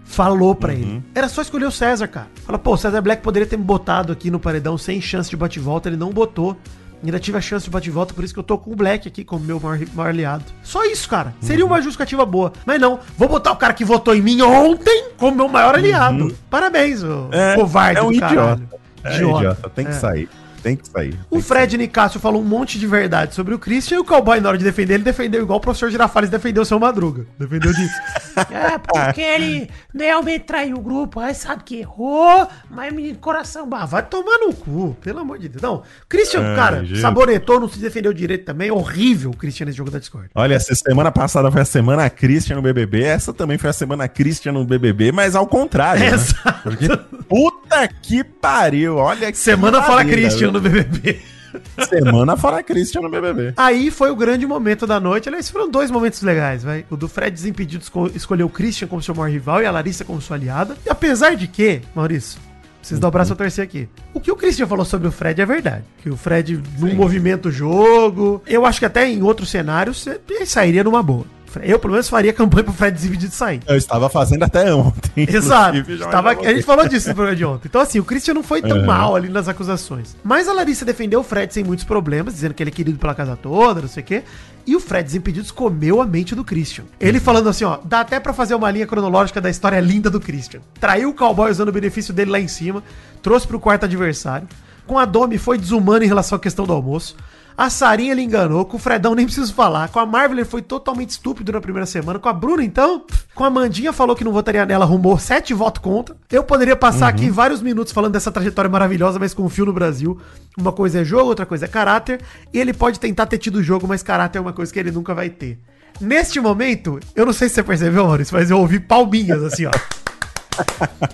falou 0.05 0.53
pra 0.53 0.73
ele. 0.73 1.01
Era 1.15 1.27
só 1.29 1.41
escolher 1.41 1.65
o 1.65 1.71
César, 1.71 2.07
cara. 2.07 2.27
Fala, 2.45 2.59
pô, 2.59 2.73
o 2.73 2.77
César 2.77 3.01
Black 3.01 3.21
poderia 3.23 3.47
ter 3.47 3.57
me 3.57 3.63
botado 3.63 4.11
aqui 4.13 4.29
no 4.29 4.39
paredão 4.39 4.77
sem 4.77 4.99
chance 5.01 5.29
de 5.29 5.37
bate-volta, 5.37 5.87
ele 5.89 5.97
não 5.97 6.11
botou. 6.11 6.57
Ainda 7.03 7.19
tive 7.19 7.37
a 7.37 7.41
chance 7.41 7.65
de 7.65 7.69
bate-volta, 7.71 8.13
por 8.13 8.23
isso 8.23 8.33
que 8.33 8.39
eu 8.39 8.43
tô 8.43 8.57
com 8.57 8.71
o 8.71 8.75
Black 8.75 9.07
aqui 9.07 9.25
como 9.25 9.43
meu 9.43 9.59
maior, 9.59 9.79
maior 9.93 10.09
aliado. 10.09 10.45
Só 10.63 10.85
isso, 10.85 11.09
cara. 11.09 11.33
Seria 11.41 11.65
uma 11.65 11.81
justificativa 11.81 12.25
boa. 12.25 12.53
Mas 12.65 12.79
não, 12.79 12.99
vou 13.17 13.27
botar 13.27 13.51
o 13.51 13.57
cara 13.57 13.73
que 13.73 13.83
votou 13.83 14.15
em 14.15 14.21
mim 14.21 14.41
ontem 14.41 15.09
como 15.17 15.35
meu 15.35 15.49
maior 15.49 15.75
aliado. 15.75 16.33
Parabéns, 16.49 17.03
ô 17.03 17.27
É, 17.31 17.55
covarde 17.55 17.99
é 17.99 18.03
um 18.03 18.11
idiota. 18.11 18.61
É 19.03 19.15
idiota. 19.21 19.69
Tem 19.69 19.83
que 19.85 19.91
É. 19.91 19.95
sair. 19.95 20.29
Tem 20.63 20.77
que 20.77 20.87
sair. 20.87 21.19
O 21.29 21.41
Fred 21.41 21.77
Nicásio 21.77 22.21
falou 22.21 22.41
um 22.41 22.45
monte 22.45 22.79
de 22.79 22.87
verdade 22.87 23.35
sobre 23.35 23.53
o 23.53 23.59
Christian 23.59 23.97
e 23.97 23.99
o 23.99 24.05
cowboy, 24.05 24.39
na 24.39 24.47
hora 24.47 24.57
de 24.57 24.63
defender, 24.63 24.93
ele 24.93 25.03
defendeu 25.03 25.41
igual 25.41 25.57
o 25.59 25.61
professor 25.61 25.91
Girafales 25.91 26.29
defendeu 26.29 26.63
o 26.63 26.65
seu 26.65 26.79
Madruga. 26.79 27.25
Defendeu 27.37 27.73
disso. 27.73 27.93
É, 28.49 28.79
porque 28.79 29.21
ele 29.21 29.69
realmente 29.93 30.45
traiu 30.45 30.77
o 30.77 30.81
grupo, 30.81 31.19
aí 31.19 31.35
sabe 31.35 31.63
que 31.63 31.77
errou, 31.77 32.47
mas 32.67 32.91
menino, 32.91 33.15
coração 33.19 33.63
ah, 33.63 33.67
bafo. 33.67 33.87
vai 33.87 34.01
tomar 34.01 34.39
no 34.39 34.51
cu, 34.53 34.97
pelo 35.01 35.19
amor 35.19 35.37
de 35.37 35.49
Deus. 35.49 35.61
Não, 35.61 35.83
Christian, 36.09 36.41
Ai, 36.41 36.55
cara, 36.55 36.83
gente. 36.83 36.99
sabonetou, 36.99 37.59
não 37.59 37.69
se 37.69 37.77
defendeu 37.77 38.11
direito 38.11 38.43
também. 38.43 38.71
Horrível 38.71 39.29
o 39.29 39.37
Christian 39.37 39.65
nesse 39.65 39.77
jogo 39.77 39.91
da 39.91 39.99
Discord. 39.99 40.29
Olha, 40.33 40.55
essa 40.55 40.73
semana 40.73 41.11
passada 41.11 41.51
foi 41.51 41.61
a 41.61 41.65
semana 41.65 42.09
Christian 42.09 42.55
no 42.55 42.63
BBB, 42.63 43.03
essa 43.03 43.31
também 43.31 43.59
foi 43.59 43.69
a 43.69 43.73
semana 43.73 44.07
Christian 44.07 44.53
no 44.53 44.65
BBB, 44.65 45.11
mas 45.11 45.35
ao 45.35 45.45
contrário. 45.45 46.01
né? 46.01 46.07
Exato. 46.13 46.61
Porque, 46.63 46.87
puta 47.29 47.87
que 48.01 48.23
pariu, 48.23 48.95
olha 48.97 49.31
que 49.31 49.37
Semana 49.37 49.83
fala 49.83 50.03
Christian? 50.05 50.52
No 50.53 50.61
BBB. 50.61 51.19
Semana 51.89 52.35
fala 52.35 52.63
Christian 52.63 53.01
no 53.01 53.09
BBB. 53.09 53.53
Aí 53.57 53.91
foi 53.91 54.09
o 54.09 54.15
grande 54.15 54.45
momento 54.47 54.87
da 54.87 54.99
noite. 54.99 55.29
Aliás, 55.29 55.49
foram 55.49 55.69
dois 55.69 55.91
momentos 55.91 56.21
legais, 56.21 56.63
vai. 56.63 56.85
O 56.89 56.95
do 56.95 57.07
Fred 57.07 57.31
Desimpedido 57.31 57.83
esco- 57.83 58.09
escolheu 58.15 58.47
o 58.47 58.49
Christian 58.49 58.87
como 58.87 59.01
seu 59.01 59.13
maior 59.13 59.31
rival 59.31 59.61
e 59.61 59.65
a 59.65 59.71
Larissa 59.71 60.03
como 60.03 60.19
sua 60.21 60.35
aliada. 60.35 60.75
E 60.85 60.89
apesar 60.89 61.35
de 61.35 61.47
que, 61.47 61.81
Maurício, 61.93 62.39
preciso 62.79 62.99
dar 62.99 63.07
o 63.07 63.11
braço 63.11 63.33
a 63.33 63.35
torcer 63.35 63.63
aqui. 63.63 63.87
O 64.13 64.19
que 64.19 64.31
o 64.31 64.35
Christian 64.35 64.65
falou 64.67 64.83
sobre 64.85 65.07
o 65.07 65.11
Fred 65.11 65.39
é 65.41 65.45
verdade. 65.45 65.83
Que 66.01 66.09
o 66.09 66.17
Fred 66.17 66.59
não 66.79 66.93
movimenta 66.95 67.49
o 67.49 67.51
jogo. 67.51 68.41
Eu 68.47 68.65
acho 68.65 68.79
que 68.79 68.85
até 68.85 69.07
em 69.07 69.21
outros 69.21 69.49
cenários 69.49 70.07
ele 70.07 70.45
sairia 70.47 70.83
numa 70.83 71.03
boa. 71.03 71.25
Eu, 71.61 71.77
pelo 71.77 71.91
menos, 71.93 72.09
faria 72.09 72.31
campanha 72.33 72.63
pro 72.63 72.73
Fred 72.73 72.95
Desimpedido 72.95 73.33
sair. 73.33 73.61
Eu 73.67 73.75
estava 73.77 74.09
fazendo 74.09 74.43
até 74.43 74.73
ontem. 74.73 75.27
Exato. 75.29 75.77
Estava, 75.91 76.31
a 76.31 76.53
gente 76.53 76.63
falou 76.63 76.87
disso 76.87 77.09
no 77.09 77.15
programa 77.15 77.35
de 77.37 77.45
ontem. 77.45 77.67
Então, 77.67 77.81
assim, 77.81 77.99
o 77.99 78.03
Christian 78.05 78.33
não 78.33 78.43
foi 78.43 78.61
tão 78.61 78.77
Uhum. 78.79 78.85
mal 78.85 79.15
ali 79.15 79.29
nas 79.29 79.47
acusações. 79.47 80.15
Mas 80.23 80.47
a 80.47 80.53
Larissa 80.53 80.83
defendeu 80.85 81.19
o 81.19 81.23
Fred 81.23 81.53
sem 81.53 81.63
muitos 81.63 81.85
problemas, 81.85 82.33
dizendo 82.33 82.53
que 82.53 82.63
ele 82.63 82.69
é 82.69 82.73
querido 82.73 82.97
pela 82.97 83.13
casa 83.13 83.35
toda, 83.35 83.81
não 83.81 83.87
sei 83.89 84.01
o 84.01 84.05
quê. 84.05 84.23
E 84.65 84.75
o 84.75 84.79
Fred 84.79 85.03
Desimpedidos 85.05 85.51
comeu 85.51 86.01
a 86.01 86.05
mente 86.05 86.33
do 86.33 86.43
Christian. 86.43 86.85
Ele 86.99 87.17
Uhum. 87.17 87.23
falando 87.23 87.49
assim, 87.49 87.65
ó, 87.65 87.79
dá 87.83 87.99
até 87.99 88.19
pra 88.19 88.31
fazer 88.33 88.55
uma 88.55 88.71
linha 88.71 88.87
cronológica 88.87 89.41
da 89.41 89.49
história 89.49 89.79
linda 89.79 90.09
do 90.09 90.19
Christian. 90.21 90.61
Traiu 90.79 91.09
o 91.09 91.13
cowboy 91.13 91.51
usando 91.51 91.67
o 91.69 91.71
benefício 91.73 92.13
dele 92.13 92.31
lá 92.31 92.39
em 92.39 92.47
cima, 92.47 92.81
trouxe 93.21 93.45
pro 93.45 93.59
quarto 93.59 93.83
adversário. 93.83 94.47
Com 94.87 94.97
a 94.97 95.05
Domi 95.05 95.37
foi 95.37 95.57
desumano 95.57 96.03
em 96.03 96.07
relação 96.07 96.35
à 96.35 96.39
questão 96.39 96.65
do 96.65 96.73
almoço. 96.73 97.15
A 97.57 97.69
Sarinha 97.69 98.11
ele 98.11 98.21
enganou, 98.21 98.65
com 98.65 98.77
o 98.77 98.79
Fredão 98.79 99.13
nem 99.13 99.25
preciso 99.25 99.53
falar. 99.53 99.89
Com 99.89 99.99
a 99.99 100.05
Marvel 100.05 100.37
ele 100.37 100.45
foi 100.45 100.61
totalmente 100.61 101.11
estúpido 101.11 101.51
na 101.51 101.61
primeira 101.61 101.85
semana. 101.85 102.19
Com 102.19 102.29
a 102.29 102.33
Bruna, 102.33 102.63
então, 102.63 103.05
com 103.35 103.43
a 103.43 103.49
Mandinha 103.49 103.93
falou 103.93 104.15
que 104.15 104.23
não 104.23 104.31
votaria 104.31 104.65
nela, 104.65 104.85
arrumou 104.85 105.17
sete 105.19 105.53
votos 105.53 105.81
contra. 105.81 106.15
Eu 106.31 106.43
poderia 106.43 106.75
passar 106.75 107.07
aqui 107.07 107.29
vários 107.29 107.61
minutos 107.61 107.93
falando 107.93 108.13
dessa 108.13 108.31
trajetória 108.31 108.69
maravilhosa, 108.69 109.19
mas 109.19 109.33
confio 109.33 109.65
no 109.65 109.73
Brasil. 109.73 110.19
Uma 110.57 110.71
coisa 110.71 111.01
é 111.01 111.03
jogo, 111.03 111.29
outra 111.29 111.45
coisa 111.45 111.65
é 111.65 111.67
caráter. 111.67 112.21
E 112.51 112.59
ele 112.59 112.73
pode 112.73 112.99
tentar 112.99 113.25
ter 113.27 113.37
tido 113.37 113.61
jogo, 113.61 113.87
mas 113.87 114.01
caráter 114.01 114.39
é 114.39 114.41
uma 114.41 114.53
coisa 114.53 114.73
que 114.73 114.79
ele 114.79 114.91
nunca 114.91 115.13
vai 115.13 115.29
ter. 115.29 115.59
Neste 116.01 116.39
momento, 116.39 116.99
eu 117.15 117.25
não 117.25 117.33
sei 117.33 117.47
se 117.47 117.55
você 117.55 117.63
percebeu, 117.63 118.07
Maurício, 118.07 118.35
mas 118.35 118.49
eu 118.49 118.57
ouvi 118.57 118.79
palminhas 118.79 119.43
assim, 119.43 119.65
ó. 119.65 119.71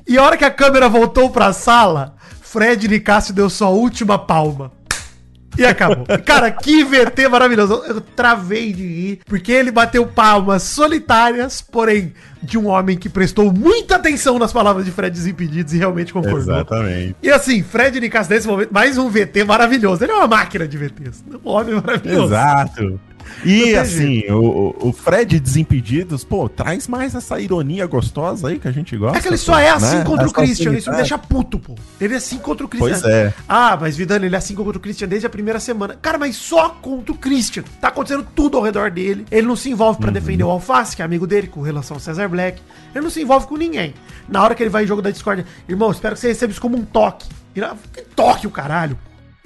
E 0.08 0.18
a 0.18 0.24
hora 0.24 0.36
que 0.36 0.44
a 0.44 0.52
câmera 0.52 0.90
voltou 0.90 1.30
pra 1.30 1.54
sala, 1.54 2.16
Fred 2.42 2.88
Nicásio 2.88 3.34
deu 3.34 3.50
sua 3.50 3.70
última 3.70 4.18
palma. 4.18 4.72
E 5.58 5.66
acabou. 5.66 6.06
Cara, 6.26 6.52
que 6.52 6.84
VT 6.84 7.28
maravilhoso. 7.28 7.84
Eu 7.88 8.02
travei 8.02 8.72
de 8.72 8.86
rir, 8.86 9.20
porque 9.26 9.52
ele 9.52 9.72
bateu 9.72 10.06
palmas 10.06 10.64
solitárias, 10.64 11.62
porém, 11.62 12.14
de 12.42 12.58
um 12.58 12.68
homem 12.68 12.98
que 12.98 13.10
prestou 13.10 13.52
muita 13.52 13.96
atenção 13.96 14.40
nas 14.40 14.54
palavras 14.54 14.86
de 14.86 14.92
Fred 14.92 15.16
Desimpedidos 15.16 15.74
e 15.74 15.78
realmente 15.78 16.14
concordou. 16.14 16.40
Exatamente. 16.40 17.16
E 17.22 17.30
assim, 17.30 17.62
Fred 17.64 18.00
Nicásio, 18.00 18.34
nesse 18.34 18.48
momento, 18.48 18.72
mais 18.72 18.98
um 18.98 19.10
VT 19.10 19.44
maravilhoso. 19.44 20.04
Ele 20.04 20.12
é 20.12 20.16
uma 20.16 20.28
máquina 20.28 20.68
de 20.68 20.78
VTs. 20.78 21.24
Um 21.44 21.50
homem 21.50 21.76
maravilhoso. 21.76 22.34
Exato. 22.34 23.00
E 23.46 23.76
assim, 23.76 24.24
o, 24.30 24.76
o- 24.80 24.90
o 24.90 24.94
Fred 24.94 25.40
Desimpedidos, 25.40 26.24
pô, 26.24 26.48
traz 26.50 26.88
mais 26.88 27.16
essa 27.16 27.40
ironia 27.40 27.86
gostosa 27.88 28.50
aí 28.50 28.60
que 28.60 28.68
a 28.68 28.72
gente 28.72 28.96
gosta. 28.98 29.18
É 29.18 29.22
que 29.22 29.28
ele 29.28 29.38
só 29.38 29.58
é 29.58 29.70
assim 29.70 29.98
né? 29.98 30.04
contra 30.04 30.24
o 30.24 30.26
Essa 30.28 30.34
Christian, 30.36 30.74
isso 30.74 30.90
me 30.90 30.96
deixa 30.98 31.18
puto, 31.18 31.58
pô. 31.60 31.76
Ele 32.00 32.14
é 32.14 32.18
assim 32.18 32.38
contra 32.38 32.66
o 32.66 32.70
Christian. 32.70 32.90
Pois 33.00 33.04
é. 33.06 33.34
Ah, 33.48 33.78
mas 33.80 33.96
Vidano, 33.96 34.26
ele 34.26 34.36
é 34.36 34.38
assim 34.38 34.56
contra 34.56 34.78
o 34.78 34.80
Christian 34.80 35.08
desde 35.08 35.26
a 35.28 35.30
primeira 35.30 35.60
semana. 35.60 35.98
Cara, 36.02 36.18
mas 36.18 36.36
só 36.36 36.70
contra 36.70 37.12
o 37.14 37.18
Christian. 37.18 37.64
Tá 37.80 37.88
acontecendo 37.90 38.26
tudo 38.36 38.58
ao 38.58 38.64
redor 38.64 38.92
dele. 38.92 39.26
Ele 39.32 39.48
não 39.48 39.56
se 39.56 39.70
envolve 39.70 39.98
Uhum. 39.98 40.02
pra 40.02 40.12
defender 40.12 40.44
o 40.44 40.50
Alface, 40.50 40.96
que 40.96 41.02
é 41.02 41.06
amigo 41.06 41.26
dele, 41.26 41.48
com 41.48 41.62
relação 41.62 41.96
ao 41.96 42.02
Cesar 42.02 42.28
Black. 42.30 42.62
Ele 42.94 43.04
não 43.04 43.10
se 43.10 43.22
envolve 43.22 43.48
com 43.48 43.56
ninguém. 43.58 43.94
Na 44.28 44.44
hora 44.44 44.54
que 44.56 44.62
ele 44.64 44.70
vai 44.70 44.84
em 44.84 44.88
jogo 44.88 45.02
da 45.02 45.10
Discord, 45.12 45.46
irmão, 45.68 45.92
espero 45.92 46.16
que 46.16 46.22
você 46.22 46.28
receba 46.30 46.52
isso 46.52 46.62
como 46.62 46.78
um 46.78 46.84
toque. 46.84 47.28
"Ah, 47.62 47.76
que 47.94 48.02
toque 48.16 48.48
o 48.48 48.52
caralho. 48.52 48.98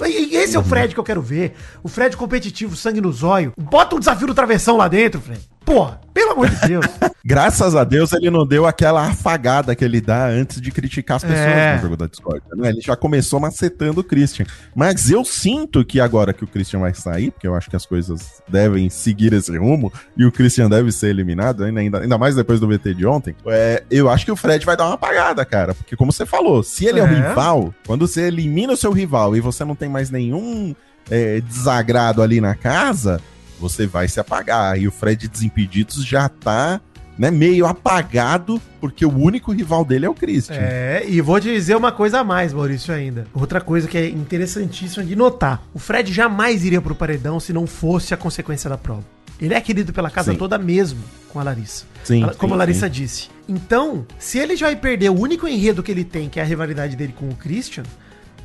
E 0.08 0.36
esse 0.36 0.56
é 0.56 0.60
o 0.60 0.64
Fred 0.64 0.94
que 0.94 1.00
eu 1.00 1.04
quero 1.04 1.22
ver. 1.22 1.54
O 1.82 1.88
Fred 1.88 2.16
competitivo, 2.18 2.76
sangue 2.76 3.02
no 3.02 3.12
zóio. 3.12 3.54
Bota 3.58 3.96
um 3.96 4.00
desafio 4.00 4.28
do 4.28 4.34
travessão 4.36 4.78
lá 4.78 4.88
dentro, 4.88 5.22
Fred. 5.22 5.42
Porra, 5.74 6.00
pelo 6.14 6.32
amor 6.34 6.50
de 6.50 6.68
Deus. 6.68 6.86
Graças 7.26 7.76
a 7.76 7.84
Deus 7.84 8.12
ele 8.14 8.30
não 8.30 8.46
deu 8.46 8.66
aquela 8.68 9.08
afagada 9.08 9.76
que 9.76 9.84
ele 9.84 10.00
dá 10.00 10.28
antes 10.28 10.62
de 10.62 10.70
criticar 10.72 11.18
as 11.18 11.24
pessoas 11.24 11.40
É. 11.48 11.76
no 11.78 11.82
jogo 11.82 11.98
da 11.98 12.06
Discord. 12.06 12.44
Né? 12.56 12.70
Ele 12.70 12.82
já 12.82 12.96
começou 12.96 13.40
macetando 13.40 14.02
o 14.02 14.04
Christian. 14.04 14.46
Mas 14.76 15.10
eu 15.10 15.26
sinto 15.26 15.84
que 15.84 16.00
agora 16.00 16.32
que 16.34 16.44
o 16.44 16.48
Christian 16.48 16.80
vai 16.82 16.94
sair, 16.94 17.32
porque 17.32 17.48
eu 17.48 17.56
acho 17.56 17.70
que 17.70 17.76
as 17.76 17.86
coisas 17.88 18.42
devem 18.48 18.88
seguir 18.90 19.34
esse 19.34 19.58
rumo, 19.58 19.92
e 20.16 20.26
o 20.26 20.32
Christian 20.32 20.70
deve 20.70 20.92
ser 20.92 21.08
eliminado, 21.08 21.64
ainda, 21.64 22.00
ainda, 22.02 22.18
mais 22.20 22.36
depois 22.36 22.60
do 22.60 22.68
VT 22.68 22.94
de 22.94 23.06
ontem, 23.08 23.36
é, 23.48 23.84
eu 23.90 24.10
acho 24.10 24.26
que 24.26 24.32
o 24.32 24.36
Fred 24.36 24.64
vai 24.66 24.78
dar 24.78 24.86
uma 24.86 24.94
apagada, 24.96 25.44
cara. 25.46 25.74
Porque 25.74 25.96
como 25.96 26.12
você 26.12 26.26
falou, 26.26 26.62
se 26.62 26.86
ele 26.86 27.00
é, 27.00 27.04
o 27.04 27.08
É. 27.08 27.30
rival, 27.30 27.74
quando 27.88 28.06
você 28.08 28.24
elimina 28.28 28.74
o 28.74 28.78
seu 28.78 28.92
rival 28.92 29.36
e 29.36 29.40
você 29.40 29.66
não 29.66 29.76
tem 29.76 29.90
mais 29.90 30.12
nenhum 30.12 30.76
é, 31.10 31.42
desagrado 31.42 32.22
ali 32.22 32.40
na 32.40 32.54
casa, 32.56 33.20
você 33.64 33.88
vai 33.88 34.10
se 34.10 34.20
apagar. 34.20 34.78
E 34.78 34.88
o 34.88 34.92
Fred 34.92 35.26
Desimpedidos 35.30 36.06
já 36.06 36.28
tá 36.28 36.82
né, 37.18 37.32
meio 37.32 37.66
apagado, 37.66 38.62
porque 38.82 39.06
o 39.06 39.16
único 39.18 39.54
rival 39.54 39.86
dele 39.86 40.06
é 40.06 40.10
o 40.10 40.14
Christian. 40.14 40.56
É, 40.58 41.04
e 41.08 41.22
vou 41.22 41.40
te 41.40 41.52
dizer 41.54 41.76
uma 41.78 41.92
coisa 41.92 42.20
a 42.20 42.24
mais, 42.24 42.52
Maurício, 42.52 42.94
ainda. 42.94 43.26
Outra 43.34 43.62
coisa 43.62 43.88
que 43.88 43.98
é 43.98 44.10
interessantíssima 44.10 45.06
de 45.06 45.16
notar. 45.16 45.64
O 45.74 45.80
Fred 45.80 46.12
jamais 46.12 46.66
iria 46.66 46.82
pro 46.82 46.94
paredão 46.94 47.40
se 47.40 47.54
não 47.54 47.66
fosse 47.66 48.14
a 48.14 48.18
consequência 48.18 48.70
da 48.70 48.78
prova. 48.78 49.04
Ele 49.40 49.54
é 49.54 49.62
querido 49.62 49.94
pela 49.94 50.10
casa 50.10 50.32
Sim. 50.34 50.38
toda 50.38 50.58
mesmo 50.58 51.00
com 51.30 51.40
a 51.40 51.44
Larissa. 51.44 51.86
Sim, 52.04 52.24
Ela- 52.24 52.34
como 52.36 52.52
sim, 52.52 52.56
a 52.56 52.58
Larissa 52.58 52.88
sim. 52.88 52.92
disse. 52.92 53.30
Então, 53.48 54.06
se 54.20 54.38
ele 54.40 54.56
já 54.58 54.66
vai 54.68 54.76
perder 54.76 55.10
o 55.10 55.20
único 55.20 55.48
enredo 55.48 55.82
que 55.82 55.92
ele 55.92 56.04
tem, 56.04 56.28
que 56.30 56.40
é 56.40 56.44
a 56.44 56.46
rivalidade 56.46 56.96
dele 56.98 57.14
com 57.18 57.30
o 57.30 57.36
Christian, 57.36 57.84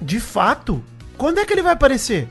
de 0.01 0.21
fato, 0.21 0.83
quando 1.17 1.39
é 1.39 1.45
que 1.45 1.53
ele 1.53 1.63
vai 1.63 1.73
aparecer? 1.73 2.29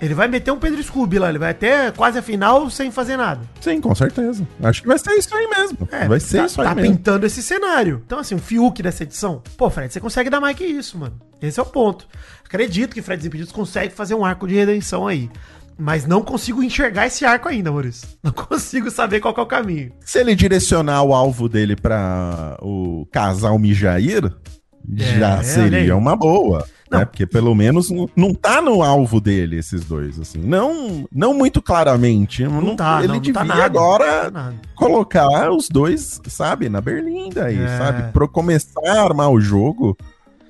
Ele 0.00 0.14
vai 0.14 0.28
meter 0.28 0.52
um 0.52 0.58
Pedro 0.58 0.80
Scooby 0.82 1.18
lá, 1.18 1.28
ele 1.28 1.38
vai 1.38 1.50
até 1.50 1.90
quase 1.90 2.18
a 2.18 2.22
final 2.22 2.70
sem 2.70 2.90
fazer 2.90 3.16
nada. 3.16 3.40
Sim, 3.60 3.80
com 3.80 3.92
certeza. 3.94 4.46
Acho 4.62 4.82
que 4.82 4.86
vai 4.88 4.98
ser 4.98 5.12
isso 5.14 5.34
aí 5.34 5.48
mesmo. 5.48 5.78
vai 6.06 6.20
ser 6.20 6.38
tá, 6.38 6.46
isso 6.46 6.60
aí 6.62 6.68
tá 6.68 6.74
mesmo. 6.74 6.90
pintando 6.96 7.26
esse 7.26 7.42
cenário. 7.42 8.00
Então, 8.06 8.18
assim, 8.20 8.34
o 8.36 8.38
Fiuk 8.38 8.80
dessa 8.82 9.02
edição. 9.02 9.42
Pô, 9.56 9.68
Fred, 9.68 9.92
você 9.92 9.98
consegue 9.98 10.30
dar 10.30 10.40
mais 10.40 10.56
que 10.56 10.64
isso, 10.64 10.96
mano. 10.96 11.18
Esse 11.42 11.58
é 11.58 11.62
o 11.62 11.66
ponto. 11.66 12.06
Acredito 12.44 12.94
que 12.94 13.02
Fred 13.02 13.18
Desimpedidos 13.18 13.52
consegue 13.52 13.92
fazer 13.92 14.14
um 14.14 14.24
arco 14.24 14.46
de 14.46 14.54
redenção 14.54 15.06
aí. 15.06 15.28
Mas 15.80 16.06
não 16.06 16.22
consigo 16.22 16.62
enxergar 16.62 17.06
esse 17.06 17.24
arco 17.24 17.48
ainda, 17.48 17.70
Maurício. 17.70 18.08
Não 18.22 18.32
consigo 18.32 18.90
saber 18.90 19.20
qual 19.20 19.32
é 19.36 19.40
o 19.40 19.46
caminho. 19.46 19.92
Se 20.04 20.18
ele 20.18 20.34
direcionar 20.34 21.02
o 21.04 21.14
alvo 21.14 21.48
dele 21.48 21.76
pra 21.76 22.56
o 22.60 23.06
casal 23.12 23.56
Mijair, 23.60 24.22
já 24.92 25.34
É, 25.36 25.38
aí. 25.38 25.44
seria 25.44 25.96
uma 25.96 26.16
boa. 26.16 26.66
Não. 26.90 26.98
Né? 27.00 27.04
Porque 27.04 27.26
pelo 27.26 27.54
menos 27.54 27.90
não, 27.90 28.08
não 28.16 28.34
tá 28.34 28.60
no 28.60 28.82
alvo 28.82 29.20
dele 29.20 29.58
esses 29.58 29.84
dois, 29.84 30.18
assim. 30.18 30.38
Não, 30.38 31.06
não 31.12 31.34
muito 31.34 31.60
claramente. 31.60 32.44
Não, 32.44 32.74
tá, 32.76 32.98
ele 32.98 33.08
não, 33.08 33.14
não 33.14 33.20
devia 33.20 33.40
tá 33.40 33.44
nada, 33.44 33.64
agora 33.64 34.30
não 34.30 34.32
tá 34.32 34.52
colocar 34.74 35.50
os 35.50 35.68
dois, 35.68 36.20
sabe, 36.28 36.68
na 36.68 36.80
berlinda 36.80 37.44
aí, 37.46 37.58
É. 37.58 37.78
sabe? 37.78 38.12
Pra 38.12 38.26
começar 38.26 38.80
a 38.86 39.02
armar 39.02 39.30
o 39.30 39.40
jogo 39.40 39.96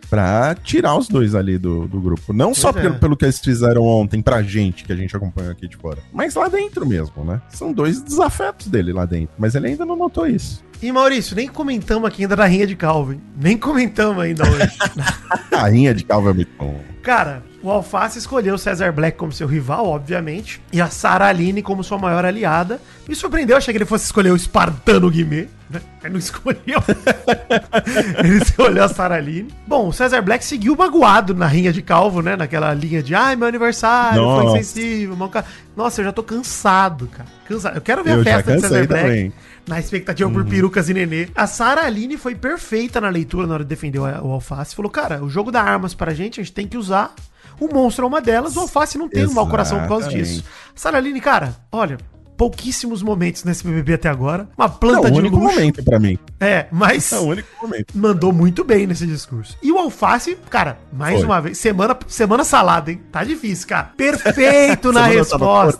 pra 0.09 0.55
tirar 0.55 0.97
os 0.97 1.09
dois 1.09 1.35
ali 1.35 1.59
do, 1.59 1.87
do 1.87 2.01
grupo. 2.01 2.33
Não 2.33 2.55
só 2.55 2.71
é. 2.71 2.73
pelo, 2.73 2.95
pelo 2.99 3.17
que 3.17 3.25
eles 3.25 3.39
fizeram 3.39 3.83
ontem 3.83 4.23
pra 4.23 4.43
gente, 4.43 4.85
que 4.85 4.93
a 4.93 4.97
gente 4.97 5.17
acompanhou 5.17 5.53
aqui 5.53 5.69
de 5.69 5.77
fora, 5.77 5.99
mas 6.13 6.35
lá 6.35 6.49
dentro 6.49 6.87
mesmo, 6.87 7.25
né? 7.25 7.41
São 7.51 7.73
dois 7.73 8.01
desafetos 8.01 8.69
dele 8.69 8.93
lá 8.93 9.05
dentro, 9.05 9.35
mas 9.39 9.55
ele 9.55 9.69
ainda 9.69 9.85
não 9.85 9.97
notou 9.97 10.27
isso. 10.27 10.65
E 10.81 10.93
Maurício, 10.93 11.35
nem 11.35 11.49
comentamos 11.49 12.09
aqui 12.09 12.23
ainda 12.23 12.37
da 12.37 12.45
Rinha 12.45 12.67
de 12.67 12.77
Calvin. 12.77 13.21
Nem 13.37 13.59
comentamos 13.59 14.23
ainda 14.23 14.45
hoje. 14.49 14.79
A 15.51 15.69
rinha 15.69 15.93
de 15.93 16.05
Calvin 16.05 16.31
é 16.31 16.33
muito 16.35 16.53
bom. 16.57 16.81
Cara, 17.03 17.43
o 17.63 17.71
Alface 17.71 18.19
escolheu 18.19 18.55
o 18.55 18.59
Cesar 18.59 18.93
Black 18.93 19.17
como 19.19 19.33
seu 19.33 19.49
rival, 19.49 19.87
obviamente, 19.87 20.61
e 20.73 20.81
a 20.81 20.89
Sara 20.89 21.27
Aline 21.27 21.63
como 21.63 21.83
sua 21.83 21.99
maior 21.99 22.25
aliada. 22.25 22.81
Me 23.09 23.15
surpreendeu, 23.15 23.57
achei 23.57 23.73
que 23.73 23.79
ele 23.79 23.85
fosse 23.85 24.05
escolher 24.05 24.31
o 24.31 24.37
espartano 24.37 25.11
Guimê. 25.11 25.49
Né? 25.71 25.81
Ele 26.03 26.13
não 26.13 26.19
escolheu. 26.19 26.83
ele 28.25 28.39
escolheu 28.39 28.85
a 28.85 28.89
Saraline. 28.89 29.53
Bom, 29.67 29.89
o 29.89 29.93
Cesar 29.93 30.23
Black 30.23 30.45
seguiu 30.45 30.75
magoado 30.77 31.35
na 31.35 31.47
rinha 31.47 31.73
de 31.73 31.83
calvo, 31.83 32.23
né? 32.23 32.37
Naquela 32.37 32.73
linha 32.73 33.03
de, 33.03 33.15
ai, 33.15 33.37
meu 33.37 33.49
aniversário, 33.49 34.23
foi 34.23 34.45
Nossa. 34.45 34.59
insensível. 34.59 35.17
mão 35.17 35.29
ca-" 35.29 35.45
Nossa, 35.77 36.01
eu 36.01 36.07
já 36.07 36.13
tô 36.13 36.23
cansado, 36.23 37.07
cara. 37.09 37.29
Cansado. 37.47 37.77
Eu 37.77 37.81
quero 37.81 38.03
ver 38.03 38.17
Eu 38.17 38.21
a 38.21 38.25
festa 38.25 38.55
de 38.55 38.61
Cesar 38.61 38.87
Black. 38.87 39.05
também. 39.05 39.25
Uhum. 39.27 39.33
Na 39.67 39.79
expectativa 39.79 40.31
por 40.31 40.45
perucas 40.47 40.89
e 40.89 40.95
nenê. 40.95 41.29
A 41.35 41.47
Sara 41.47 41.83
Aline 41.85 42.17
foi 42.17 42.35
perfeita 42.35 43.01
na 43.01 43.11
leitura 43.11 43.47
na 43.47 43.55
hora 43.55 43.65
de 43.65 43.69
defender 43.69 43.99
o, 43.99 44.05
Alface. 44.05 44.75
Falou, 44.75 44.91
cara, 44.91 45.23
o 45.23 45.29
jogo 45.29 45.51
dá 45.53 45.63
armas 45.63 45.93
pra 45.93 46.15
gente, 46.15 46.41
a 46.41 46.43
gente 46.43 46.55
tem 46.55 46.67
que 46.67 46.79
usar. 46.79 47.15
O 47.61 47.69
monstro 47.73 48.05
é 48.05 48.09
uma 48.09 48.21
delas, 48.21 48.57
o 48.57 48.61
Alface 48.61 48.97
não 48.97 49.09
tem 49.09 49.27
um 49.27 49.35
mau 49.35 49.47
coração 49.47 49.81
por 49.81 49.89
causa 49.89 50.07
Exatamente. 50.07 50.29
disso. 50.29 50.45
Sara 50.75 50.97
Aline, 50.97 51.21
cara, 51.21 51.55
olha, 51.71 51.99
pouquíssimos 52.39 53.03
momentos 53.03 53.43
nesse 53.45 53.65
BBB 53.67 53.95
até 53.95 54.09
agora. 54.09 54.49
Uma 54.57 54.69
planta 54.69 55.03
Não, 55.03 55.09
o 55.11 55.13
de 55.13 55.19
único 55.19 55.37
luxo. 55.37 55.55
momento 55.57 55.83
pra 55.85 55.99
mim. 55.99 56.17
É, 56.41 56.67
mas 56.71 57.13
É 57.13 57.19
o 57.19 57.25
único 57.25 57.49
momento. 57.61 57.87
mandou 57.95 58.33
muito 58.33 58.63
bem 58.65 58.87
nesse 58.87 59.07
discurso. 59.07 59.59
E 59.63 59.71
o 59.73 59.77
Alface, 59.79 60.39
cara, 60.49 60.79
mais 60.93 61.17
Foi. 61.17 61.25
uma 61.25 61.41
vez, 61.41 61.59
semana, 61.59 61.99
semana 62.07 62.45
salada, 62.45 62.91
hein? 62.93 63.03
Tá 63.13 63.25
difícil, 63.25 63.67
cara. 63.69 63.93
Perfeito 63.97 64.93
na 64.93 65.05
resposta. 65.09 65.79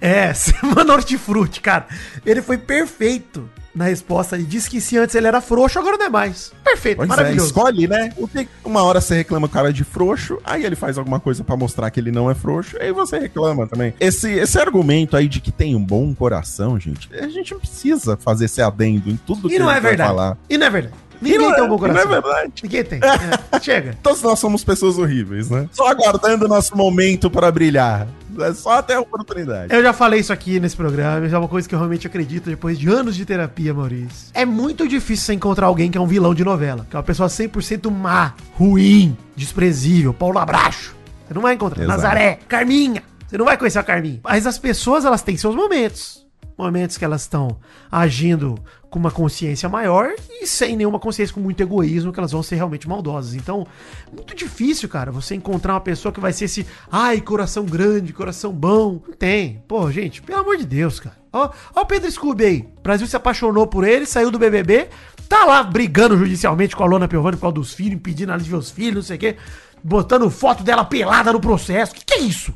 É, 0.00 0.32
semana 0.34 0.94
hortifruti, 0.94 1.60
cara. 1.60 1.86
Ele 2.24 2.40
foi 2.40 2.56
perfeito 2.56 3.50
na 3.74 3.84
resposta. 3.84 4.36
Ele 4.36 4.44
disse 4.44 4.68
que 4.70 4.80
se 4.80 4.96
antes 4.96 5.14
ele 5.14 5.26
era 5.26 5.40
frouxo, 5.40 5.78
agora 5.78 5.96
não 5.96 6.06
é 6.06 6.08
mais. 6.08 6.52
Perfeito, 6.62 6.98
Pois 6.98 7.08
é, 7.08 7.10
maravilhoso. 7.16 7.46
escolhe, 7.48 7.86
né? 7.88 8.10
Que- 8.32 8.48
Uma 8.64 8.82
hora 8.82 9.00
você 9.00 9.16
reclama 9.16 9.46
o 9.46 9.50
cara 9.50 9.72
de 9.72 9.84
frouxo, 9.84 10.38
aí 10.44 10.64
ele 10.64 10.76
faz 10.76 10.96
alguma 10.98 11.18
coisa 11.20 11.42
pra 11.44 11.56
mostrar 11.56 11.90
que 11.90 11.98
ele 12.00 12.10
não 12.12 12.30
é 12.30 12.34
frouxo, 12.34 12.76
aí 12.80 12.92
você 12.92 13.18
reclama 13.18 13.66
também. 13.66 13.94
Esse, 14.00 14.30
esse 14.32 14.58
argumento 14.58 15.16
aí 15.16 15.28
de 15.28 15.40
que 15.40 15.50
tem 15.52 15.74
um 15.74 15.84
bom 15.84 16.14
coração, 16.14 16.78
gente, 16.78 17.08
a 17.14 17.28
gente 17.28 17.52
não 17.52 17.60
precisa 17.60 18.16
fazer 18.16 18.46
esse 18.46 18.60
adendo 18.62 19.10
em 19.10 19.16
tudo 19.16 19.50
e 19.50 19.58
não 19.58 19.68
a 19.68 19.76
é 19.76 19.80
verdade. 19.80 20.08
falar. 20.08 20.38
E 20.48 20.56
não 20.58 20.66
é 20.66 20.70
verdade. 20.70 20.94
Ninguém 21.24 21.38
não 21.38 21.54
tem 21.54 21.60
é- 21.60 21.66
um 21.66 21.68
bom 21.68 21.78
coração. 21.78 22.04
Não 22.04 22.16
é 22.16 22.20
verdade. 22.20 22.52
Ninguém 22.62 22.84
tem. 22.84 23.00
É, 23.02 23.60
Chega. 23.60 23.96
Todos 24.02 24.22
nós 24.22 24.38
somos 24.38 24.62
pessoas 24.62 24.98
horríveis, 24.98 25.50
né? 25.50 25.68
Só 25.72 25.88
aguardando 25.88 26.44
o 26.44 26.48
nosso 26.48 26.76
momento 26.76 27.30
para 27.30 27.50
brilhar. 27.50 28.06
É 28.40 28.52
só 28.52 28.78
até 28.78 28.94
a 28.94 29.00
oportunidade. 29.00 29.72
Eu 29.72 29.82
já 29.82 29.92
falei 29.92 30.18
isso 30.20 30.32
aqui 30.32 30.58
nesse 30.58 30.76
programa, 30.76 31.24
isso 31.24 31.34
é 31.34 31.38
uma 31.38 31.46
coisa 31.46 31.68
que 31.68 31.74
eu 31.74 31.78
realmente 31.78 32.06
acredito 32.06 32.50
depois 32.50 32.78
de 32.78 32.88
anos 32.88 33.14
de 33.14 33.24
terapia, 33.24 33.72
Maurício. 33.72 34.28
É 34.34 34.44
muito 34.44 34.88
difícil 34.88 35.26
você 35.26 35.34
encontrar 35.34 35.66
alguém 35.66 35.90
que 35.90 35.96
é 35.96 36.00
um 36.00 36.06
vilão 36.06 36.34
de 36.34 36.44
novela, 36.44 36.84
que 36.90 36.96
é 36.96 36.98
uma 36.98 37.04
pessoa 37.04 37.28
100% 37.28 37.88
má, 37.90 38.34
ruim, 38.54 39.16
desprezível, 39.36 40.12
Paulo 40.12 40.38
Abraço. 40.38 40.96
Você 41.26 41.32
não 41.34 41.42
vai 41.42 41.54
encontrar. 41.54 41.82
Exato. 41.84 41.96
Nazaré, 41.96 42.38
Carminha. 42.48 43.02
Você 43.26 43.38
não 43.38 43.44
vai 43.44 43.56
conhecer 43.56 43.78
a 43.78 43.82
Carminha. 43.84 44.20
Mas 44.22 44.46
as 44.46 44.58
pessoas, 44.58 45.04
elas 45.04 45.22
têm 45.22 45.36
seus 45.36 45.54
momentos. 45.54 46.23
Momentos 46.56 46.96
que 46.96 47.04
elas 47.04 47.22
estão 47.22 47.56
agindo 47.90 48.56
com 48.88 48.98
uma 48.98 49.10
consciência 49.10 49.68
maior 49.68 50.12
e 50.30 50.46
sem 50.46 50.76
nenhuma 50.76 51.00
consciência, 51.00 51.34
com 51.34 51.40
muito 51.40 51.60
egoísmo, 51.60 52.12
que 52.12 52.20
elas 52.20 52.30
vão 52.30 52.44
ser 52.44 52.54
realmente 52.54 52.88
maldosas. 52.88 53.34
Então, 53.34 53.66
muito 54.12 54.36
difícil, 54.36 54.88
cara, 54.88 55.10
você 55.10 55.34
encontrar 55.34 55.74
uma 55.74 55.80
pessoa 55.80 56.12
que 56.12 56.20
vai 56.20 56.32
ser 56.32 56.44
esse, 56.44 56.64
ai, 56.92 57.20
coração 57.20 57.64
grande, 57.64 58.12
coração 58.12 58.52
bom. 58.52 59.02
Não 59.04 59.14
tem. 59.14 59.64
Pô, 59.66 59.90
gente, 59.90 60.22
pelo 60.22 60.40
amor 60.40 60.56
de 60.56 60.64
Deus, 60.64 61.00
cara. 61.00 61.16
Ó, 61.32 61.50
ó 61.74 61.80
o 61.80 61.86
Pedro 61.86 62.08
Scooby 62.08 62.44
aí. 62.44 62.68
O 62.78 62.82
Brasil 62.82 63.06
se 63.08 63.16
apaixonou 63.16 63.66
por 63.66 63.82
ele, 63.82 64.06
saiu 64.06 64.30
do 64.30 64.38
BBB, 64.38 64.88
tá 65.28 65.44
lá 65.44 65.60
brigando 65.64 66.16
judicialmente 66.16 66.76
com 66.76 66.84
a 66.84 66.86
Lona 66.86 67.08
Piovani 67.08 67.36
por 67.36 67.42
causa 67.42 67.54
dos 67.54 67.74
filhos, 67.74 67.94
impedindo 67.94 68.30
ela 68.30 68.40
de 68.40 68.48
ver 68.48 68.56
os 68.56 68.70
filhos, 68.70 68.94
não 68.94 69.02
sei 69.02 69.16
o 69.16 69.20
quê, 69.20 69.36
botando 69.82 70.30
foto 70.30 70.62
dela 70.62 70.84
pelada 70.84 71.32
no 71.32 71.40
processo. 71.40 71.92
Que 71.92 72.04
que 72.04 72.14
é 72.14 72.18
isso? 72.20 72.54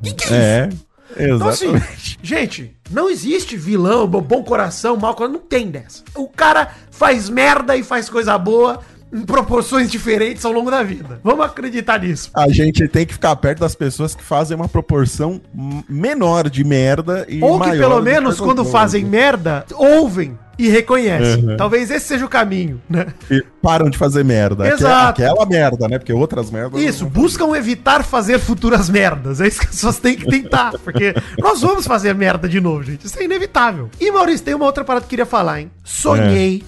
Que 0.00 0.14
que 0.14 0.32
é 0.32 0.68
isso? 0.68 0.86
É, 1.16 1.30
Então, 1.30 1.48
assim, 1.48 1.66
exatamente. 1.74 2.18
gente, 2.22 2.76
não 2.90 3.08
existe 3.10 3.56
vilão, 3.56 4.06
bo- 4.06 4.20
bom 4.20 4.42
coração, 4.42 4.96
mau 4.96 5.14
coração, 5.14 5.34
não 5.38 5.46
tem 5.46 5.68
dessa. 5.70 6.02
O 6.16 6.28
cara 6.28 6.70
faz 6.90 7.28
merda 7.28 7.76
e 7.76 7.82
faz 7.82 8.08
coisa 8.08 8.36
boa 8.38 8.80
em 9.12 9.22
proporções 9.22 9.90
diferentes 9.90 10.44
ao 10.44 10.52
longo 10.52 10.70
da 10.70 10.84
vida. 10.84 11.20
Vamos 11.24 11.44
acreditar 11.44 11.98
nisso. 12.00 12.30
A 12.32 12.48
gente 12.48 12.86
tem 12.86 13.04
que 13.04 13.12
ficar 13.14 13.34
perto 13.36 13.58
das 13.58 13.74
pessoas 13.74 14.14
que 14.14 14.22
fazem 14.22 14.56
uma 14.56 14.68
proporção 14.68 15.40
menor 15.88 16.48
de 16.48 16.62
merda 16.62 17.26
e 17.28 17.42
Ou 17.42 17.58
que 17.60 17.70
pelo 17.72 18.00
menos 18.00 18.38
quando 18.40 18.64
fazem 18.64 19.04
merda, 19.04 19.64
ouvem 19.74 20.38
e 20.60 20.68
reconhecem. 20.68 21.42
Uhum. 21.42 21.56
Talvez 21.56 21.90
esse 21.90 22.06
seja 22.06 22.26
o 22.26 22.28
caminho, 22.28 22.82
né? 22.88 23.06
E 23.30 23.42
param 23.62 23.88
de 23.88 23.96
fazer 23.96 24.22
merda. 24.22 24.68
Exato. 24.68 25.22
Aquela 25.22 25.46
merda, 25.46 25.88
né? 25.88 25.98
Porque 25.98 26.12
outras 26.12 26.50
merdas. 26.50 26.82
Isso, 26.82 27.06
buscam 27.06 27.56
evitar 27.56 28.04
fazer 28.04 28.38
futuras 28.38 28.90
merdas. 28.90 29.40
É 29.40 29.48
isso 29.48 29.58
que 29.58 29.66
as 29.66 29.72
pessoas 29.72 29.98
têm 29.98 30.16
que 30.16 30.26
tentar. 30.26 30.72
Porque 30.84 31.14
nós 31.38 31.62
vamos 31.62 31.86
fazer 31.86 32.14
merda 32.14 32.46
de 32.46 32.60
novo, 32.60 32.82
gente. 32.82 33.06
Isso 33.06 33.18
é 33.18 33.24
inevitável. 33.24 33.88
E 33.98 34.10
Maurício, 34.12 34.44
tem 34.44 34.54
uma 34.54 34.66
outra 34.66 34.84
parada 34.84 35.00
que 35.02 35.06
eu 35.06 35.10
queria 35.10 35.26
falar, 35.26 35.60
hein? 35.60 35.70
Sonhei 35.82 36.62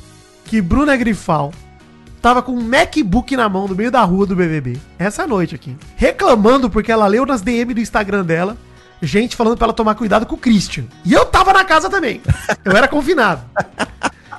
que 0.46 0.62
Bruna 0.62 0.96
Grifal 0.96 1.52
tava 2.22 2.40
com 2.40 2.52
um 2.52 2.62
MacBook 2.62 3.36
na 3.36 3.46
mão 3.46 3.68
no 3.68 3.74
meio 3.74 3.90
da 3.90 4.02
rua 4.04 4.24
do 4.24 4.34
BBB. 4.34 4.78
Essa 4.98 5.26
noite 5.26 5.54
aqui. 5.54 5.76
Reclamando 5.96 6.70
porque 6.70 6.90
ela 6.90 7.06
leu 7.06 7.26
nas 7.26 7.42
DM 7.42 7.74
do 7.74 7.80
Instagram 7.80 8.24
dela. 8.24 8.56
Gente 9.02 9.34
falando 9.34 9.56
pra 9.56 9.66
ela 9.66 9.72
tomar 9.72 9.96
cuidado 9.96 10.24
com 10.24 10.36
o 10.36 10.38
Christian. 10.38 10.84
E 11.04 11.12
eu 11.12 11.26
tava 11.26 11.52
na 11.52 11.64
casa 11.64 11.90
também. 11.90 12.22
Eu 12.64 12.72
era 12.76 12.86
confinado. 12.86 13.42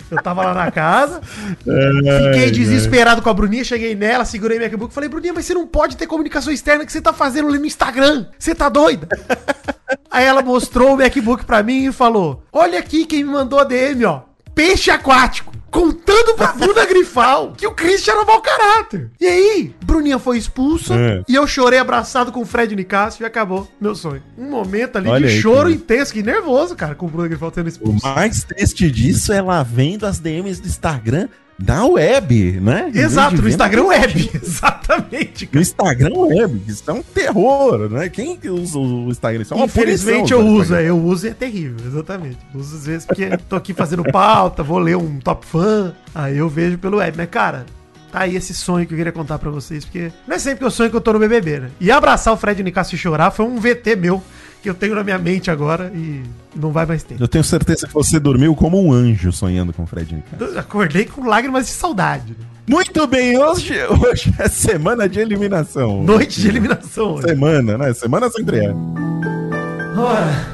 Eu 0.10 0.22
tava 0.22 0.44
lá 0.44 0.54
na 0.54 0.72
casa, 0.72 1.22
Fiquei 1.24 2.52
desesperado 2.52 3.22
com 3.22 3.30
a 3.30 3.34
Bruninha, 3.34 3.64
cheguei 3.64 3.96
nela, 3.96 4.26
segurei 4.26 4.58
minha 4.58 4.70
MacBook 4.70 4.92
e 4.92 4.94
falei, 4.94 5.10
Bruninha, 5.10 5.34
mas 5.34 5.46
você 5.46 5.54
não 5.56 5.66
pode 5.66 5.98
ter 5.98 6.06
comunicação 6.06 6.54
externa 6.54 6.86
que 6.86 6.92
você 6.92 7.02
tá 7.02 7.12
fazendo 7.12 7.48
ali 7.48 7.58
no 7.58 7.66
Instagram. 7.66 8.28
Você 8.38 8.54
tá 8.54 8.70
doida? 8.70 9.08
Aí 10.12 10.26
ela 10.26 10.42
mostrou 10.44 10.94
o 10.94 10.98
MacBook 10.98 11.46
pra 11.46 11.64
mim 11.64 11.88
e 11.88 11.92
falou: 11.92 12.44
Olha 12.52 12.78
aqui 12.78 13.06
quem 13.06 13.24
me 13.24 13.32
mandou 13.32 13.60
a 13.60 13.64
DM, 13.64 14.06
ó. 14.06 14.22
Peixe 14.54 14.92
aquático. 14.92 15.52
Contando 15.74 16.36
pra 16.36 16.54
Bruna 16.54 16.86
Grifal 16.86 17.54
que 17.58 17.66
o 17.66 17.72
Christian 17.72 18.14
era 18.14 18.26
mau 18.26 18.40
caráter. 18.42 19.10
E 19.20 19.26
aí, 19.26 19.76
Bruninha 19.84 20.20
foi 20.20 20.38
expulsa 20.38 20.94
É. 20.96 21.24
e 21.28 21.34
eu 21.36 21.48
chorei 21.48 21.80
abraçado 21.80 22.32
com 22.32 22.42
o 22.42 22.46
Fred 22.46 22.76
Nicásio 22.76 23.24
e 23.24 23.26
acabou 23.26 23.68
meu 23.82 23.96
sonho. 23.96 24.22
Um 24.38 24.50
momento 24.50 24.98
ali 24.98 25.10
Olha 25.10 25.28
de 25.28 25.34
aí, 25.34 25.42
choro 25.42 25.70
que- 25.70 25.76
intenso, 25.76 26.14
que 26.14 26.22
nervoso, 26.22 26.76
cara, 26.76 26.94
com 26.94 27.08
o 27.08 27.10
Bruna 27.10 27.28
Grifal 27.28 27.52
sendo 27.54 27.66
O 27.66 27.70
expulso. 27.70 28.06
mais 28.06 28.44
triste 28.44 28.90
disso 28.92 29.34
é 29.34 29.38
ela 29.38 29.64
vendo 29.64 30.06
as 30.06 30.20
DMs 30.20 30.62
do 30.62 30.68
Instagram 30.68 31.28
na 31.66 31.86
web, 31.86 32.60
né? 32.60 32.92
Exato, 32.94 33.42
no 33.42 33.48
Instagram 33.48 33.86
Web. 33.86 34.32
Exatamente, 34.36 35.50
No 35.52 35.62
Instagram 35.62 36.14
web. 36.14 36.62
Isso 36.68 36.84
é 36.88 36.94
um 36.94 37.02
terror, 37.02 37.90
né? 37.90 38.10
Quem 38.10 38.36
que 38.36 38.50
usa 38.50 38.78
o 38.78 39.10
Instagram? 39.10 39.42
Isso 39.42 39.54
é 39.54 39.58
uma 39.58 39.66
Infelizmente 39.66 40.34
eu 40.34 40.46
uso, 40.46 40.76
é, 40.76 40.90
eu 40.90 40.98
uso 40.98 41.26
e 41.26 41.30
é 41.30 41.34
terrível, 41.34 41.78
exatamente. 41.86 42.38
Uso 42.54 42.76
às 42.76 42.86
vezes 42.86 43.06
porque 43.06 43.38
tô 43.50 43.56
aqui 43.56 43.74
fazendo 43.74 44.04
pauta, 44.04 44.62
vou 44.62 44.78
ler 44.78 44.98
um 44.98 45.20
top 45.20 45.46
fã, 45.46 45.94
aí 46.14 46.38
eu 46.38 46.50
vejo 46.50 46.78
pelo 46.78 46.98
web. 46.98 47.16
Mas, 47.16 47.30
cara, 47.30 47.66
tá 48.12 48.22
aí 48.22 48.36
esse 48.36 48.54
sonho 48.54 48.86
que 48.86 48.94
eu 48.94 48.98
queria 48.98 49.14
contar 49.14 49.40
pra 49.40 49.50
vocês, 49.50 49.86
porque 49.86 50.12
não 50.28 50.36
é 50.36 50.40
sempre 50.40 50.60
que 50.60 50.66
eu 50.66 50.72
sonho 50.72 50.90
que 50.90 50.96
eu 50.98 51.02
tô 51.02 51.14
no 51.14 51.20
BBB, 51.20 51.60
né? 51.60 51.72
E 51.80 51.90
abraçar 51.90 52.34
o 52.34 52.38
Fred 52.38 52.62
Nicasso 52.62 52.94
e 52.94 52.98
chorar 52.98 53.32
foi 53.32 53.46
um 53.46 53.58
VT 53.58 53.96
meu 53.96 54.22
que 54.64 54.70
eu 54.70 54.74
tenho 54.74 54.96
na 54.96 55.04
minha 55.04 55.18
mente 55.20 55.52
agora 55.52 55.92
e 55.94 56.24
não 56.56 56.72
vai 56.72 56.86
mais 56.86 57.04
ter. 57.04 57.20
Eu 57.20 57.28
tenho 57.28 57.44
certeza 57.44 57.86
que 57.86 57.94
você 57.94 58.18
dormiu 58.18 58.56
como 58.56 58.82
um 58.82 58.94
anjo 58.94 59.30
sonhando 59.34 59.74
com 59.74 59.84
o 59.84 59.86
Fred 59.86 60.16
Nicasso. 60.16 60.42
Eu 60.54 60.58
Acordei 60.58 61.04
com 61.04 61.28
lágrimas 61.28 61.66
de 61.68 61.74
saudade. 61.74 62.30
né? 62.32 62.46
Muito 62.66 63.06
bem, 63.06 63.38
hoje, 63.38 63.74
hoje 64.10 64.34
é 64.40 64.48
semana 64.48 65.10
de 65.10 65.20
eliminação. 65.20 66.02
Noite 66.02 66.40
de 66.40 66.48
eliminação 66.48 67.16
hoje. 67.16 67.28
Semana, 67.28 67.78
né? 67.78 67.94
Semana 67.94 68.30
sempre 68.30 68.60
é. 68.60 68.74
Ora, 69.98 70.48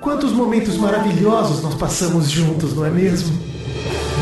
quantos 0.00 0.30
momentos 0.30 0.76
maravilhosos 0.76 1.60
nós 1.60 1.74
passamos 1.74 2.30
juntos, 2.30 2.72
não 2.72 2.86
é 2.86 2.90
mesmo? 2.90 3.36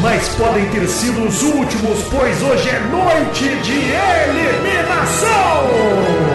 Mas 0.01 0.27
podem 0.31 0.67
ter 0.71 0.89
sido 0.89 1.23
os 1.23 1.43
últimos, 1.43 2.03
pois 2.11 2.43
hoje 2.43 2.71
é 2.71 2.81
noite 2.81 3.45
de 3.63 3.73
eliminação! 4.33 6.34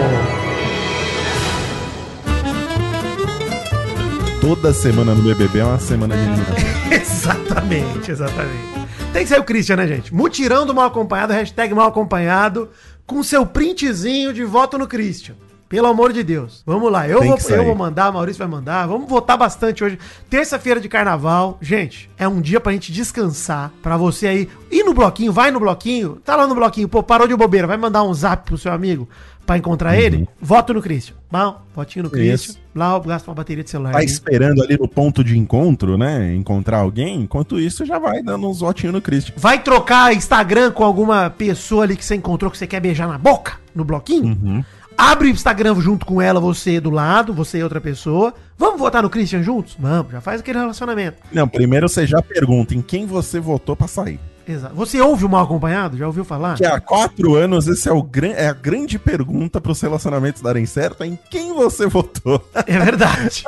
Toda 4.40 4.72
semana 4.72 5.14
no 5.14 5.22
BBB 5.22 5.58
é 5.58 5.64
uma 5.64 5.78
semana 5.78 6.16
de 6.16 6.22
eliminação. 6.22 6.54
exatamente, 6.90 8.10
exatamente. 8.10 8.88
Tem 9.12 9.22
que 9.22 9.28
ser 9.28 9.38
o 9.38 9.44
Christian, 9.44 9.76
né, 9.76 9.86
gente? 9.86 10.14
Mutirão 10.14 10.64
do 10.64 10.74
mal 10.74 10.86
acompanhado, 10.86 11.34
hashtag 11.34 11.74
mal 11.74 11.88
acompanhado, 11.88 12.70
com 13.06 13.22
seu 13.22 13.44
printzinho 13.44 14.32
de 14.32 14.42
voto 14.42 14.78
no 14.78 14.86
Christian. 14.86 15.34
Pelo 15.68 15.86
amor 15.86 16.12
de 16.12 16.24
Deus. 16.24 16.62
Vamos 16.66 16.90
lá. 16.90 17.06
Eu, 17.06 17.20
Tem 17.20 17.28
vou, 17.28 17.38
eu 17.50 17.64
vou 17.64 17.74
mandar, 17.74 18.10
Maurício 18.10 18.38
vai 18.38 18.48
mandar. 18.48 18.86
Vamos 18.86 19.08
votar 19.08 19.36
bastante 19.36 19.84
hoje. 19.84 19.98
Terça-feira 20.28 20.80
de 20.80 20.88
carnaval. 20.88 21.58
Gente, 21.60 22.10
é 22.18 22.26
um 22.26 22.40
dia 22.40 22.58
pra 22.58 22.72
gente 22.72 22.90
descansar. 22.90 23.70
Pra 23.82 23.96
você 23.96 24.26
aí 24.26 24.48
ir 24.70 24.82
no 24.82 24.94
bloquinho, 24.94 25.32
vai 25.32 25.50
no 25.52 25.60
bloquinho. 25.60 26.16
Tá 26.24 26.34
lá 26.34 26.46
no 26.46 26.54
bloquinho, 26.56 26.88
pô, 26.88 27.02
parou 27.02 27.28
de 27.28 27.36
bobeira. 27.36 27.68
Vai 27.68 27.76
mandar 27.76 28.02
um 28.02 28.12
zap 28.12 28.46
pro 28.46 28.58
seu 28.58 28.72
amigo 28.72 29.08
pra 29.46 29.58
encontrar 29.58 29.98
ele. 29.98 30.28
Voto 30.40 30.72
no 30.72 30.80
Christian. 30.80 31.16
Bom, 31.30 31.60
votinho 31.74 32.04
no 32.04 32.10
Christian. 32.10 32.30
Uhum. 32.30 32.34
Isso. 32.34 32.58
Lá 32.74 32.94
eu 32.94 33.00
gasto 33.00 33.28
uma 33.28 33.34
bateria 33.34 33.64
de 33.64 33.70
celular. 33.70 33.92
Tá 33.92 34.02
esperando 34.02 34.62
ali 34.62 34.78
no 34.78 34.86
ponto 34.86 35.24
de 35.24 35.36
encontro, 35.36 35.98
né? 35.98 36.34
Encontrar 36.34 36.78
alguém. 36.78 37.22
Enquanto 37.22 37.58
isso, 37.58 37.84
já 37.84 37.98
vai 37.98 38.22
dando 38.22 38.48
uns 38.48 38.60
votinhos 38.60 38.94
no 38.94 39.00
Christian. 39.00 39.34
Vai 39.36 39.62
trocar 39.62 40.14
Instagram 40.14 40.70
com 40.70 40.84
alguma 40.84 41.30
pessoa 41.30 41.84
ali 41.84 41.96
que 41.96 42.04
você 42.04 42.14
encontrou 42.14 42.50
que 42.50 42.58
você 42.58 42.66
quer 42.66 42.80
beijar 42.80 43.08
na 43.08 43.18
boca, 43.18 43.54
no 43.74 43.84
bloquinho? 43.84 44.64
Abre 44.96 45.28
o 45.28 45.30
Instagram 45.30 45.80
junto 45.80 46.04
com 46.04 46.20
ela, 46.20 46.38
você 46.38 46.78
do 46.78 46.90
lado, 46.90 47.32
você 47.32 47.58
e 47.58 47.62
outra 47.62 47.80
pessoa. 47.80 48.34
Vamos 48.58 48.78
votar 48.78 49.02
no 49.02 49.08
Christian 49.08 49.42
juntos? 49.42 49.74
Vamos, 49.78 50.12
já 50.12 50.20
faz 50.20 50.40
aquele 50.40 50.58
relacionamento. 50.58 51.16
Não, 51.32 51.48
primeiro 51.48 51.88
você 51.88 52.06
já 52.06 52.20
pergunta 52.20 52.74
em 52.74 52.82
quem 52.82 53.06
você 53.06 53.40
votou 53.40 53.74
pra 53.74 53.88
sair. 53.88 54.20
Exato. 54.50 54.74
Você 54.74 55.00
ouve 55.00 55.24
o 55.24 55.28
mal 55.28 55.44
acompanhado? 55.44 55.96
Já 55.96 56.06
ouviu 56.06 56.24
falar? 56.24 56.56
Que 56.56 56.64
há 56.64 56.80
quatro 56.80 57.36
anos, 57.36 57.68
esse 57.68 57.88
é, 57.88 57.92
o 57.92 58.02
gran... 58.02 58.30
é 58.30 58.48
a 58.48 58.52
grande 58.52 58.98
pergunta 58.98 59.60
para 59.60 59.72
os 59.72 59.80
relacionamentos 59.80 60.42
darem 60.42 60.66
certo, 60.66 61.02
é 61.02 61.06
em 61.06 61.18
quem 61.30 61.54
você 61.54 61.86
votou. 61.86 62.42
É 62.66 62.78
verdade. 62.78 63.44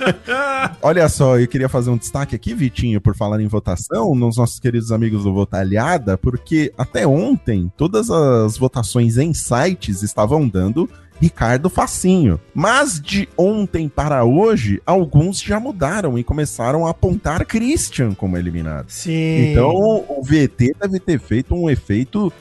Olha 0.80 1.08
só, 1.08 1.38
eu 1.38 1.46
queria 1.46 1.68
fazer 1.68 1.90
um 1.90 1.96
destaque 1.96 2.34
aqui, 2.34 2.54
Vitinho, 2.54 3.00
por 3.00 3.14
falar 3.14 3.40
em 3.40 3.46
votação, 3.46 4.14
nos 4.14 4.36
nossos 4.36 4.58
queridos 4.58 4.90
amigos 4.90 5.24
do 5.24 5.32
Votalhada, 5.32 6.16
porque 6.16 6.72
até 6.78 7.06
ontem 7.06 7.70
todas 7.76 8.10
as 8.10 8.56
votações 8.56 9.18
em 9.18 9.34
sites 9.34 10.02
estavam 10.02 10.48
dando 10.48 10.88
Ricardo 11.20 11.68
Facinho. 11.68 12.40
Mas 12.54 13.00
de 13.00 13.28
ontem 13.36 13.88
para 13.88 14.24
hoje, 14.24 14.80
alguns 14.86 15.40
já 15.40 15.60
mudaram 15.60 16.18
e 16.18 16.24
começaram 16.24 16.86
a 16.86 16.90
apontar 16.90 17.44
Christian 17.44 18.14
como 18.14 18.36
eliminado. 18.36 18.86
Sim. 18.88 19.50
Então 19.50 19.70
o 20.08 20.22
VT 20.22 20.74
deve 20.80 20.98
ter 20.98 21.18
feito 21.20 21.54
um 21.54 21.68
efeito 21.68 22.32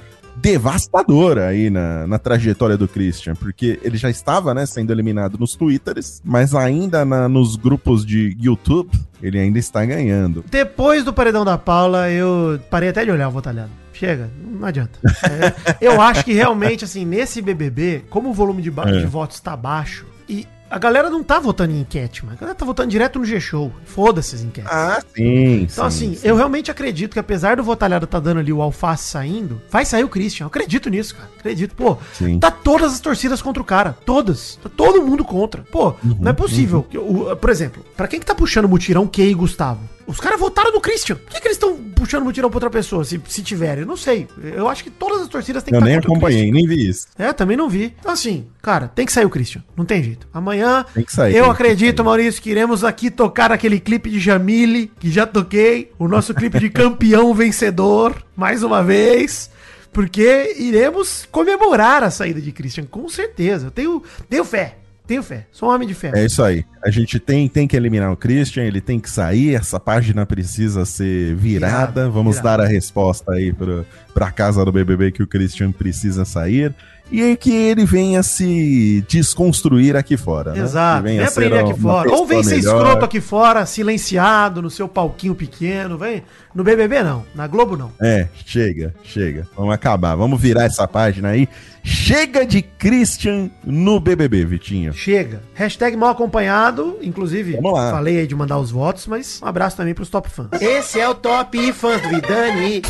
devastador 0.42 1.38
aí 1.38 1.70
na, 1.70 2.08
na 2.08 2.18
trajetória 2.18 2.78
do 2.78 2.88
Christian, 2.88 3.36
porque 3.36 3.78
ele 3.84 3.98
já 3.98 4.10
estava, 4.10 4.54
né, 4.54 4.66
sendo 4.66 4.92
eliminado 4.94 5.38
nos 5.38 5.54
Twitters, 5.56 6.22
mas 6.24 6.56
ainda 6.56 7.04
na- 7.04 7.28
nos 7.28 7.58
grupos 7.58 8.06
de 8.06 8.38
YouTube, 8.40 8.90
ele 9.22 9.38
ainda 9.38 9.60
está 9.60 9.86
ganhando. 9.86 10.44
Depois 10.50 11.04
do 11.04 11.12
paredão 11.14 11.44
da 11.44 11.58
Paula, 11.58 12.10
eu 12.10 12.58
parei 12.70 12.88
até 12.90 13.04
de 13.04 13.12
olhar 13.12 13.28
o 13.28 13.32
votalhado. 13.32 13.70
Chega, 14.00 14.30
não 14.41 14.66
adianta. 14.68 14.97
É, 15.24 15.76
eu 15.86 16.00
acho 16.02 16.24
que 16.24 16.32
realmente, 16.34 16.86
assim, 16.86 17.04
nesse 17.06 17.41
BBB, 17.41 18.06
como 18.10 18.30
o 18.30 18.34
volume 18.34 18.62
de, 18.62 18.70
É. 18.70 19.00
de 19.02 19.06
votos 19.06 19.39
tá 19.41 19.58
baixo, 19.58 20.06
e 20.28 20.47
a 20.72 20.78
galera 20.78 21.10
não 21.10 21.24
tá 21.24 21.39
votando 21.39 21.74
em 21.74 21.82
enquete, 21.82 22.24
mas 22.24 22.36
a 22.36 22.39
galera 22.39 22.56
tá 22.56 22.64
votando 22.64 22.89
direto 22.89 23.18
no 23.20 23.26
G-Show. 23.26 23.74
Foda-se 23.86 24.36
as 24.36 24.41
enquetes. 24.43 24.72
Ah, 24.72 25.02
sim. 25.16 25.64
Então, 25.64 25.84
assim, 25.86 26.18
eu 26.24 26.36
realmente 26.36 26.70
acredito 26.72 27.14
que 27.14 27.20
apesar 27.20 27.58
do 27.58 27.64
Votalhado 27.64 28.06
tá 28.08 28.20
dando 28.20 28.39
ali 28.39 28.54
o 28.54 28.62
alface 28.62 29.06
saindo, 29.10 29.60
vai 29.72 29.84
sair 29.84 30.04
o 30.04 30.10
Christian. 30.10 30.43
Eu 30.43 30.47
acredito 30.47 30.88
nisso, 30.89 31.16
cara. 31.16 31.28
Acredito. 31.39 31.74
Pô, 31.76 31.97
Sim. 32.14 32.39
tá 32.39 32.52
todas 32.52 32.93
as 32.93 33.00
torcidas 33.00 33.41
contra 33.41 33.62
o 33.62 33.66
cara. 33.66 33.97
Todas. 34.06 34.58
Tá 34.62 34.70
todo 34.70 35.02
mundo 35.02 35.26
contra. 35.26 35.64
Pô, 35.64 35.95
não 36.04 36.30
é 36.30 36.34
possível. 36.34 36.84
que 36.84 36.97
o- 36.97 37.36
Por 37.36 37.50
exemplo, 37.50 37.84
pra 37.97 38.08
quem 38.08 38.20
que 38.20 38.26
tá 38.26 38.36
puxando 38.36 38.66
o 38.66 38.70
mutirão, 38.70 39.08
Kay 39.08 39.32
e 39.32 39.34
Gustavo? 39.34 39.80
Os 40.10 40.20
caras 40.20 40.39
votaram 40.39 40.72
no 40.72 40.82
Christian. 40.82 41.16
Por 41.18 41.30
que, 41.30 41.39
que 41.39 41.47
eles 41.47 41.57
estão 41.57 41.78
puxando 41.95 42.24
o 42.24 42.26
mutirão 42.26 42.49
pra 42.49 42.57
outra 42.57 42.70
pessoa, 42.72 43.03
se, 43.05 43.22
se 43.28 43.43
tiverem? 43.43 43.82
Eu 43.82 43.88
não 43.88 43.95
sei. 43.95 44.28
Eu 44.41 44.68
acho 44.68 44.84
que 44.84 44.89
todas 44.89 45.22
as 45.22 45.28
torcidas 45.28 45.62
têm 45.62 45.72
Eu 45.74 45.80
que 45.80 45.86
nem 45.86 45.95
contra 45.97 46.10
o 46.10 46.14
acompanhei, 46.14 46.51
nem 46.51 46.66
vi 46.68 46.89
isso. 46.89 47.07
é, 47.18 47.32
também 47.32 47.55
não 47.55 47.70
vi. 47.70 47.95
Então, 47.99 48.12
assim, 48.12 48.47
cara, 48.62 48.88
tem 48.88 49.05
que 49.05 49.14
sair 49.14 49.26
o 49.26 49.30
Christian. 49.30 49.64
Não 49.78 49.86
tem 49.86 50.03
jeito. 50.03 50.28
Amanhã, 50.34 50.84
Tem 50.93 51.03
que 51.05 51.14
sair, 51.14 51.36
eu 51.36 51.43
tem 51.43 51.53
que 51.53 51.62
acredito, 51.62 51.97
sair. 51.97 52.05
Maurício, 52.05 52.41
que 52.41 52.49
iremos 52.49 52.84
aqui 52.84 53.12
tocar 53.12 53.51
aquele 53.51 53.80
clipe 53.80 54.10
de 54.10 54.20
Jamile, 54.20 54.91
que 54.99 55.12
já 55.12 55.28
toquei. 55.28 55.91
O 55.99 56.07
nosso 56.07 56.34
clipe 56.34 56.60
de 56.60 56.70
campeão 56.72 57.32
vencedor, 57.36 58.16
mais 58.36 58.64
uma 58.64 58.84
vez. 58.84 59.51
Porque 59.93 60.55
iremos 60.57 61.28
comemorar 61.32 62.03
a 62.03 62.12
saída 62.12 62.39
de 62.41 62.51
Christian, 62.51 62.86
com 62.86 63.07
certeza. 63.10 63.68
Eu 63.68 63.72
tenho, 63.72 64.03
tenho 64.30 64.43
fé. 64.43 64.78
Tenho 65.10 65.24
fé. 65.24 65.47
Sou 65.51 65.68
um 65.68 65.74
homem 65.74 65.88
de 65.88 65.95
fé. 65.95 66.12
É 66.14 66.24
isso 66.24 66.43
aí. 66.43 66.64
A 66.84 66.91
gente 66.91 67.20
tem, 67.20 67.49
tem 67.49 67.68
que 67.68 67.76
eliminar 67.76 68.12
o 68.12 68.16
Christian, 68.16 68.64
ele 68.64 68.80
tem 68.80 68.99
que 68.99 69.10
sair, 69.10 69.55
essa 69.55 69.80
página 69.80 70.24
precisa 70.24 70.86
ser 70.86 71.36
virada. 71.36 71.78
Virada, 71.78 72.10
Vamos 72.12 72.36
virada. 72.36 72.57
dar 72.57 72.64
a 72.64 72.68
resposta 72.68 73.32
aí 73.32 73.51
pra, 73.51 73.84
pra 74.14 74.32
casa 74.32 74.64
do 74.64 74.72
BBB 74.72 75.12
que 75.12 75.24
o 75.24 75.28
Christian 75.28 75.72
precisa 75.72 76.26
sair. 76.26 76.76
E 77.12 77.24
aí 77.24 77.36
que 77.36 77.51
ele 77.51 77.86
venha 77.86 78.22
se 78.22 79.03
desconstruir 79.10 79.95
aqui 79.95 80.16
fora. 80.16 80.53
né? 80.53 80.60
Exato. 80.62 81.03
Vem 81.03 81.20
aprender 81.20 81.57
aqui 81.60 81.80
fora. 81.80 82.12
Ou 82.12 82.26
vem 82.26 82.43
ser 82.43 82.57
melhor. 82.57 82.76
escroto 82.78 83.05
aqui 83.05 83.20
fora, 83.20 83.66
silenciado, 83.66 84.62
no 84.62 84.70
seu 84.70 84.88
palquinho 84.88 85.34
pequeno. 85.34 85.97
Vem. 85.97 86.24
No 86.53 86.64
BBB, 86.64 87.01
não. 87.03 87.26
Na 87.34 87.47
Globo, 87.47 87.76
não. 87.76 87.91
É, 88.01 88.28
chega, 88.45 88.93
chega. 89.03 89.47
Vamos 89.57 89.74
acabar. 89.74 90.16
Vamos 90.16 90.39
virar 90.39 90.66
essa 90.66 90.88
página 90.88 91.30
aí. 91.30 91.47
Chega 91.84 92.45
de 92.45 92.62
Christian 92.62 93.49
no 93.64 93.99
BBB, 93.99 94.45
Vitinho. 94.45 94.93
Chega. 94.93 95.41
Hashtag 95.55 95.95
mal 95.97 96.10
acompanhado. 96.12 96.97
Inclusive, 97.01 97.53
Vamos 97.55 97.74
lá. 97.74 97.89
falei 97.91 98.20
aí 98.20 98.28
de 98.28 98.36
mandar 98.36 98.60
os 98.60 98.70
votos, 98.70 99.07
mas 99.07 99.39
um 99.41 99.47
abraço 99.47 99.78
também 99.78 99.93
pros 99.95 100.10
top 100.10 100.30
fãs. 100.30 100.47
Esse 100.62 100.99
é 100.99 101.10
o 101.10 101.16
top 101.16 101.72
fãs 101.74 102.01
do 102.01 102.10
Vidani. 102.10 102.82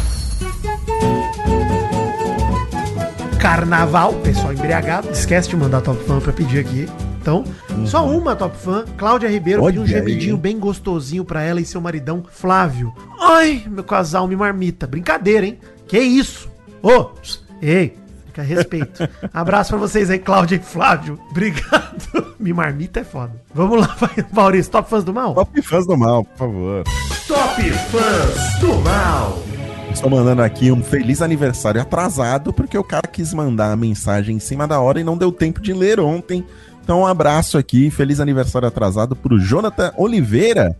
Carnaval, 3.40 4.14
pessoal 4.16 4.54
embriagado. 4.54 5.10
Esquece 5.12 5.50
de 5.50 5.56
mandar 5.56 5.82
top 5.82 6.04
fã 6.04 6.20
pra 6.20 6.34
pedir 6.34 6.60
aqui. 6.60 6.88
Então, 7.22 7.44
só 7.86 8.06
uma 8.08 8.36
top 8.36 8.58
fã, 8.58 8.84
Cláudia 8.98 9.30
Ribeiro, 9.30 9.64
pediu 9.66 9.82
um 9.82 9.86
aí, 9.86 9.90
gemidinho 9.90 10.36
hein? 10.36 10.42
bem 10.42 10.60
gostosinho 10.60 11.24
pra 11.24 11.42
ela 11.42 11.62
e 11.62 11.66
seu 11.66 11.80
maridão 11.80 12.24
Flávio. 12.30 12.94
Ai, 13.20 13.64
meu 13.68 13.84
casal 13.84 14.28
me 14.28 14.36
marmita. 14.36 14.86
Brincadeira, 14.86 15.46
hein? 15.46 15.58
Que 15.88 16.00
isso? 16.00 16.50
Ô, 16.82 17.06
ps, 17.06 17.44
ei, 17.62 17.98
fica 18.28 18.42
a 18.42 18.46
respeito. 18.46 19.08
Abraço 19.34 19.70
pra 19.72 19.80
vocês 19.80 20.10
aí, 20.10 20.20
Cláudia 20.20 20.56
e 20.58 20.60
Flávio. 20.60 21.20
Obrigado. 21.32 22.30
Me 22.40 22.54
marmita 22.54 23.02
é 23.02 23.04
foda. 23.04 23.34
Vamos 23.54 23.82
lá, 23.82 23.98
Maurício, 24.32 24.72
top 24.72 24.90
fãs 24.90 25.04
do 25.04 25.14
mal? 25.14 25.34
Top 25.34 25.62
fãs 25.62 25.86
do 25.86 25.98
mal, 25.98 26.24
por 26.24 26.38
favor. 26.38 26.84
Top 27.28 27.62
Fãs 27.62 28.60
do 28.60 28.74
Mal. 28.82 29.49
Estou 29.92 30.10
mandando 30.10 30.42
aqui 30.42 30.72
um 30.72 30.82
feliz 30.82 31.22
aniversário 31.22 31.82
atrasado, 31.82 32.54
porque 32.54 32.78
o 32.78 32.84
cara 32.84 33.08
quis 33.08 33.34
mandar 33.34 33.72
a 33.72 33.76
mensagem 33.76 34.38
em 34.38 34.40
cima 34.40 34.68
da 34.68 34.80
hora 34.80 35.00
e 35.00 35.04
não 35.04 35.18
deu 35.18 35.32
tempo 35.32 35.60
de 35.62 35.74
ler 35.74 36.00
ontem. 36.00 36.46
Então, 36.82 37.02
um 37.02 37.06
abraço 37.06 37.58
aqui, 37.58 37.92
feliz 37.92 38.20
aniversário 38.20 38.68
atrasado 38.68 39.16
pro 39.16 39.38
Jonathan 39.40 39.92
Oliveira, 39.96 40.76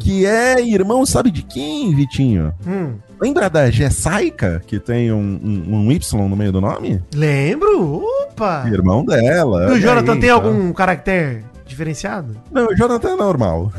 que 0.00 0.26
é 0.26 0.60
irmão, 0.60 1.04
sabe 1.06 1.30
de 1.30 1.42
quem, 1.42 1.94
Vitinho? 1.94 2.52
Hum, 2.66 2.94
Lembra 3.20 3.48
da 3.48 3.70
Jessaica, 3.70 4.60
que 4.66 4.78
tem 4.80 5.12
um, 5.12 5.18
um- 5.42 5.74
um 5.76 5.92
Y 5.92 6.28
no 6.28 6.36
meio 6.36 6.50
do 6.52 6.60
nome? 6.60 7.00
lembro? 7.14 8.02
Opa! 8.24 8.64
Irmão 8.68 9.04
dela. 9.04 9.68
E 9.70 9.78
o 9.78 9.80
Jonathan 9.80 10.14
aí, 10.14 10.20
tem 10.20 10.28
tá? 10.28 10.34
algum 10.34 10.72
caractere 10.72 11.44
diferenciado? 11.64 12.36
Não, 12.50 12.66
o 12.66 12.74
Jonathan 12.76 13.10
é 13.10 13.16
normal. 13.16 13.72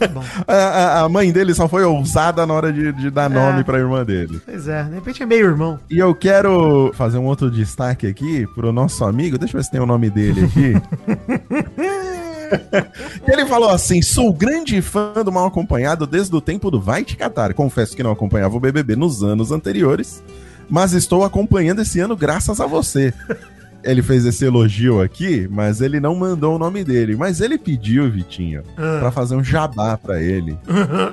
A- 0.46 1.02
a 1.04 1.08
mãe 1.08 1.30
dele 1.32 1.54
só 1.54 1.68
foi 1.68 1.84
ousada 1.84 2.46
na 2.46 2.54
hora 2.54 2.72
de, 2.72 2.92
de 2.92 3.10
dar 3.10 3.30
É. 3.30 3.34
nome 3.34 3.64
pra 3.64 3.78
irmã 3.78 4.04
dele. 4.04 4.40
Pois 4.44 4.68
é, 4.68 4.82
de 4.84 4.94
repente 4.94 5.22
é 5.22 5.26
meio 5.26 5.46
irmão. 5.46 5.78
E 5.90 5.98
eu 5.98 6.14
quero 6.14 6.92
fazer 6.94 7.18
um 7.18 7.24
outro 7.24 7.50
destaque 7.50 8.06
aqui 8.06 8.46
pro 8.54 8.72
nosso 8.72 9.04
amigo. 9.04 9.38
Deixa 9.38 9.56
eu 9.56 9.60
ver 9.60 9.64
se 9.64 9.70
tem 9.70 9.80
o 9.80 9.86
nome 9.86 10.08
dele 10.10 10.44
aqui. 10.44 10.74
Ele 13.26 13.44
falou 13.46 13.70
assim: 13.70 14.00
sou 14.00 14.32
grande 14.32 14.80
fã 14.80 15.12
do 15.24 15.30
Mal 15.32 15.46
Acompanhado 15.46 16.06
desde 16.06 16.34
o 16.34 16.40
tempo 16.40 16.70
do 16.70 16.80
Vai 16.80 17.04
Te 17.04 17.16
Catar. 17.16 17.52
Confesso 17.54 17.94
que 17.94 18.02
não 18.02 18.10
acompanhava 18.10 18.56
o 18.56 18.60
BBB 18.60 18.96
nos 18.96 19.22
anos 19.22 19.52
anteriores, 19.52 20.22
mas 20.68 20.92
estou 20.92 21.24
acompanhando 21.24 21.82
esse 21.82 22.00
ano 22.00 22.16
graças 22.16 22.60
a 22.60 22.66
você. 22.66 23.12
Ele 23.84 24.02
fez 24.02 24.26
esse 24.26 24.44
elogio 24.44 25.00
aqui, 25.00 25.48
mas 25.50 25.80
ele 25.80 26.00
não 26.00 26.14
mandou 26.14 26.56
o 26.56 26.58
nome 26.58 26.82
dele. 26.82 27.16
Mas 27.16 27.40
ele 27.40 27.56
pediu, 27.56 28.10
Vitinho, 28.10 28.62
pra 28.74 29.10
fazer 29.10 29.36
um 29.36 29.44
jabá 29.44 29.96
pra 29.96 30.20
ele. 30.20 30.58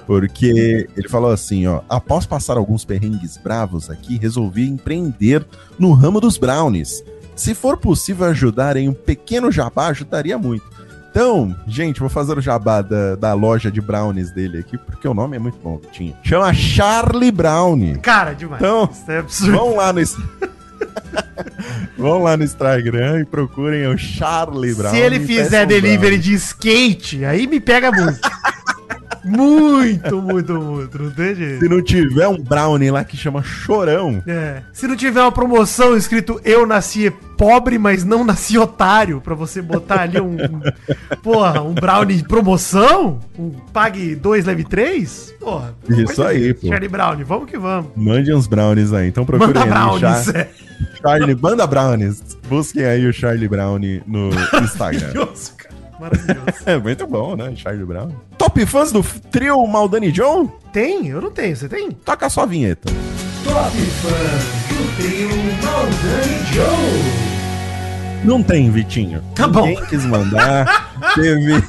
Porque 0.07 0.87
ele 0.95 1.09
falou 1.09 1.31
assim, 1.31 1.67
ó, 1.67 1.81
após 1.87 2.25
passar 2.25 2.57
alguns 2.57 2.83
perrengues 2.83 3.37
bravos 3.37 3.89
aqui, 3.89 4.17
resolvi 4.17 4.67
empreender 4.67 5.45
no 5.77 5.93
ramo 5.93 6.19
dos 6.19 6.37
brownies. 6.37 7.03
Se 7.35 7.53
for 7.53 7.77
possível 7.77 8.27
ajudar 8.27 8.77
em 8.77 8.89
um 8.89 8.93
pequeno 8.93 9.51
jabá, 9.51 9.87
ajudaria 9.87 10.37
muito. 10.37 10.75
Então, 11.15 11.55
gente, 11.65 12.01
vou 12.01 12.09
fazer 12.09 12.37
o 12.37 12.41
jabá 12.41 12.81
da, 12.81 13.15
da 13.15 13.33
loja 13.33 13.71
de 13.71 13.79
brownies 13.79 14.31
dele 14.31 14.57
aqui, 14.57 14.77
porque 14.77 15.07
o 15.07 15.13
nome 15.13 15.37
é 15.37 15.39
muito 15.39 15.57
bom, 15.63 15.77
Vitinho. 15.77 16.13
Chama 16.21 16.53
Charlie 16.53 17.31
Brownie. 17.31 17.97
Cara, 17.99 18.33
demais. 18.33 18.61
Então, 18.61 18.89
é. 19.07 19.21
Vão 19.49 19.77
lá 19.77 19.93
no 19.93 20.01
Vão 21.97 22.23
lá 22.23 22.35
no 22.35 22.43
Instagram 22.43 23.21
e 23.21 23.25
procurem 23.25 23.87
o 23.87 23.97
Charlie 23.97 24.73
Brown. 24.73 24.91
Se 24.91 24.97
ele 24.97 25.19
fizer 25.19 25.65
delivery 25.65 26.17
de 26.17 26.33
skate, 26.33 27.23
aí 27.25 27.47
me 27.47 27.59
pega 27.59 27.91
muito. 27.91 28.19
muito, 29.23 30.21
muito, 30.21 30.53
muito. 30.53 31.03
Não 31.03 31.11
tem 31.11 31.35
jeito. 31.35 31.59
Se 31.59 31.69
não 31.69 31.81
tiver 31.81 32.27
um 32.27 32.37
brownie 32.41 32.91
lá 32.91 33.03
que 33.03 33.15
chama 33.17 33.41
Chorão, 33.43 34.21
É. 34.27 34.61
Se 34.73 34.87
não 34.87 34.95
tiver 34.95 35.21
uma 35.21 35.31
promoção 35.31 35.95
escrito 35.95 36.39
Eu 36.43 36.65
nasci 36.65 37.11
pobre, 37.37 37.77
mas 37.77 38.03
não 38.05 38.23
nasci 38.23 38.57
otário, 38.57 39.19
pra 39.19 39.35
você 39.35 39.61
botar 39.61 40.01
ali 40.01 40.19
um. 40.21 40.37
Porra, 41.21 41.61
um 41.61 41.73
brownie 41.73 42.17
de 42.17 42.23
promoção? 42.23 43.19
Um 43.37 43.49
pague 43.73 44.15
2, 44.15 44.45
leve 44.45 44.63
3? 44.63 45.35
Porra. 45.39 45.75
Isso 45.89 46.23
aí, 46.23 46.53
pô. 46.53 46.67
Charlie 46.67 46.87
Brownie, 46.87 47.23
vamos 47.23 47.49
que 47.49 47.57
vamos. 47.57 47.91
mande 47.95 48.33
uns 48.33 48.47
brownies 48.47 48.93
aí. 48.93 49.07
Então 49.09 49.25
procurem 49.25 49.53
Manda 49.53 49.63
aí, 49.65 49.69
brownies. 49.69 50.27
É. 50.29 50.49
Charlie, 51.01 51.35
manda 51.35 51.67
brownies. 51.67 52.21
Busquem 52.47 52.85
aí 52.85 53.05
o 53.07 53.13
Charlie 53.13 53.47
Brownie 53.47 54.01
no 54.07 54.29
Instagram. 54.63 55.11
Maravilhoso, 55.99 56.45
é 56.65 56.77
muito 56.77 57.07
bom, 57.07 57.35
né? 57.35 57.53
Charlie 57.55 57.85
Brown. 57.85 58.09
Top 58.37 58.65
fãs 58.65 58.91
do 58.91 59.03
trio 59.31 59.65
Maldani 59.65 60.11
John? 60.11 60.49
tem? 60.75 61.07
Eu 61.07 61.21
não 61.21 61.31
tenho. 61.31 61.55
Você 61.55 61.69
tem? 61.69 61.89
Toca 61.91 62.25
a 62.25 62.29
sua 62.29 62.45
vinheta. 62.45 62.91
Top 63.45 63.77
Fãs 63.77 64.43
do 64.67 64.97
trio 64.97 65.29
Maldani 65.63 66.53
Joe. 66.53 67.35
Não 68.25 68.43
tem, 68.43 68.69
Vitinho. 68.69 69.23
Tá 69.33 69.47
bom. 69.47 69.67
Ninguém 69.67 69.85
quis 69.85 70.03
mandar. 70.05 70.91
Teve. 71.15 71.63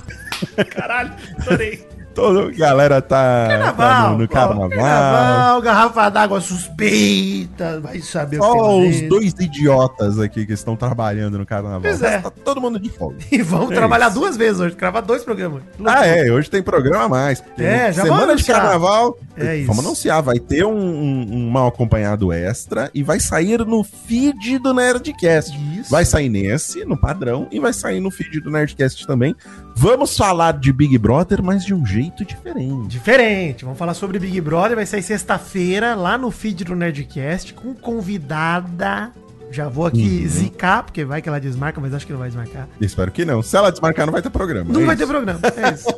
Caralho, 0.71 1.13
adorei. 1.41 1.87
Toda 2.17 2.49
a 2.49 2.51
galera 2.51 3.03
tá, 3.03 3.73
tá 3.77 4.09
no, 4.11 4.19
no 4.19 4.27
carnaval. 4.29 4.71
Carnaval, 4.71 5.61
garrafa 5.63 6.09
d'água 6.09 6.41
suspeita, 6.41 7.79
vai 7.81 8.01
saber 8.01 8.39
Só 8.39 8.53
o 8.79 8.81
que 8.83 8.89
os 8.89 8.97
tem. 9.01 9.09
dois 9.09 9.33
idiotas 9.39 10.19
aqui 10.19 10.47
que 10.47 10.53
estão 10.55 10.75
trabalhando 10.77 11.37
no 11.39 11.45
carnaval. 11.47 11.81
Pois 11.83 12.03
é. 12.03 12.19
Tá 12.21 12.31
todo 12.31 12.61
mundo 12.61 12.81
de 12.81 12.89
folga. 12.91 13.17
E 13.31 13.43
vamos 13.43 13.71
É 13.73 13.75
trabalhar 13.75 14.09
isso. 14.09 14.19
duas 14.19 14.37
vezes 14.37 14.61
hoje, 14.61 14.75
gravar 14.75 15.03
dois 15.03 15.23
programas. 15.25 15.63
Ah, 15.85 16.07
é, 16.07 16.31
hoje 16.33 16.49
tem 16.51 16.63
programa 16.63 17.05
a 17.05 17.09
mais. 17.09 17.45
É, 17.59 17.93
já 17.93 18.03
Semana 18.05 18.35
de 18.35 18.45
carnaval. 18.45 19.19
É 19.37 19.57
isso. 19.59 19.67
Vamos 19.67 19.85
anunciar, 19.85 20.23
vai 20.23 20.39
ter 20.39 20.65
um, 20.65 20.71
um- 20.75 21.27
um 21.35 21.51
mal 21.51 21.67
acompanhado 21.69 22.33
extra 22.33 22.91
e 22.95 23.03
vai 23.03 23.21
sair 23.21 23.59
no 23.67 23.85
feed 23.85 24.59
do 24.59 24.73
Nerdcast. 24.73 25.55
Isso. 25.79 25.91
Vai 25.91 26.05
sair 26.07 26.29
nesse, 26.31 26.85
no 26.87 26.97
padrão, 26.99 27.47
e 27.51 27.61
vai 27.61 27.73
sair 27.75 28.01
no 28.01 28.11
feed 28.11 28.41
do 28.41 28.51
Nerdcast 28.51 29.07
também. 29.07 29.37
Vamos 29.79 30.17
falar 30.17 30.53
de 30.59 30.73
Big 30.73 30.97
Brother, 30.97 31.43
mas 31.43 31.63
de 31.65 31.75
um 31.75 31.85
jeito 31.85 32.25
diferente. 32.25 32.89
Diferente, 32.89 33.63
vamos 33.65 33.79
falar 33.79 33.93
sobre 33.93 34.19
Big 34.19 34.41
Brother, 34.41 34.75
vai 34.75 34.87
sair 34.87 35.03
sexta-feira 35.03 35.95
lá 35.95 36.17
no 36.17 36.31
feed 36.31 36.65
do 36.65 36.75
Nerdcast 36.75 37.53
com 37.53 37.75
convidada. 37.75 39.13
Já 39.51 39.69
vou 39.69 39.87
aqui 39.87 40.23
Uhum. 40.23 40.29
zicar, 40.29 40.83
porque 40.83 41.05
vai 41.05 41.21
que 41.23 41.29
ela 41.29 41.39
desmarca, 41.39 41.79
mas 41.81 41.93
acho 41.95 42.07
que 42.07 42.13
não 42.13 42.19
vai 42.19 42.29
desmarcar. 42.29 42.67
Espero 42.81 43.13
que 43.13 43.25
não. 43.25 43.43
Se 43.43 43.57
ela 43.57 43.71
desmarcar, 43.71 44.07
não 44.07 44.13
vai 44.13 44.23
ter 44.23 44.31
programa. 44.31 44.73
Não 44.73 44.81
é 44.81 44.87
vai 44.87 44.95
isso. 44.97 45.07
ter 45.07 45.13
programa, 45.13 45.41
é 45.45 45.71
isso. 45.75 45.95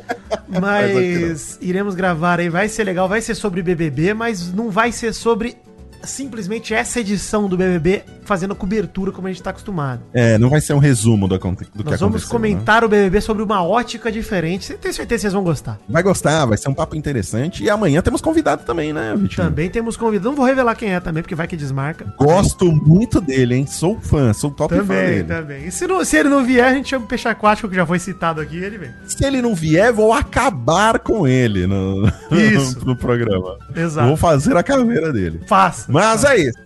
Mas 0.61 1.57
iremos 1.61 1.95
gravar 1.95 2.39
aí, 2.39 2.49
vai 2.49 2.67
ser 2.67 2.83
legal, 2.83 3.07
vai 3.07 3.21
ser 3.21 3.33
sobre 3.33 3.63
BBB, 3.63 4.13
mas 4.13 4.53
não 4.53 4.69
vai 4.69 4.91
ser 4.91 5.13
sobre 5.13 5.55
simplesmente 6.03 6.73
essa 6.73 6.99
edição 6.99 7.47
do 7.47 7.57
BBB 7.57 8.03
fazendo 8.23 8.53
cobertura 8.55 9.11
como 9.11 9.27
a 9.27 9.31
gente 9.31 9.41
tá 9.41 9.49
acostumado. 9.49 10.01
É, 10.13 10.37
não 10.37 10.49
vai 10.49 10.61
ser 10.61 10.73
um 10.73 10.77
resumo 10.79 11.27
do, 11.27 11.37
do 11.37 11.39
que 11.39 11.55
Nós 11.83 11.99
vamos 11.99 12.23
aconteceu, 12.23 12.27
né? 12.27 12.29
comentar 12.31 12.83
o 12.83 12.89
BBB 12.89 13.21
sobre 13.21 13.41
uma 13.43 13.63
ótica 13.63 14.11
diferente. 14.11 14.73
Tem 14.75 14.91
certeza 14.93 15.05
que 15.17 15.21
vocês 15.21 15.33
vão 15.33 15.43
gostar. 15.43 15.79
Vai 15.89 16.03
gostar, 16.03 16.45
vai 16.45 16.57
ser 16.57 16.69
um 16.69 16.73
papo 16.73 16.95
interessante. 16.95 17.63
E 17.63 17.69
amanhã 17.69 18.01
temos 18.01 18.21
convidado 18.21 18.63
também, 18.63 18.93
né, 18.93 19.15
Vitinho? 19.17 19.47
Também 19.47 19.69
temos 19.69 19.97
convidado. 19.97 20.29
Não 20.29 20.35
vou 20.35 20.45
revelar 20.45 20.75
quem 20.75 20.93
é 20.93 20.99
também, 20.99 21.23
porque 21.23 21.35
vai 21.35 21.47
que 21.47 21.57
desmarca. 21.57 22.13
Gosto 22.17 22.71
muito 22.71 23.19
dele, 23.19 23.55
hein? 23.55 23.65
Sou 23.65 23.99
fã, 23.99 24.31
sou 24.33 24.51
top 24.51 24.73
fã 24.75 24.81
Também, 24.81 25.07
dele. 25.07 25.23
também. 25.23 25.65
E 25.67 25.71
se, 25.71 25.87
não- 25.87 26.03
se 26.05 26.17
ele 26.17 26.29
não 26.29 26.43
vier, 26.45 26.65
a 26.65 26.73
gente 26.73 26.89
chama 26.89 27.05
o 27.05 27.07
peixe 27.07 27.27
aquático, 27.27 27.67
que 27.67 27.75
já 27.75 27.85
foi 27.85 27.97
citado 27.99 28.39
aqui, 28.41 28.57
ele 28.57 28.77
vem. 28.77 28.91
Se 29.07 29.25
ele 29.25 29.41
não 29.41 29.55
vier, 29.55 29.91
vou 29.91 30.13
acabar 30.13 30.99
com 30.99 31.27
ele 31.27 31.65
no, 31.67 32.07
Isso. 32.31 32.85
no 32.85 32.95
programa. 32.95 33.57
Exato. 33.75 34.07
Vou 34.07 34.17
fazer 34.17 34.55
a 34.55 34.63
caveira 34.63 35.11
dele. 35.11 35.41
Faça. 35.47 35.88
Mas 35.89 36.23
é 36.23 36.37
isso. 36.37 36.57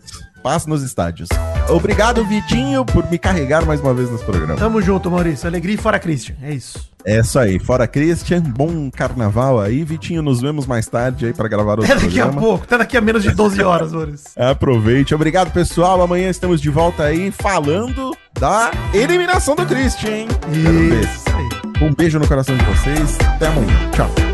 Passo 0.43 0.69
nos 0.69 0.83
estádios. 0.83 1.29
Obrigado, 1.69 2.25
Vitinho, 2.25 2.83
por 2.83 3.09
me 3.09 3.17
carregar 3.17 3.65
mais 3.65 3.79
uma 3.79 3.93
vez 3.93 4.11
nesse 4.11 4.25
programa. 4.25 4.55
Tamo 4.55 4.81
junto, 4.81 5.09
Maurício. 5.09 5.47
Alegria 5.47 5.75
e 5.75 5.77
fora 5.77 5.97
Christian. 5.97 6.35
É 6.43 6.53
isso. 6.53 6.91
É 7.05 7.19
isso 7.19 7.39
aí. 7.39 7.57
Fora 7.59 7.87
Christian, 7.87 8.41
bom 8.41 8.91
carnaval 8.91 9.61
aí. 9.61 9.85
Vitinho, 9.85 10.21
nos 10.21 10.41
vemos 10.41 10.67
mais 10.67 10.85
tarde 10.87 11.27
aí 11.27 11.33
pra 11.33 11.47
gravar 11.47 11.79
outro 11.79 11.85
Até 11.85 11.95
daqui 11.95 12.19
a 12.19 12.23
programa. 12.23 12.41
pouco. 12.41 12.63
Até 12.65 12.77
daqui 12.77 12.97
a 12.97 13.01
menos 13.01 13.23
de 13.23 13.31
12 13.31 13.63
horas, 13.63 13.93
Maurício. 13.93 14.27
Aproveite. 14.35 15.15
Obrigado, 15.15 15.49
pessoal. 15.51 16.01
Amanhã 16.01 16.29
estamos 16.29 16.59
de 16.59 16.69
volta 16.69 17.03
aí 17.03 17.31
falando 17.31 18.11
da 18.37 18.69
eliminação 18.93 19.55
do 19.55 19.65
Christian, 19.65 20.09
hein? 20.11 20.27
Isso 20.51 21.23
aí. 21.29 21.83
Um 21.87 21.93
beijo 21.93 22.19
no 22.19 22.27
coração 22.27 22.55
de 22.57 22.65
vocês. 22.65 23.17
Até 23.35 23.47
amanhã. 23.47 23.89
Tchau. 23.93 24.32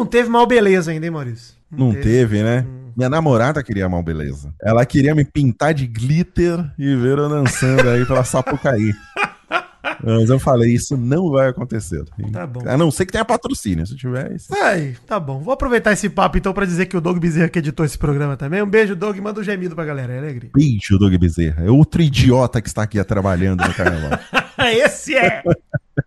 Não 0.00 0.06
teve 0.06 0.30
mal 0.30 0.46
beleza 0.46 0.90
ainda, 0.90 1.04
hein, 1.04 1.12
Maurício? 1.12 1.54
Não 1.70 1.92
teve, 1.92 2.42
né? 2.42 2.64
Minha 2.96 3.10
namorada 3.10 3.62
queria 3.62 3.88
mal 3.88 4.02
beleza. 4.02 4.52
Ela 4.62 4.84
queria 4.86 5.14
me 5.14 5.24
pintar 5.24 5.74
de 5.74 5.86
glitter 5.86 6.58
e 6.78 6.96
ver 6.96 7.18
eu 7.18 7.28
dançando 7.28 7.88
aí 7.88 8.04
pela 8.06 8.24
Sapucaí. 8.24 8.92
Mas 10.02 10.30
eu 10.30 10.38
falei, 10.38 10.72
isso 10.72 10.96
não 10.96 11.30
vai 11.30 11.48
acontecer. 11.48 12.02
Tá 12.32 12.46
bom. 12.46 12.62
A 12.66 12.76
não 12.78 12.90
ser 12.90 13.04
que 13.04 13.12
tenha 13.12 13.24
patrocínio. 13.24 13.86
Se 13.86 13.94
tiver, 13.94 14.32
isso. 14.32 14.52
Aí, 14.62 14.96
tá 15.06 15.20
bom. 15.20 15.40
Vou 15.40 15.52
aproveitar 15.52 15.92
esse 15.92 16.08
papo 16.08 16.38
então 16.38 16.54
pra 16.54 16.64
dizer 16.64 16.86
que 16.86 16.96
o 16.96 17.00
Doug 17.00 17.18
Bezerra 17.18 17.50
que 17.50 17.58
editou 17.58 17.84
esse 17.84 17.98
programa 17.98 18.36
também. 18.36 18.62
Um 18.62 18.68
beijo, 18.68 18.96
Doug. 18.96 19.18
Manda 19.18 19.40
um 19.40 19.44
gemido 19.44 19.74
pra 19.74 19.84
galera. 19.84 20.14
É 20.14 20.18
alegria. 20.18 20.50
Beijo, 20.54 20.98
Doug 20.98 21.14
Bezerra. 21.16 21.64
É 21.66 21.70
outro 21.70 22.00
idiota 22.00 22.62
que 22.62 22.68
está 22.68 22.82
aqui 22.82 23.02
trabalhando 23.04 23.62
no 23.62 23.74
carnaval. 23.74 24.18
esse 24.72 25.16
é! 25.16 25.42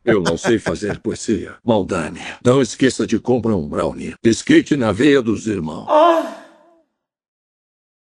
Eu 0.04 0.22
não 0.22 0.38
sei 0.38 0.60
fazer 0.60 1.00
poesia. 1.00 1.56
Maldane, 1.64 2.20
não 2.44 2.62
esqueça 2.62 3.06
de 3.08 3.20
comprar 3.20 3.56
um 3.56 3.68
brownie. 3.68 4.16
Skate 4.24 4.76
na 4.76 4.92
veia 4.92 5.22
dos 5.22 5.48
irmãos. 5.48 5.88